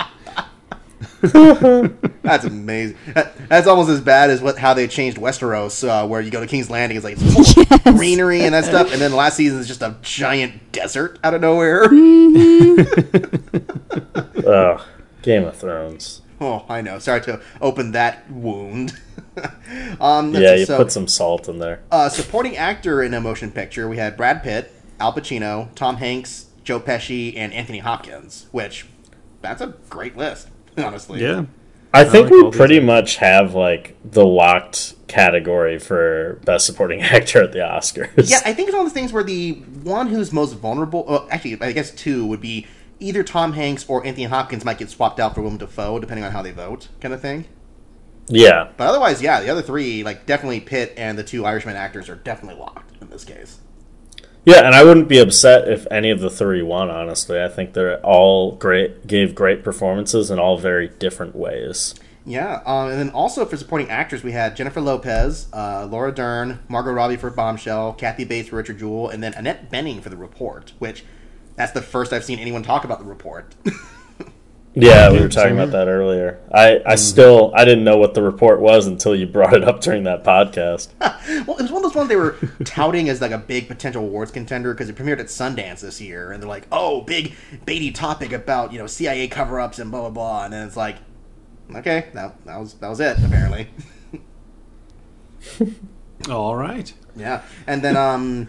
[1.22, 2.98] that's amazing.
[3.14, 6.40] That- that's almost as bad as what how they changed Westeros, uh, where you go
[6.42, 7.64] to King's Landing, it's like it's full
[7.94, 11.34] of greenery and that stuff, and then last season is just a giant desert out
[11.34, 11.84] of nowhere.
[14.46, 14.82] Ugh,
[15.22, 16.22] Game of Thrones.
[16.40, 17.00] Oh, I know.
[17.00, 18.94] Sorry to open that wound.
[20.00, 21.82] um, Yeah, you so, put some salt in there.
[21.92, 23.88] uh, supporting actor in a motion picture.
[23.88, 28.46] We had Brad Pitt, Al Pacino, Tom Hanks, Joe Pesci, and Anthony Hopkins.
[28.52, 28.86] Which
[29.42, 30.50] that's a great list,
[30.84, 31.22] honestly.
[31.22, 31.46] Yeah.
[31.94, 32.88] I think like we pretty actors.
[32.88, 38.30] much have like the locked category for best supporting actor at the Oscars.
[38.30, 41.06] Yeah, I think it's one of those things where the one who's most vulnerable.
[41.06, 42.68] Well, actually, I guess two would be
[43.00, 46.32] either Tom Hanks or Anthony Hopkins might get swapped out for Willem Dafoe, depending on
[46.32, 47.46] how they vote, kind of thing.
[48.28, 48.70] yeah.
[48.76, 52.16] But otherwise, yeah, the other three, like definitely Pitt and the two Irishman actors, are
[52.16, 53.60] definitely locked in this case.
[54.48, 56.90] Yeah, and I wouldn't be upset if any of the three won.
[56.90, 61.94] Honestly, I think they're all great, gave great performances in all very different ways.
[62.26, 66.60] Yeah, um, and then also for supporting actors, we had Jennifer Lopez, uh, Laura Dern,
[66.70, 70.16] Margot Robbie for Bombshell, Kathy Bates for Richard Jewell, and then Annette Bening for The
[70.16, 71.04] Report, which
[71.58, 73.54] that's the first I've seen anyone talk about The Report.
[74.80, 76.40] Yeah, we were talking about that earlier.
[76.52, 79.82] I, I still I didn't know what the report was until you brought it up
[79.82, 80.90] during that podcast.
[81.48, 84.04] well, it was one of those ones they were touting as like a big potential
[84.04, 87.34] awards contender because it premiered at Sundance this year, and they're like, "Oh, big
[87.66, 90.98] baity topic about you know CIA cover-ups and blah blah blah," and then it's like,
[91.76, 93.70] okay, that that was that was it apparently.
[96.30, 96.94] All right.
[97.16, 98.48] Yeah, and then um,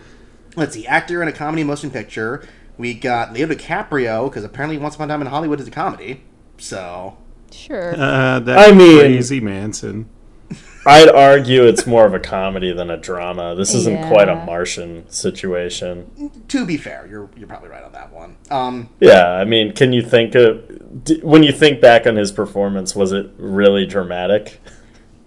[0.56, 2.46] let's see, actor in a comedy motion picture.
[2.78, 6.22] We got Leo DiCaprio because apparently Once Upon a Time in Hollywood is a comedy.
[6.58, 7.16] So
[7.50, 10.08] sure Uh, that I mean- crazy Manson.
[10.86, 13.54] I'd argue it's more of a comedy than a drama.
[13.54, 14.08] This isn't Yeah.
[14.08, 16.30] quite a Martian situation.
[16.48, 18.36] to be fair, you're you're probably right on that one.
[18.50, 22.32] Um, Yeah, I mean, can you think of d- when you think back on his
[22.32, 22.94] performance?
[22.96, 24.60] Was it really dramatic?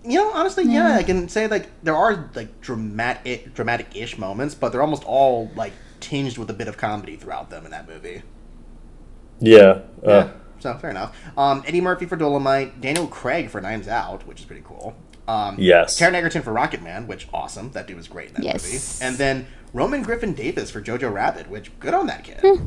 [0.03, 4.71] you know, honestly, yeah, I can say like there are like dramatic dramatic-ish moments, but
[4.71, 8.23] they're almost all like tinged with a bit of comedy throughout them in that movie.
[9.39, 9.79] Yeah.
[10.03, 10.09] Yeah.
[10.09, 10.29] Uh,
[10.59, 11.15] So fair enough.
[11.37, 14.95] Um, Eddie Murphy for Dolomite, Daniel Craig for Knives Out, which is pretty cool.
[15.27, 15.99] Um, Yes.
[15.99, 17.71] Taron Egerton for Rocket Man, which awesome.
[17.71, 18.65] That dude was great in that Yes.
[19.01, 19.07] movie.
[19.09, 22.39] And then Roman Griffin Davis for Jojo Rabbit, which good on that kid.
[22.43, 22.65] Hmm.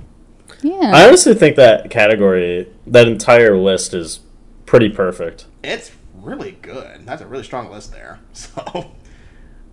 [0.62, 4.20] yeah I honestly think that category, that entire list, is
[4.66, 5.46] pretty perfect.
[5.62, 7.06] It's really good.
[7.06, 8.18] That's a really strong list there.
[8.32, 8.90] So,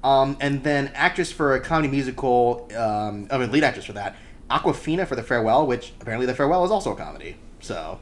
[0.03, 4.15] um, and then actress for a comedy musical, um, I mean lead actress for that,
[4.49, 7.38] Awkwafina for The Farewell, which apparently The Farewell is also a comedy.
[7.60, 7.99] So,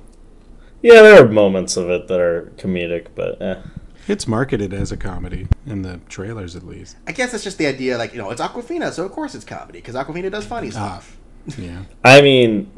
[0.82, 3.62] Yeah, there are moments of it that are comedic, but eh.
[4.08, 6.96] It's marketed as a comedy in the trailers, at least.
[7.06, 9.46] I guess it's just the idea, like you know, it's Awkwafina, so of course it's
[9.46, 11.16] comedy because Awkwafina does funny stuff.
[11.58, 11.84] Yeah.
[12.04, 12.70] I mean,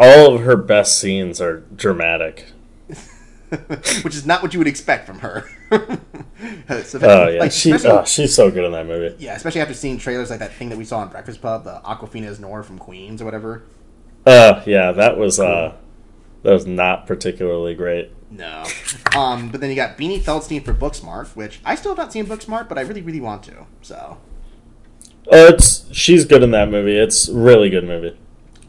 [0.00, 2.46] all of her best scenes are dramatic.
[4.02, 5.48] which is not what you would expect from her.
[6.84, 9.16] So, Oh yeah, like, she oh, she's so good in that movie.
[9.18, 11.80] yeah, especially after seeing trailers like that thing that we saw in Breakfast Pub, the
[11.84, 13.62] Awkwafina's Nora from Queens or whatever.
[14.26, 15.74] Uh, yeah, that was uh,
[16.42, 18.12] that was not particularly great.
[18.30, 18.64] No.
[19.16, 22.26] Um, but then you got Beanie Feldstein for Booksmart, which I still have not seen
[22.26, 23.66] Booksmart, but I really, really want to.
[23.82, 24.18] So
[25.28, 26.96] Oh, it's she's good in that movie.
[26.98, 28.16] It's a really good movie.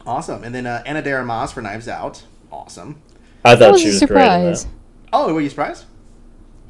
[0.06, 0.42] awesome.
[0.44, 2.24] And then uh, Ana de Armas for Knives Out.
[2.50, 3.02] Awesome.
[3.44, 4.70] I thought was she a was great in surprise that.
[5.12, 5.84] Oh, were you surprised?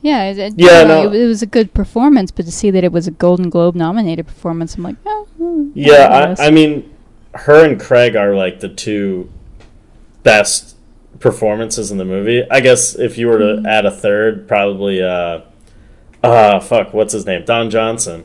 [0.03, 1.12] Yeah it, it- Yeah, you know, no.
[1.12, 3.75] it, it was a good performance but to see that it was a golden globe
[3.75, 6.35] nominated performance i'm like oh, Yeah.
[6.39, 6.95] I, I mean,
[7.35, 9.31] her and Craig are like the two
[10.23, 10.77] best
[11.20, 12.43] performances in the movie.
[12.51, 15.41] I guess if you were to add a third, probably uh,
[16.23, 18.25] uh, fuck, what's his name, Don Johnson.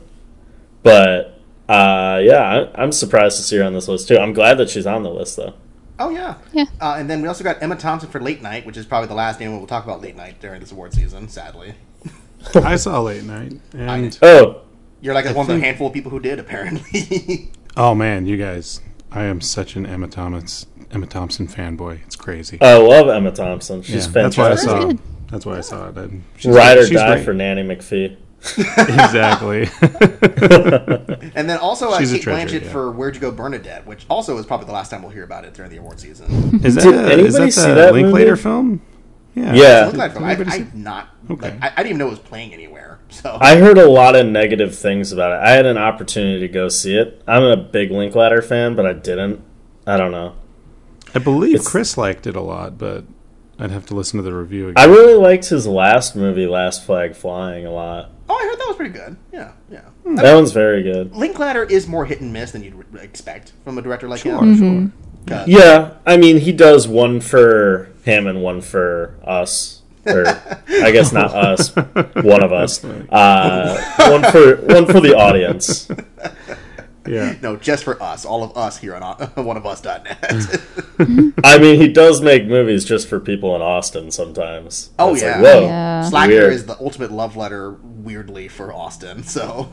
[0.82, 1.38] But
[1.68, 4.18] uh, yeah, I, I'm surprised to see her on this list too.
[4.18, 5.54] I'm glad that she's on the list though.
[5.98, 6.64] Oh yeah, Yeah.
[6.80, 9.14] Uh, and then we also got Emma Thompson for Late Night, which is probably the
[9.14, 11.28] last name we'll talk about Late Night during this award season.
[11.28, 11.74] Sadly,
[12.56, 14.62] I saw Late Night, and Oh,
[15.00, 17.50] you're like I one of the handful of people who did apparently.
[17.76, 18.80] oh man, you guys,
[19.12, 22.00] I am such an Emma Thomas Emma Thompson fanboy.
[22.04, 22.58] It's crazy.
[22.60, 23.82] I love Emma Thompson.
[23.82, 24.86] She's Yeah, that's why I saw.
[24.86, 24.98] Good.
[25.30, 25.96] That's why I saw it.
[25.96, 27.24] And she's- Ride or she's die great.
[27.24, 28.16] for Nanny McPhee.
[28.58, 29.68] exactly.
[31.34, 32.72] and then also uh, She's Cate treasure, Blanchett yeah.
[32.72, 35.44] for Where'd You Go Bernadette, which also is probably the last time we'll hear about
[35.44, 36.60] it during the award season.
[36.64, 38.42] Is that, Did a, anybody is that see the that Linklater movie?
[38.42, 38.82] film?
[39.34, 39.54] Yeah.
[39.54, 39.90] Yeah.
[39.92, 40.24] Look film.
[40.24, 41.08] I, Anybody I'm not.
[41.30, 41.50] Okay.
[41.50, 43.00] Like, I, I didn't even know it was playing anywhere.
[43.08, 45.44] So I heard a lot of negative things about it.
[45.44, 47.22] I had an opportunity to go see it.
[47.26, 49.42] I'm a big Linklater fan, but I didn't.
[49.86, 50.36] I don't know.
[51.14, 53.04] I believe It's- Chris liked it a lot, but
[53.58, 54.82] I'd have to listen to the review again.
[54.82, 58.10] I really liked his last movie, Last Flag Flying, a lot.
[58.28, 59.16] Oh, I heard that was pretty good.
[59.32, 59.82] Yeah, yeah.
[60.16, 61.14] That one's very good.
[61.14, 64.42] Linklater is more hit and miss than you'd re- expect from a director like sure,
[64.42, 64.56] him.
[64.58, 64.90] sure.
[65.26, 69.80] 'Cause- Yeah, I mean, he does one for him and one for us.
[70.06, 70.26] Or
[70.68, 71.74] I guess not us,
[72.14, 72.84] one of us.
[72.84, 73.80] Uh,
[74.10, 75.88] one for one for the audience.
[77.08, 77.36] Yeah.
[77.42, 81.34] No, just for us, all of us here on uh, oneofus.net.
[81.44, 84.90] I mean, he does make movies just for people in Austin sometimes.
[84.98, 85.36] Oh, It's yeah.
[85.36, 86.02] like, whoa, Yeah.
[86.08, 86.52] Slacker Weird.
[86.54, 89.22] is the ultimate love letter, weirdly, for Austin.
[89.22, 89.70] So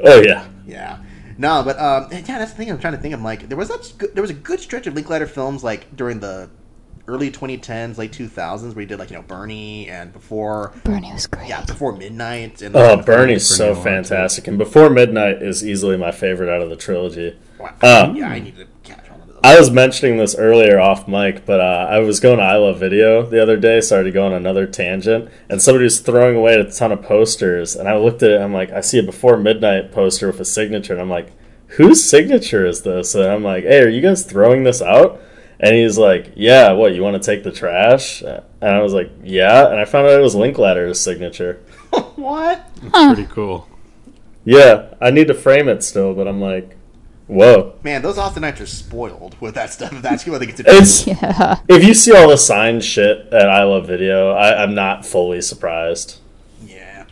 [0.00, 0.46] oh yeah.
[0.66, 0.98] yeah,
[1.38, 2.70] no, but um, yeah, that's the thing.
[2.70, 3.14] I'm trying to think.
[3.14, 6.20] I'm like, there was that there was a good stretch of Linklater films like during
[6.20, 6.50] the
[7.06, 11.26] early 2010s, late 2000s, where he did like you know Bernie and before Bernie was
[11.26, 11.48] great.
[11.48, 16.48] yeah before Midnight and Oh, Bernie's so fantastic, and Before Midnight is easily my favorite
[16.54, 17.36] out of the trilogy.
[17.58, 17.74] Wow.
[17.82, 19.20] Uh, yeah, I need to catch on.
[19.42, 22.78] I was mentioning this earlier off mic, but uh, I was going to I Love
[22.80, 23.82] Video the other day.
[23.82, 27.76] started to go on another tangent, and somebody was throwing away a ton of posters,
[27.76, 28.40] and I looked at it.
[28.40, 31.32] I'm like, I see a Before Midnight poster with a signature, and I'm like,
[31.76, 33.14] whose signature is this?
[33.14, 35.20] And I'm like, hey, are you guys throwing this out?
[35.64, 36.72] And he's like, yeah.
[36.72, 38.20] What you want to take the trash?
[38.20, 39.66] And I was like, yeah.
[39.70, 41.54] And I found out it was Linklater's signature.
[42.16, 42.70] what?
[42.82, 43.66] It's pretty cool.
[44.44, 46.76] Yeah, I need to frame it still, but I'm like,
[47.28, 47.76] whoa.
[47.82, 49.90] Man, those Austinites are spoiled with that stuff.
[50.02, 51.60] That's what they get to It's Yeah.
[51.66, 55.40] if you see all the signed shit at I Love Video, I, I'm not fully
[55.40, 56.20] surprised.
[56.62, 57.06] Yeah.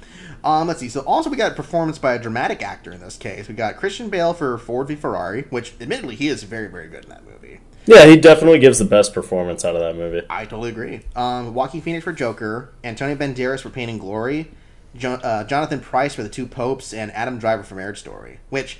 [0.44, 0.90] Um, let's see.
[0.90, 3.48] So also we got a performance by a dramatic actor in this case.
[3.48, 7.04] We got Christian Bale for Ford v Ferrari, which admittedly he is very very good
[7.04, 7.60] in that movie.
[7.86, 10.24] Yeah, he definitely gives the best performance out of that movie.
[10.30, 11.00] I totally agree.
[11.16, 14.50] Um, Joaquin Phoenix for Joker, Antonio Banderas for Pain and Glory,
[14.96, 18.38] jo- uh, Jonathan Pryce for The Two Popes, and Adam Driver for Marriage Story.
[18.50, 18.78] Which,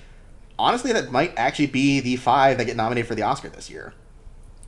[0.58, 3.92] honestly, that might actually be the five that get nominated for the Oscar this year.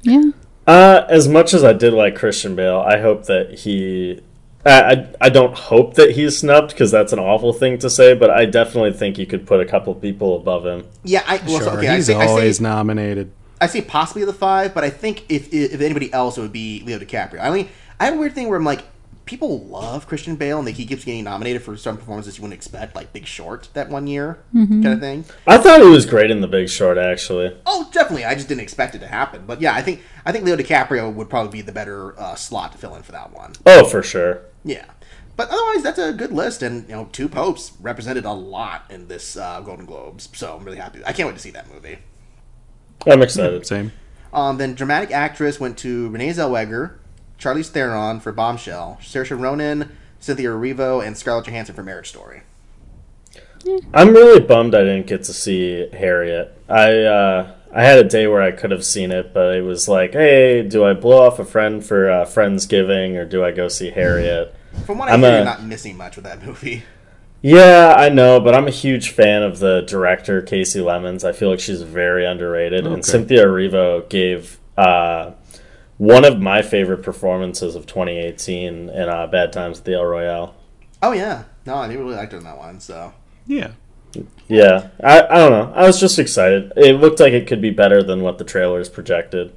[0.03, 0.23] Yeah.
[0.67, 4.21] Uh, as much as I did like Christian Bale, I hope that he.
[4.67, 8.15] I, I, I don't hope that he's snubbed because that's an awful thing to say,
[8.15, 10.87] but I definitely think you could put a couple people above him.
[11.05, 13.31] Yeah, I well, so, Sure, okay, I he's say, I always say, nominated.
[13.61, 16.83] I say possibly the five, but I think if if anybody else, it would be
[16.85, 17.41] Leo DiCaprio.
[17.41, 17.69] I mean,
[18.01, 18.85] I have a weird thing where I'm like,
[19.25, 22.59] people love Christian Bale, and they, he keeps getting nominated for some performances you wouldn't
[22.59, 25.25] expect, like Big Short that one year, kind of thing.
[25.47, 27.57] I thought he was great in The Big Short, actually.
[27.67, 28.25] Oh, definitely.
[28.25, 31.13] I just didn't expect it to happen, but yeah, I think I think Leo DiCaprio
[31.13, 33.53] would probably be the better uh, slot to fill in for that one.
[33.67, 34.43] Oh, for sure.
[34.65, 34.87] Yeah,
[35.37, 39.09] but otherwise, that's a good list, and you know, two popes represented a lot in
[39.09, 41.03] this uh, Golden Globes, so I'm really happy.
[41.05, 41.99] I can't wait to see that movie.
[43.07, 43.67] I'm excited.
[43.67, 43.93] Same.
[44.33, 46.95] Um, then dramatic actress went to Renee Zellweger,
[47.39, 52.43] Charlize Theron for Bombshell, Saoirse Ronan, Cynthia Erivo, and Scarlett Johansson for Marriage Story.
[53.95, 56.57] I'm really bummed I didn't get to see Harriet.
[56.69, 59.89] I uh, I had a day where I could have seen it, but it was
[59.89, 63.69] like, hey, do I blow off a friend for uh, Friendsgiving or do I go
[63.69, 64.55] see Harriet?
[64.85, 66.83] From what I I'm hear, a- you're not missing much with that movie.
[67.45, 71.25] Yeah, I know, but I'm a huge fan of the director Kasi Lemmons.
[71.25, 75.33] I feel like she's very underrated, and Cynthia Erivo gave uh,
[75.99, 80.55] one of my favorite performances of 2018 in uh, Bad Times at the El Royale.
[81.03, 82.81] Oh yeah, no, I really liked her in that one.
[82.81, 83.13] So
[83.47, 83.73] Yeah.
[84.49, 85.71] Yeah, I, I don't know.
[85.75, 86.73] I was just excited.
[86.79, 89.53] It looked like it could be better than what the trailers projected.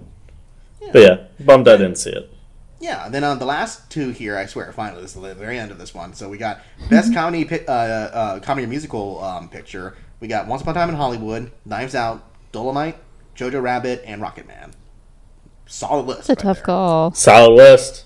[0.92, 2.30] But yeah, bummed I didn't see it.
[2.80, 5.58] Yeah, and then on the last two here, I swear, finally, this is the very
[5.60, 6.14] end of this one.
[6.14, 9.96] So we got best comedy, pi- uh, uh, comedy or musical um, picture.
[10.20, 12.98] We got Once Upon a Time in Hollywood, Knives Out, Dolomite,
[13.36, 14.72] Jojo Rabbit, and Rocket Man.
[15.66, 16.20] Solid list.
[16.22, 16.66] It's a right tough there.
[16.66, 17.14] call.
[17.14, 18.06] Solid list.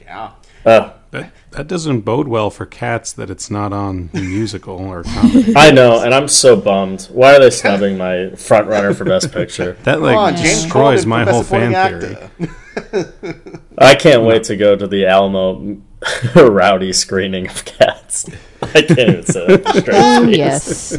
[0.00, 0.32] Yeah.
[0.64, 5.02] Uh, That that doesn't bode well for cats that it's not on the musical or
[5.02, 5.52] comedy.
[5.56, 7.08] I know, and I'm so bummed.
[7.10, 9.72] Why are they snubbing my front runner for Best Picture?
[9.82, 13.34] That like on, destroys my whole Best Supporting fan theory.
[13.78, 15.78] I can't wait to go to the Alamo
[16.36, 18.30] rowdy screening of Cats.
[18.62, 20.98] I can't even say that oh, straight Oh yes.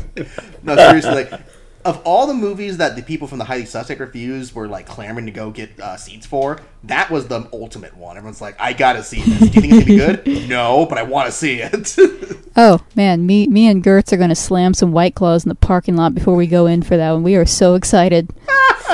[0.64, 1.51] No, seriously, like
[1.86, 5.26] of all the movies that the people from the Highly Suspect reviews were like clamoring
[5.26, 8.18] to go get uh, seats for, that was the ultimate one.
[8.18, 9.40] Everyone's like, I gotta see this.
[9.40, 9.98] Do you think it's gonna be
[10.34, 10.50] good?
[10.50, 11.98] no, but I want to see it.
[12.54, 15.96] Oh man, me me and Gertz are gonna slam some white claws in the parking
[15.96, 17.24] lot before we go in for that one.
[17.24, 18.30] We are so excited.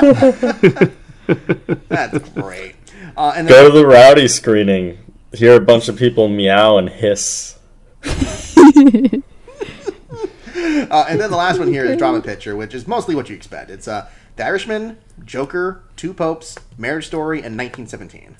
[1.88, 2.76] That's great.
[3.16, 4.98] Uh, and Go to the rowdy screening.
[5.32, 7.58] Hear a bunch of people meow and hiss.
[10.90, 13.36] uh, and then the last one here is drama picture, which is mostly what you
[13.36, 13.70] expect.
[13.70, 18.36] It's uh, The Irishman, Joker, Two Popes, Marriage Story, and 1917.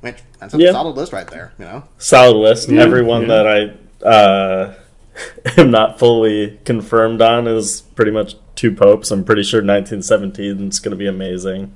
[0.00, 0.72] Which that's a Yeah.
[0.72, 1.52] solid list right there.
[1.58, 1.84] You know.
[1.98, 2.70] Solid list.
[2.70, 3.28] Everyone yeah.
[3.28, 4.74] that I uh,
[5.56, 9.10] am not fully confirmed on is pretty much two popes.
[9.10, 11.72] I'm pretty sure 1917 is going to be amazing.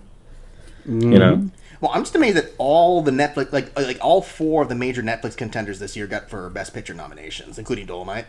[0.86, 4.68] You know, Well, I'm just amazed that all the Netflix, like like all four of
[4.68, 8.26] the major Netflix contenders this year got for Best Picture nominations, including Dolomite.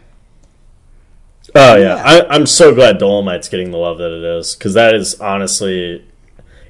[1.56, 1.96] Oh Yeah.
[1.96, 5.20] yeah, I, I'm so glad Dolomite's getting the love that it is because that is
[5.20, 6.06] honestly,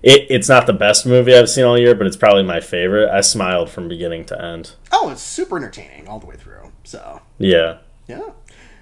[0.04, 3.10] it, it's not the best movie I've seen all year, but it's probably my favorite.
[3.10, 4.72] I smiled from beginning to end.
[4.92, 6.72] Oh, it's super entertaining all the way through.
[6.84, 7.78] So Yeah,
[8.08, 8.30] yeah.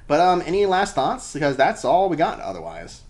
[0.08, 1.34] But um, any last thoughts?
[1.34, 2.40] Because that's all we got.
[2.40, 3.02] Otherwise,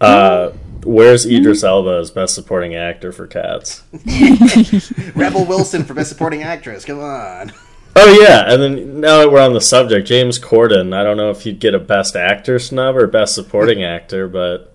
[0.00, 0.50] uh,
[0.84, 3.82] where's Idris Elba as best supporting actor for Cats?
[5.14, 6.84] Rebel Wilson for Best Supporting Actress.
[6.84, 7.52] Come on.
[7.96, 10.94] Oh yeah, and then now that we're on the subject, James Corden.
[10.94, 14.74] I don't know if you'd get a best actor snub or best supporting actor, but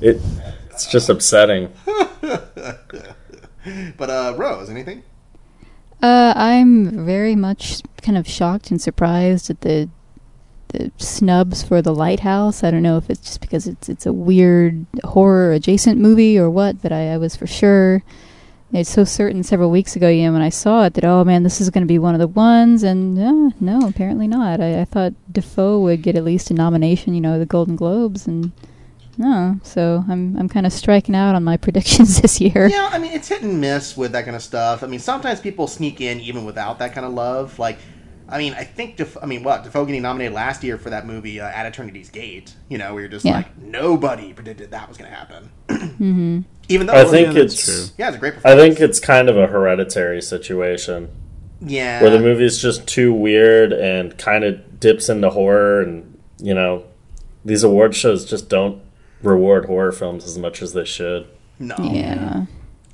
[0.00, 0.20] it
[0.70, 1.72] it's just upsetting.
[3.96, 5.02] But uh, Rose, anything?
[6.02, 9.88] Uh, I'm very much kind of shocked and surprised at the
[10.68, 12.62] the snubs for the Lighthouse.
[12.62, 16.50] I don't know if it's just because it's it's a weird horror adjacent movie or
[16.50, 18.02] what, but I, I was for sure.
[18.70, 21.42] It's so certain several weeks ago, you know, when I saw it, that oh man,
[21.42, 24.60] this is going to be one of the ones, and uh, no, apparently not.
[24.60, 28.26] I, I thought Dafoe would get at least a nomination, you know, the Golden Globes,
[28.26, 28.52] and
[29.16, 29.58] no.
[29.62, 32.68] So I'm I'm kind of striking out on my predictions this year.
[32.68, 34.82] Yeah, I mean it's hit and miss with that kind of stuff.
[34.82, 37.58] I mean sometimes people sneak in even without that kind of love.
[37.58, 37.78] Like,
[38.28, 41.06] I mean I think Def- I mean what Dafoe getting nominated last year for that
[41.06, 42.54] movie uh, At Eternity's Gate.
[42.68, 43.36] You know, where you're just Yeah.
[43.38, 45.50] like nobody predicted that was going to happen.
[45.68, 46.40] mm-hmm.
[46.68, 47.84] Even though I think yeah, it's true.
[47.96, 51.08] yeah, it's a great I think it's kind of a hereditary situation
[51.60, 56.54] yeah, where the movie's just too weird and kind of dips into horror, and you
[56.54, 56.84] know,
[57.44, 58.80] these award shows just don't
[59.22, 61.26] reward horror films as much as they should.
[61.58, 61.74] no.
[61.80, 62.46] Yeah.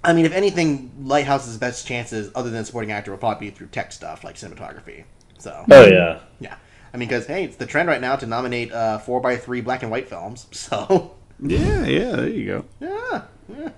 [0.02, 3.68] I mean, if anything, Lighthouse's best chances, other than supporting actor, will probably be through
[3.68, 5.04] tech stuff like cinematography.
[5.38, 6.56] So Oh yeah, yeah,
[6.92, 9.60] I mean, because hey, it's the trend right now to nominate uh, four by three
[9.60, 10.46] black and white films.
[10.52, 12.64] So Yeah, yeah, there you go.
[12.80, 13.68] yeah, yeah.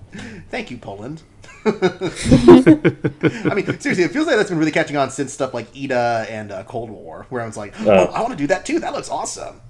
[0.50, 1.22] thank you, Poland.
[1.66, 6.26] I mean, seriously, it feels like that's been really catching on since stuff like Ida
[6.30, 8.04] and uh, Cold War, where I was like, oh, Oh.
[8.12, 8.78] I want to do that too.
[8.78, 9.60] That looks awesome.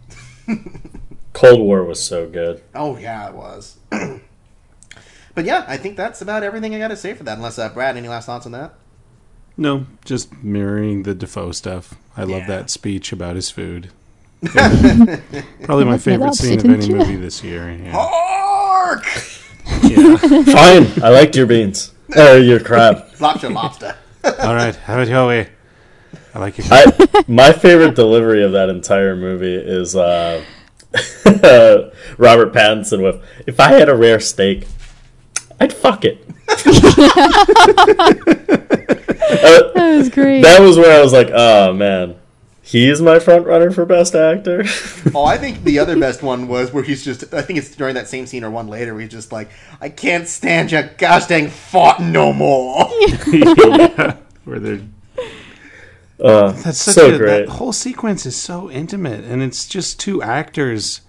[1.33, 2.63] Cold War was so good.
[2.75, 3.79] Oh yeah, it was.
[3.91, 7.37] but yeah, I think that's about everything I got to say for that.
[7.39, 8.75] Unless uh, Brad, any last thoughts on that?
[9.57, 11.95] No, just mirroring the Dafoe stuff.
[12.17, 12.47] I love Yeah.
[12.49, 13.89] that speech about his food.
[14.53, 16.97] Probably my favorite lobster, scene of any you?
[16.97, 17.71] movie this year.
[17.73, 17.93] Yeah.
[17.95, 19.05] Hark!
[19.83, 20.17] yeah.
[20.17, 21.93] Fine, I liked your beans.
[22.17, 23.05] Or your crab.
[23.21, 23.97] Lobster, lobster.
[24.25, 25.49] All right, have it your way.
[26.35, 26.67] I like it.
[26.71, 30.45] I my favorite delivery of that entire movie is uh,
[32.19, 34.69] Robert Pattinson with "If I had a rare steak,
[35.59, 36.23] I'd fuck it."
[39.31, 40.43] Uh, That was great.
[40.43, 42.17] that was where I was like, "Oh man,
[42.63, 44.65] he's my front runner for best actor."
[45.15, 47.33] Oh, I think the other best one was where he's just.
[47.33, 49.49] I think it's during that same scene or one later where he's just like,
[49.81, 52.89] "I can't stand your gosh dang fought no more."
[53.33, 54.81] yeah, where they're
[56.21, 57.47] Uh, that's such so a, great.
[57.47, 61.01] That whole sequence is so intimate, and it's just two actors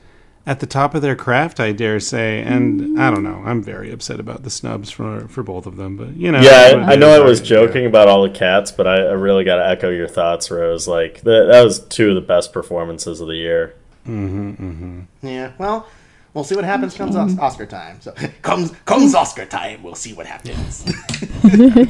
[0.48, 2.42] at the top of their craft, I dare say.
[2.42, 3.44] And I don't know.
[3.46, 6.40] I'm very upset about the snubs for for both of them, but you know.
[6.40, 7.48] Yeah, I, I know I was right?
[7.48, 10.88] joking about all the cats, but I, I really got to echo your thoughts, Rose.
[10.88, 13.76] Like that, that was two of the best performances of the year.
[14.08, 15.28] Mm-hmm, mm-hmm.
[15.28, 15.86] Yeah, well,
[16.34, 18.00] we'll see what happens comes Os- Oscar time.
[18.00, 19.84] So comes comes Oscar time.
[19.84, 20.78] We'll see what happens.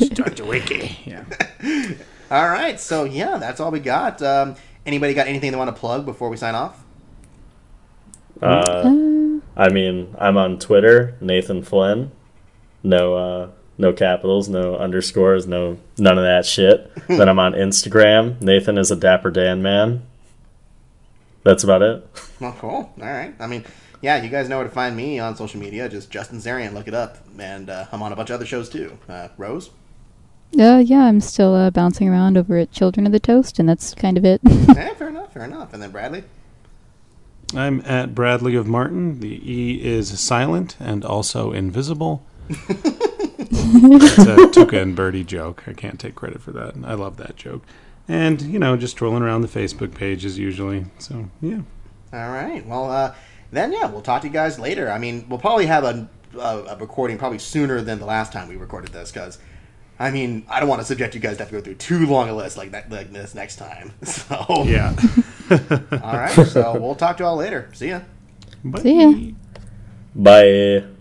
[0.07, 0.97] Start the wiki.
[1.05, 1.25] Yeah.
[2.31, 4.19] all right, so yeah, that's all we got.
[4.23, 6.83] Um, anybody got anything they want to plug before we sign off?
[8.41, 12.11] Uh, I mean, I'm on Twitter, Nathan Flynn.
[12.83, 16.91] No, uh, no capitals, no underscores, no none of that shit.
[17.07, 18.41] then I'm on Instagram.
[18.41, 20.03] Nathan is a dapper Dan man.
[21.43, 22.07] That's about it.
[22.39, 22.69] Well, cool.
[22.69, 23.33] All right.
[23.39, 23.65] I mean,
[24.01, 25.87] yeah, you guys know where to find me on social media.
[25.89, 27.17] Just Justin Zarian, look it up.
[27.39, 28.97] And uh, I'm on a bunch of other shows too.
[29.07, 29.69] Uh, Rose?
[30.57, 33.93] Uh, yeah, I'm still uh, bouncing around over at Children of the Toast, and that's
[33.93, 34.39] kind of it.
[34.43, 35.73] yeah, fair enough, fair enough.
[35.73, 36.23] And then Bradley?
[37.55, 39.19] I'm at Bradley of Martin.
[39.19, 42.25] The E is silent and also invisible.
[42.49, 45.63] it's a Tuca and Bertie joke.
[45.67, 46.75] I can't take credit for that.
[46.83, 47.63] I love that joke.
[48.07, 50.85] And, you know, just trolling around the Facebook page pages usually.
[50.99, 51.61] So, yeah.
[52.13, 52.65] All right.
[52.65, 53.15] Well, uh,
[53.51, 54.89] then yeah, we'll talk to you guys later.
[54.89, 58.47] I mean, we'll probably have a, a, a recording probably sooner than the last time
[58.47, 59.39] we recorded this because,
[59.99, 62.05] I mean, I don't want to subject you guys to have to go through too
[62.05, 63.93] long a list like that like this next time.
[64.05, 64.95] So Yeah.
[66.03, 66.31] all right.
[66.47, 67.69] So we'll talk to you all later.
[67.73, 68.01] See ya.
[68.63, 68.81] Bye.
[68.81, 69.31] See ya.
[70.15, 70.96] Bye.